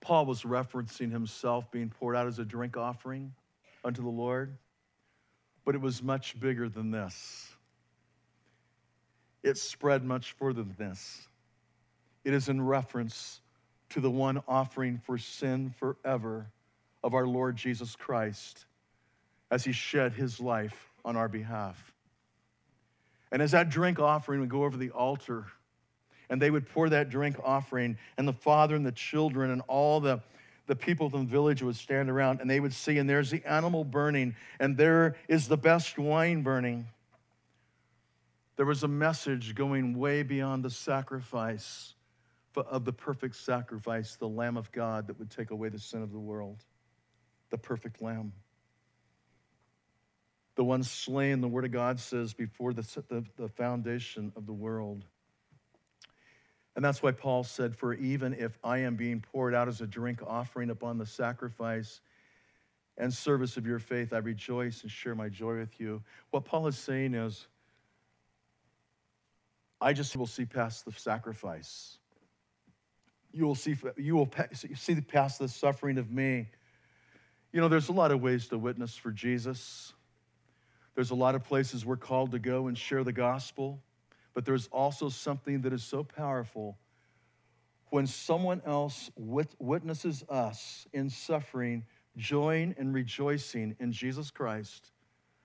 Paul 0.00 0.24
was 0.24 0.44
referencing 0.44 1.12
himself 1.12 1.70
being 1.70 1.90
poured 1.90 2.16
out 2.16 2.26
as 2.26 2.38
a 2.38 2.44
drink 2.44 2.78
offering 2.78 3.34
unto 3.84 4.00
the 4.02 4.08
Lord, 4.08 4.56
but 5.66 5.74
it 5.74 5.80
was 5.82 6.02
much 6.02 6.40
bigger 6.40 6.70
than 6.70 6.90
this. 6.90 7.50
It 9.42 9.58
spread 9.58 10.04
much 10.04 10.32
further 10.32 10.62
than 10.62 10.74
this. 10.78 11.28
It 12.24 12.32
is 12.32 12.48
in 12.48 12.62
reference 12.62 13.42
to 13.90 14.00
the 14.00 14.10
one 14.10 14.42
offering 14.48 15.02
for 15.04 15.18
sin 15.18 15.68
forever 15.78 16.46
of 17.04 17.12
our 17.12 17.26
Lord 17.26 17.56
Jesus 17.56 17.94
Christ 17.94 18.64
as 19.50 19.64
he 19.64 19.72
shed 19.72 20.12
his 20.12 20.40
life 20.40 20.90
on 21.04 21.16
our 21.16 21.28
behalf. 21.28 21.92
And 23.30 23.42
as 23.42 23.52
that 23.52 23.68
drink 23.68 23.98
offering 23.98 24.40
would 24.40 24.48
go 24.48 24.64
over 24.64 24.76
the 24.76 24.90
altar, 24.90 25.46
and 26.30 26.40
they 26.40 26.50
would 26.50 26.68
pour 26.68 26.88
that 26.88 27.10
drink 27.10 27.36
offering, 27.42 27.96
and 28.16 28.26
the 28.26 28.32
father 28.32 28.74
and 28.74 28.84
the 28.84 28.92
children 28.92 29.50
and 29.50 29.62
all 29.68 30.00
the, 30.00 30.20
the 30.66 30.76
people 30.76 31.08
from 31.08 31.26
the 31.26 31.30
village 31.30 31.62
would 31.62 31.76
stand 31.76 32.10
around, 32.10 32.40
and 32.40 32.50
they 32.50 32.60
would 32.60 32.74
see, 32.74 32.98
and 32.98 33.08
there's 33.08 33.30
the 33.30 33.44
animal 33.44 33.84
burning, 33.84 34.34
and 34.60 34.76
there 34.76 35.16
is 35.28 35.48
the 35.48 35.56
best 35.56 35.98
wine 35.98 36.42
burning. 36.42 36.86
There 38.56 38.66
was 38.66 38.82
a 38.82 38.88
message 38.88 39.54
going 39.54 39.98
way 39.98 40.22
beyond 40.22 40.64
the 40.64 40.70
sacrifice 40.70 41.94
of 42.56 42.84
the 42.84 42.92
perfect 42.92 43.36
sacrifice, 43.36 44.16
the 44.16 44.28
Lamb 44.28 44.56
of 44.56 44.72
God 44.72 45.06
that 45.06 45.18
would 45.18 45.30
take 45.30 45.50
away 45.52 45.68
the 45.68 45.78
sin 45.78 46.02
of 46.02 46.10
the 46.10 46.18
world, 46.18 46.64
the 47.50 47.58
perfect 47.58 48.02
Lamb. 48.02 48.32
The 50.58 50.64
one 50.64 50.82
slain, 50.82 51.40
the 51.40 51.46
Word 51.46 51.66
of 51.66 51.70
God 51.70 52.00
says, 52.00 52.34
before 52.34 52.72
the, 52.72 52.82
the, 53.08 53.24
the 53.36 53.48
foundation 53.48 54.32
of 54.34 54.44
the 54.44 54.52
world. 54.52 55.04
And 56.74 56.84
that's 56.84 57.00
why 57.00 57.12
Paul 57.12 57.44
said, 57.44 57.76
For 57.76 57.94
even 57.94 58.34
if 58.34 58.58
I 58.64 58.78
am 58.78 58.96
being 58.96 59.20
poured 59.20 59.54
out 59.54 59.68
as 59.68 59.82
a 59.82 59.86
drink 59.86 60.20
offering 60.26 60.70
upon 60.70 60.98
the 60.98 61.06
sacrifice 61.06 62.00
and 62.96 63.14
service 63.14 63.56
of 63.56 63.66
your 63.66 63.78
faith, 63.78 64.12
I 64.12 64.18
rejoice 64.18 64.82
and 64.82 64.90
share 64.90 65.14
my 65.14 65.28
joy 65.28 65.58
with 65.58 65.78
you. 65.78 66.02
What 66.32 66.44
Paul 66.44 66.66
is 66.66 66.76
saying 66.76 67.14
is, 67.14 67.46
I 69.80 69.92
just 69.92 70.16
will 70.16 70.26
see 70.26 70.44
past 70.44 70.84
the 70.84 70.90
sacrifice. 70.90 71.98
You 73.32 73.46
will 73.46 73.54
see, 73.54 73.76
you 73.96 74.16
will 74.16 74.28
see 74.74 75.00
past 75.02 75.38
the 75.38 75.46
suffering 75.46 75.98
of 75.98 76.10
me. 76.10 76.48
You 77.52 77.60
know, 77.60 77.68
there's 77.68 77.90
a 77.90 77.92
lot 77.92 78.10
of 78.10 78.20
ways 78.20 78.48
to 78.48 78.58
witness 78.58 78.96
for 78.96 79.12
Jesus. 79.12 79.94
There's 80.98 81.12
a 81.12 81.14
lot 81.14 81.36
of 81.36 81.44
places 81.44 81.86
we're 81.86 81.96
called 81.96 82.32
to 82.32 82.40
go 82.40 82.66
and 82.66 82.76
share 82.76 83.04
the 83.04 83.12
gospel. 83.12 83.80
But 84.34 84.44
there's 84.44 84.66
also 84.72 85.08
something 85.08 85.60
that 85.60 85.72
is 85.72 85.84
so 85.84 86.02
powerful 86.02 86.76
when 87.90 88.04
someone 88.08 88.60
else 88.66 89.08
witnesses 89.16 90.24
us 90.28 90.88
in 90.92 91.08
suffering, 91.08 91.84
joying 92.16 92.74
and 92.78 92.92
rejoicing 92.92 93.76
in 93.78 93.92
Jesus 93.92 94.32
Christ, 94.32 94.90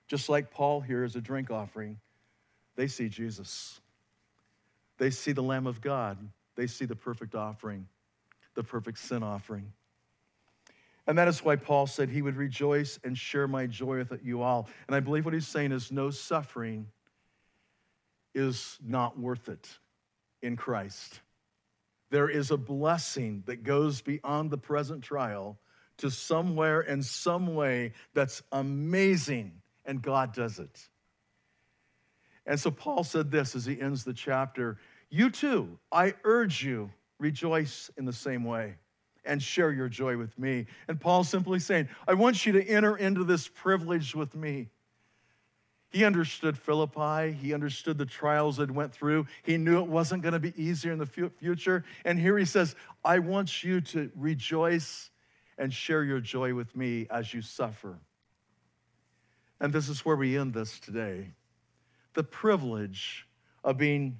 just 0.07 0.27
like 0.27 0.49
Paul 0.49 0.81
here 0.81 1.03
is 1.03 1.15
a 1.15 1.21
drink 1.21 1.51
offering, 1.51 1.99
they 2.75 2.87
see 2.87 3.07
Jesus. 3.07 3.79
They 4.97 5.11
see 5.11 5.33
the 5.33 5.43
Lamb 5.43 5.67
of 5.67 5.81
God. 5.81 6.17
They 6.55 6.65
see 6.65 6.85
the 6.85 6.95
perfect 6.95 7.35
offering, 7.35 7.87
the 8.55 8.63
perfect 8.63 8.97
sin 8.97 9.21
offering. 9.21 9.71
And 11.05 11.17
that 11.17 11.27
is 11.27 11.43
why 11.43 11.57
Paul 11.57 11.85
said 11.85 12.09
he 12.09 12.21
would 12.21 12.37
rejoice 12.37 12.99
and 13.03 13.17
share 13.17 13.47
my 13.47 13.67
joy 13.67 14.05
with 14.09 14.23
you 14.23 14.41
all. 14.41 14.69
And 14.87 14.95
I 14.95 15.01
believe 15.01 15.25
what 15.25 15.33
he's 15.33 15.47
saying 15.47 15.71
is 15.71 15.91
no 15.91 16.09
suffering 16.09 16.87
is 18.33 18.77
not 18.81 19.19
worth 19.19 19.49
it 19.49 19.67
in 20.41 20.55
Christ. 20.55 21.21
There 22.09 22.29
is 22.29 22.51
a 22.51 22.57
blessing 22.57 23.43
that 23.47 23.63
goes 23.63 24.01
beyond 24.01 24.49
the 24.49 24.57
present 24.57 25.03
trial 25.03 25.57
to 25.97 26.09
somewhere 26.09 26.81
and 26.81 27.03
some 27.03 27.53
way 27.53 27.93
that's 28.13 28.41
amazing, 28.51 29.51
and 29.85 30.01
God 30.01 30.33
does 30.33 30.59
it. 30.59 30.89
And 32.45 32.59
so 32.59 32.71
Paul 32.71 33.03
said 33.03 33.29
this 33.29 33.55
as 33.55 33.65
he 33.65 33.79
ends 33.79 34.03
the 34.03 34.13
chapter 34.13 34.77
You 35.09 35.29
too, 35.29 35.77
I 35.91 36.13
urge 36.23 36.63
you, 36.63 36.91
rejoice 37.19 37.91
in 37.97 38.05
the 38.05 38.13
same 38.13 38.43
way 38.43 38.75
and 39.25 39.41
share 39.41 39.71
your 39.71 39.89
joy 39.89 40.17
with 40.17 40.37
me. 40.37 40.65
And 40.87 40.99
Paul's 40.99 41.29
simply 41.29 41.59
saying, 41.59 41.89
I 42.07 42.13
want 42.13 42.45
you 42.45 42.53
to 42.53 42.67
enter 42.67 42.97
into 42.97 43.23
this 43.23 43.47
privilege 43.47 44.15
with 44.15 44.35
me. 44.35 44.69
He 45.91 46.05
understood 46.05 46.57
Philippi. 46.57 47.31
He 47.31 47.53
understood 47.53 47.99
the 47.99 48.05
trials 48.05 48.59
it 48.59 48.71
went 48.71 48.91
through. 48.91 49.27
He 49.43 49.57
knew 49.57 49.77
it 49.77 49.87
wasn't 49.87 50.23
going 50.23 50.33
to 50.33 50.39
be 50.39 50.53
easier 50.61 50.91
in 50.91 50.97
the 50.97 51.05
future. 51.05 51.85
And 52.03 52.19
here 52.19 52.37
he 52.37 52.45
says, 52.45 52.75
I 53.05 53.19
want 53.19 53.63
you 53.63 53.79
to 53.81 54.11
rejoice 54.15 55.11
and 55.59 55.71
share 55.71 56.03
your 56.03 56.19
joy 56.19 56.55
with 56.55 56.75
me 56.75 57.05
as 57.11 57.31
you 57.31 57.43
suffer. 57.43 57.99
And 59.59 59.71
this 59.71 59.87
is 59.87 60.03
where 60.03 60.15
we 60.15 60.37
end 60.37 60.53
this 60.53 60.79
today. 60.79 61.27
The 62.15 62.23
privilege 62.23 63.27
of 63.63 63.77
being, 63.77 64.17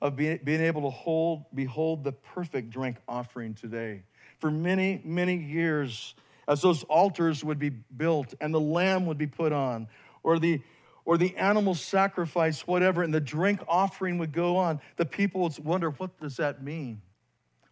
of 0.00 0.16
being, 0.16 0.40
being 0.42 0.62
able 0.62 0.82
to 0.82 0.90
hold, 0.90 1.44
behold 1.54 2.02
the 2.02 2.12
perfect 2.12 2.70
drink 2.70 2.96
offering 3.06 3.52
today. 3.52 4.04
For 4.40 4.50
many, 4.50 5.00
many 5.04 5.36
years, 5.36 6.14
as 6.48 6.62
those 6.62 6.82
altars 6.84 7.44
would 7.44 7.58
be 7.58 7.68
built 7.70 8.34
and 8.40 8.52
the 8.52 8.60
lamb 8.60 9.06
would 9.06 9.18
be 9.18 9.26
put 9.26 9.52
on, 9.52 9.86
or 10.22 10.38
the 10.38 10.60
or 11.04 11.16
the 11.16 11.36
animal 11.36 11.74
sacrifice, 11.74 12.66
whatever, 12.66 13.02
and 13.02 13.12
the 13.12 13.20
drink 13.20 13.60
offering 13.66 14.18
would 14.18 14.32
go 14.32 14.56
on, 14.56 14.80
the 14.96 15.06
people 15.06 15.40
would 15.40 15.58
wonder, 15.58 15.90
what 15.90 16.18
does 16.20 16.36
that 16.36 16.62
mean? 16.62 17.00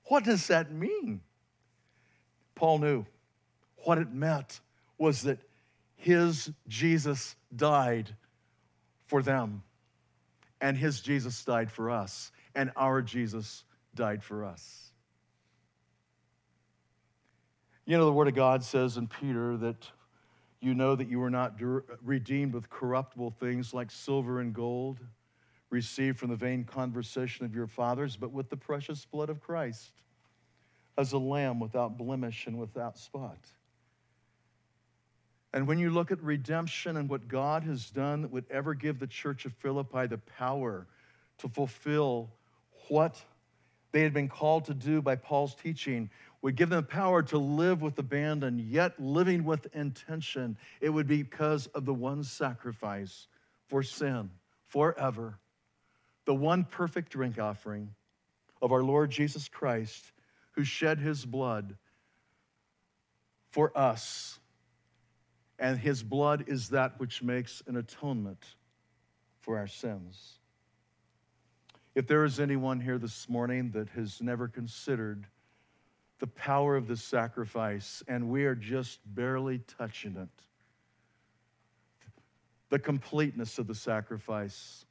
What 0.07 0.25
does 0.25 0.47
that 0.49 0.73
mean? 0.73 1.21
Paul 2.55 2.79
knew 2.79 3.05
what 3.85 3.99
it 3.99 4.13
meant 4.13 4.61
was 4.97 5.23
that 5.23 5.39
his 5.95 6.51
Jesus 6.67 7.37
died 7.55 8.15
for 9.07 9.23
them, 9.23 9.63
and 10.61 10.77
his 10.77 11.01
Jesus 11.01 11.45
died 11.45 11.71
for 11.71 11.91
us, 11.91 12.33
and 12.55 12.73
our 12.77 13.03
Jesus 13.03 13.65
died 13.95 14.25
for 14.25 14.45
us. 14.45 14.88
You 17.89 17.97
know, 17.97 18.05
the 18.05 18.13
Word 18.13 18.29
of 18.29 18.35
God 18.35 18.63
says 18.63 18.99
in 18.99 19.07
Peter 19.07 19.57
that 19.57 19.91
you 20.61 20.75
know 20.75 20.95
that 20.95 21.09
you 21.09 21.21
were 21.21 21.31
not 21.31 21.55
redeemed 22.05 22.53
with 22.53 22.69
corruptible 22.69 23.31
things 23.41 23.73
like 23.73 23.91
silver 23.91 24.41
and 24.41 24.53
gold, 24.53 24.99
received 25.71 26.19
from 26.19 26.29
the 26.29 26.37
vain 26.37 26.65
conversation 26.65 27.47
of 27.47 27.55
your 27.55 27.67
fathers, 27.67 28.15
but 28.15 28.31
with 28.31 28.51
the 28.51 28.59
precious 28.59 29.07
blood 29.07 29.31
of 29.31 29.41
Christ, 29.41 29.93
as 30.99 31.15
a 31.15 31.19
lamb 31.19 31.61
without 31.61 31.97
blemish 31.97 32.47
and 32.47 32.59
without 32.59 32.99
spot. 32.99 33.39
And 35.55 35.67
when 35.67 35.79
you 35.79 35.89
look 35.89 36.13
at 36.13 36.23
redemption 36.23 36.99
and 36.99 37.09
what 37.09 37.27
God 37.27 37.65
has 37.65 37.89
done 37.89 38.21
that 38.21 38.31
would 38.31 38.45
ever 38.51 38.75
give 38.75 38.99
the 38.99 39.07
church 39.07 39.47
of 39.47 39.55
Philippi 39.55 40.07
the 40.07 40.19
power 40.19 40.87
to 41.39 41.49
fulfill 41.49 42.29
what 42.89 43.19
they 43.93 44.03
had 44.03 44.13
been 44.13 44.29
called 44.29 44.67
to 44.67 44.75
do 44.75 45.01
by 45.01 45.17
Paul's 45.17 45.55
teaching, 45.55 46.11
would 46.43 46.55
give 46.55 46.69
them 46.69 46.85
power 46.85 47.23
to 47.23 47.39
live 47.39 47.83
with 47.83 47.99
abandon, 47.99 48.59
yet 48.59 48.99
living 49.01 49.45
with 49.45 49.67
intention. 49.75 50.57
It 50.81 50.91
would 50.91 51.07
be 51.07 51.23
because 51.23 51.67
of 51.69 51.85
the 51.85 51.95
one 51.95 52.23
sacrifice 52.23 53.27
for 53.67 53.83
sin 53.83 54.31
forever, 54.67 55.39
the 56.27 56.35
one 56.35 56.65
perfect 56.65 57.11
drink 57.11 57.39
offering 57.39 57.95
of 58.63 58.73
our 58.73 58.83
Lord 58.83 59.11
Jesus 59.11 59.49
Christ, 59.49 60.13
who 60.53 60.65
shed 60.65 60.99
his 60.99 61.25
blood 61.25 61.77
for 63.51 63.77
us. 63.77 64.39
And 65.59 65.79
his 65.79 66.03
blood 66.03 66.45
is 66.47 66.69
that 66.69 67.01
which 67.01 67.23
makes 67.23 67.63
an 67.67 67.77
atonement 67.77 68.45
for 69.41 69.59
our 69.59 69.67
sins. 69.67 70.39
If 71.97 72.07
there 72.07 72.25
is 72.25 72.39
anyone 72.39 72.81
here 72.81 72.99
this 72.99 73.29
morning 73.29 73.73
that 73.73 73.89
has 73.91 74.23
never 74.23 74.47
considered 74.47 75.27
the 76.19 76.27
power 76.27 76.77
of 76.77 76.89
this 76.89 77.03
sacrifice, 77.03 78.03
and 78.09 78.29
we 78.29 78.45
are 78.45 78.55
just 78.55 79.01
barely 79.15 79.61
touching 79.79 80.17
it. 80.17 80.29
The 82.71 82.79
completeness 82.79 83.59
of 83.59 83.67
the 83.67 83.75
sacrifice, 83.75 84.85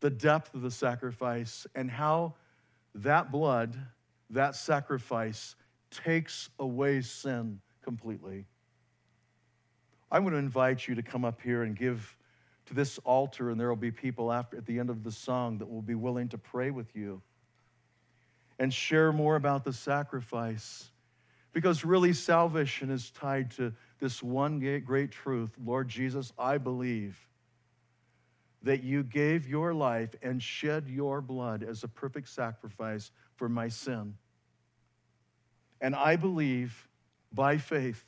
the 0.00 0.10
depth 0.10 0.54
of 0.54 0.62
the 0.62 0.70
sacrifice, 0.70 1.66
and 1.74 1.90
how 1.90 2.34
that 2.96 3.30
blood, 3.30 3.78
that 4.30 4.56
sacrifice, 4.56 5.54
takes 5.90 6.50
away 6.58 7.00
sin 7.00 7.60
completely. 7.82 8.46
I'm 10.10 10.22
going 10.22 10.32
to 10.32 10.38
invite 10.38 10.86
you 10.88 10.94
to 10.96 11.02
come 11.02 11.24
up 11.24 11.40
here 11.40 11.62
and 11.62 11.76
give 11.76 12.16
to 12.66 12.74
this 12.74 12.98
altar, 13.04 13.50
and 13.50 13.58
there 13.58 13.68
will 13.68 13.76
be 13.76 13.90
people 13.90 14.32
after 14.32 14.56
at 14.56 14.66
the 14.66 14.78
end 14.78 14.90
of 14.90 15.04
the 15.04 15.12
song 15.12 15.58
that 15.58 15.70
will 15.70 15.82
be 15.82 15.94
willing 15.94 16.28
to 16.28 16.38
pray 16.38 16.70
with 16.70 16.94
you 16.94 17.22
and 18.58 18.72
share 18.72 19.12
more 19.12 19.36
about 19.36 19.64
the 19.64 19.72
sacrifice. 19.72 20.90
Because 21.52 21.84
really, 21.84 22.12
salvation 22.12 22.90
is 22.90 23.10
tied 23.10 23.50
to 23.52 23.72
this 24.00 24.22
one 24.22 24.58
great 24.80 25.10
truth 25.10 25.54
Lord 25.62 25.88
Jesus, 25.88 26.32
I 26.38 26.58
believe 26.58 27.18
that 28.62 28.82
you 28.82 29.02
gave 29.02 29.48
your 29.48 29.74
life 29.74 30.14
and 30.22 30.42
shed 30.42 30.88
your 30.88 31.20
blood 31.20 31.62
as 31.62 31.82
a 31.82 31.88
perfect 31.88 32.28
sacrifice 32.28 33.10
for 33.36 33.48
my 33.48 33.68
sin. 33.68 34.14
And 35.80 35.96
I 35.96 36.16
believe 36.16 36.88
by 37.32 37.58
faith, 37.58 38.04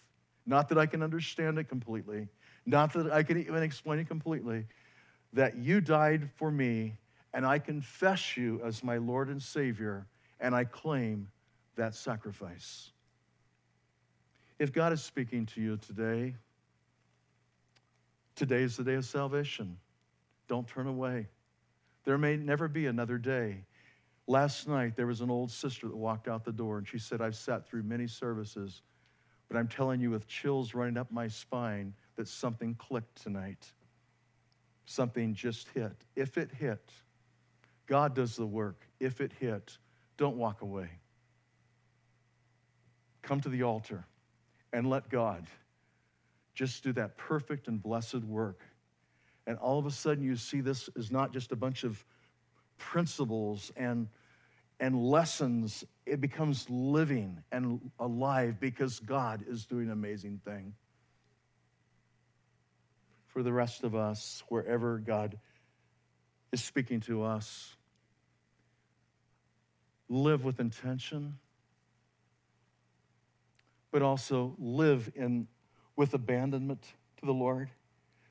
not 0.47 0.69
that 0.69 0.79
I 0.79 0.87
can 0.87 1.03
understand 1.03 1.59
it 1.59 1.65
completely, 1.65 2.29
not 2.67 2.93
that 2.93 3.13
I 3.13 3.23
can 3.25 3.39
even 3.39 3.63
explain 3.63 3.99
it 3.99 4.07
completely, 4.07 4.67
that 5.33 5.57
you 5.57 5.81
died 5.81 6.31
for 6.37 6.51
me 6.51 6.97
and 7.33 7.45
I 7.45 7.59
confess 7.59 8.37
you 8.37 8.61
as 8.65 8.85
my 8.85 8.99
Lord 8.99 9.29
and 9.29 9.43
Savior 9.43 10.07
and 10.41 10.55
I 10.55 10.65
claim 10.65 11.29
that 11.77 11.95
sacrifice. 11.95 12.91
If 14.59 14.73
God 14.73 14.93
is 14.93 15.03
speaking 15.03 15.47
to 15.47 15.61
you 15.61 15.77
today, 15.77 16.37
today 18.37 18.63
is 18.63 18.77
the 18.77 18.85
day 18.85 18.95
of 18.95 19.05
salvation. 19.05 19.79
Don't 20.49 20.67
turn 20.67 20.87
away. 20.87 21.29
There 22.05 22.19
may 22.19 22.37
never 22.37 22.69
be 22.69 22.87
another 22.87 23.19
day. 23.19 23.65
Last 24.27 24.69
night, 24.69 24.97
there 24.97 25.07
was 25.07 25.21
an 25.21 25.31
old 25.31 25.51
sister 25.51 25.89
that 25.89 25.97
walked 25.97 26.29
out 26.29 26.45
the 26.45 26.53
door 26.53 26.79
and 26.79 26.87
she 26.87 26.99
said, 26.99 27.21
I've 27.21 27.37
sat 27.37 27.67
through 27.67 27.83
many 27.83 28.07
services, 28.07 28.83
but 29.49 29.57
I'm 29.59 29.69
telling 29.69 30.01
you 30.01 30.11
with 30.11 30.27
chills 30.27 30.75
running 30.75 30.97
up 30.97 31.11
my 31.11 31.29
spine 31.29 31.95
that 32.17 32.29
something 32.29 32.75
clicked 32.77 33.23
tonight. 33.23 33.73
Something 34.87 35.35
just 35.35 35.69
hit. 35.71 36.05
If 36.15 36.39
it 36.39 36.51
hit, 36.53 36.91
God 37.87 38.15
does 38.15 38.37
the 38.37 38.47
work. 38.47 38.87
If 39.01 39.21
it 39.21 39.33
hit, 39.39 39.77
don't 40.17 40.37
walk 40.37 40.63
away. 40.63 40.89
Come 43.23 43.41
to 43.41 43.49
the 43.49 43.63
altar 43.63 44.07
and 44.73 44.89
let 44.89 45.09
God 45.09 45.47
just 46.55 46.85
do 46.85 46.93
that 46.93 47.17
perfect 47.17 47.69
and 47.69 47.83
blessed 47.83 48.23
work. 48.25 48.61
And 49.47 49.59
all 49.59 49.79
of 49.79 49.87
a 49.87 49.91
sudden, 49.91 50.25
you 50.25 50.37
see 50.37 50.61
this 50.61 50.89
is 50.97 51.11
not 51.11 51.33
just 51.33 51.53
a 51.53 51.57
bunch 51.57 51.85
of 51.85 52.05
principles 52.79 53.73
and, 53.77 54.09
and 54.81 55.03
lessons, 55.03 55.85
it 56.07 56.21
becomes 56.21 56.69
living 56.71 57.43
and 57.53 57.81
alive 57.99 58.59
because 58.61 59.01
God 59.01 59.45
is 59.49 59.67
doing 59.67 59.87
an 59.87 59.93
amazing 59.93 60.41
thing. 60.45 60.75
For 63.27 63.43
the 63.43 63.53
rest 63.53 63.85
of 63.85 63.95
us, 63.95 64.43
wherever 64.49 64.99
God 64.99 65.39
is 66.53 66.63
speaking 66.63 67.01
to 67.01 67.25
us, 67.25 67.77
live 70.09 70.45
with 70.45 70.61
intention, 70.61 71.39
but 73.91 74.03
also 74.03 74.55
live 74.59 75.11
in, 75.15 75.47
with 75.97 76.15
abandonment 76.15 76.83
to 77.19 77.27
the 77.27 77.33
Lord 77.33 77.71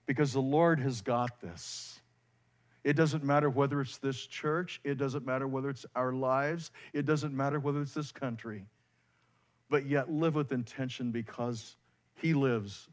because 0.05 0.34
the 0.34 0.41
Lord 0.41 0.80
has 0.80 1.01
got 1.01 1.41
this. 1.41 1.99
It 2.84 2.93
doesn't 2.93 3.24
matter 3.24 3.49
whether 3.49 3.80
it's 3.80 3.97
this 3.97 4.28
church, 4.28 4.82
it 4.84 4.97
doesn't 4.97 5.26
matter 5.26 5.47
whether 5.47 5.69
it's 5.69 5.86
our 5.95 6.11
lives, 6.11 6.71
it 6.91 7.05
doesn't 7.05 7.34
matter 7.34 7.59
whether 7.59 7.82
it's 7.82 7.93
this 7.93 8.11
country, 8.11 8.65
but 9.69 9.86
yet 9.86 10.11
live 10.11 10.36
with 10.36 10.51
intention 10.51 11.11
because 11.11 11.78
He 12.15 12.34
lives, 12.34 12.89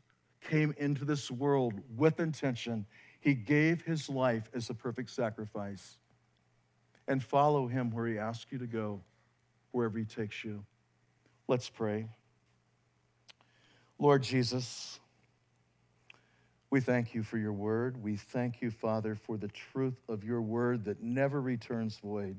came 0.48 0.74
into 0.78 1.04
this 1.04 1.28
world 1.30 1.74
with 1.96 2.20
intention. 2.20 2.86
He 3.20 3.34
gave 3.34 3.82
His 3.82 4.08
life 4.08 4.48
as 4.54 4.70
a 4.70 4.74
perfect 4.74 5.10
sacrifice 5.10 5.98
and 7.10 7.20
follow 7.20 7.66
him 7.66 7.90
where 7.90 8.06
he 8.06 8.18
asks 8.18 8.46
you 8.52 8.58
to 8.58 8.68
go, 8.68 9.00
wherever 9.72 9.98
he 9.98 10.04
takes 10.04 10.44
you. 10.44 10.64
Let's 11.48 11.68
pray. 11.68 12.06
Lord 13.98 14.22
Jesus, 14.22 15.00
we 16.70 16.80
thank 16.80 17.12
you 17.12 17.24
for 17.24 17.36
your 17.36 17.52
word. 17.52 18.00
We 18.00 18.14
thank 18.14 18.62
you, 18.62 18.70
Father, 18.70 19.16
for 19.16 19.36
the 19.36 19.48
truth 19.48 19.98
of 20.08 20.22
your 20.22 20.40
word 20.40 20.84
that 20.84 21.02
never 21.02 21.40
returns 21.40 21.98
void. 21.98 22.36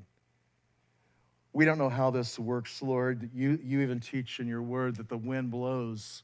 We 1.52 1.66
don't 1.66 1.76
know 1.76 1.90
how 1.90 2.10
this 2.10 2.38
works, 2.38 2.80
Lord. 2.80 3.28
You, 3.34 3.58
you 3.62 3.82
even 3.82 4.00
teach 4.00 4.40
in 4.40 4.48
your 4.48 4.62
word 4.62 4.96
that 4.96 5.10
the 5.10 5.18
wind 5.18 5.50
blows 5.50 6.22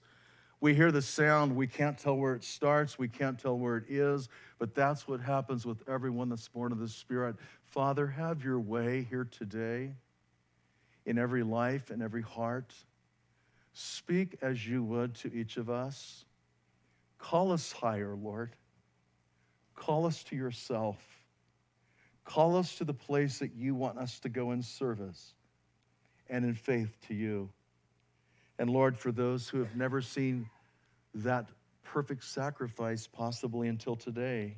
we 0.60 0.74
hear 0.74 0.90
the 0.90 1.02
sound, 1.02 1.54
we 1.54 1.66
can't 1.66 1.96
tell 1.96 2.16
where 2.16 2.34
it 2.34 2.42
starts, 2.42 2.98
we 2.98 3.08
can't 3.08 3.38
tell 3.38 3.56
where 3.56 3.76
it 3.76 3.84
is, 3.88 4.28
but 4.58 4.74
that's 4.74 5.06
what 5.06 5.20
happens 5.20 5.64
with 5.64 5.88
everyone 5.88 6.28
that's 6.28 6.48
born 6.48 6.72
of 6.72 6.78
the 6.78 6.88
Spirit. 6.88 7.36
Father, 7.64 8.06
have 8.06 8.42
your 8.42 8.58
way 8.58 9.06
here 9.08 9.28
today 9.30 9.92
in 11.06 11.18
every 11.18 11.42
life 11.42 11.90
and 11.90 12.02
every 12.02 12.22
heart. 12.22 12.74
Speak 13.72 14.36
as 14.42 14.66
you 14.66 14.82
would 14.82 15.14
to 15.16 15.32
each 15.32 15.56
of 15.56 15.70
us. 15.70 16.24
Call 17.18 17.52
us 17.52 17.70
higher, 17.70 18.16
Lord. 18.16 18.50
Call 19.76 20.06
us 20.06 20.24
to 20.24 20.36
yourself. 20.36 20.98
Call 22.24 22.56
us 22.56 22.76
to 22.76 22.84
the 22.84 22.94
place 22.94 23.38
that 23.38 23.54
you 23.54 23.74
want 23.74 23.96
us 23.98 24.18
to 24.20 24.28
go 24.28 24.50
in 24.50 24.62
service 24.62 25.34
and 26.28 26.44
in 26.44 26.54
faith 26.54 26.96
to 27.06 27.14
you. 27.14 27.48
And 28.58 28.68
Lord, 28.68 28.98
for 28.98 29.12
those 29.12 29.48
who 29.48 29.58
have 29.58 29.76
never 29.76 30.00
seen 30.00 30.48
that 31.14 31.48
perfect 31.84 32.24
sacrifice 32.24 33.06
possibly 33.06 33.68
until 33.68 33.96
today, 33.96 34.56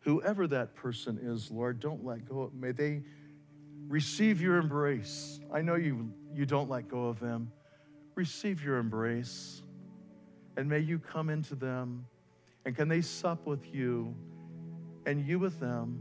whoever 0.00 0.46
that 0.46 0.74
person 0.74 1.18
is, 1.22 1.50
Lord, 1.50 1.80
don't 1.80 2.04
let 2.04 2.28
go. 2.28 2.50
May 2.54 2.72
they 2.72 3.02
receive 3.88 4.40
your 4.40 4.56
embrace. 4.56 5.40
I 5.52 5.62
know 5.62 5.74
you, 5.74 6.12
you 6.32 6.46
don't 6.46 6.70
let 6.70 6.88
go 6.88 7.06
of 7.06 7.20
them. 7.20 7.52
Receive 8.14 8.64
your 8.64 8.78
embrace. 8.78 9.62
And 10.56 10.68
may 10.68 10.80
you 10.80 10.98
come 10.98 11.28
into 11.28 11.54
them. 11.54 12.06
And 12.64 12.74
can 12.74 12.88
they 12.88 13.02
sup 13.02 13.46
with 13.46 13.72
you 13.74 14.14
and 15.04 15.24
you 15.24 15.38
with 15.38 15.60
them 15.60 16.00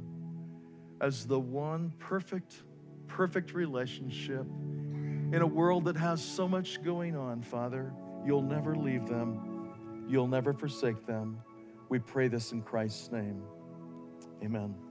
as 1.02 1.28
the 1.28 1.40
one 1.40 1.94
perfect, 2.00 2.64
perfect 3.08 3.54
relationship 3.54 4.46
in 5.34 5.42
a 5.42 5.48
world 5.48 5.86
that 5.86 5.98
has 5.98 6.24
so 6.24 6.48
much 6.48 6.84
going 6.84 7.16
on, 7.16 7.42
Father. 7.42 7.94
You'll 8.26 8.42
never 8.42 8.76
leave 8.76 9.08
them, 9.08 10.06
you'll 10.08 10.28
never 10.28 10.54
forsake 10.54 11.06
them. 11.06 11.40
We 11.90 12.00
pray 12.00 12.28
this 12.28 12.52
in 12.52 12.62
Christ's 12.62 13.12
name. 13.12 13.44
Amen. 14.44 14.85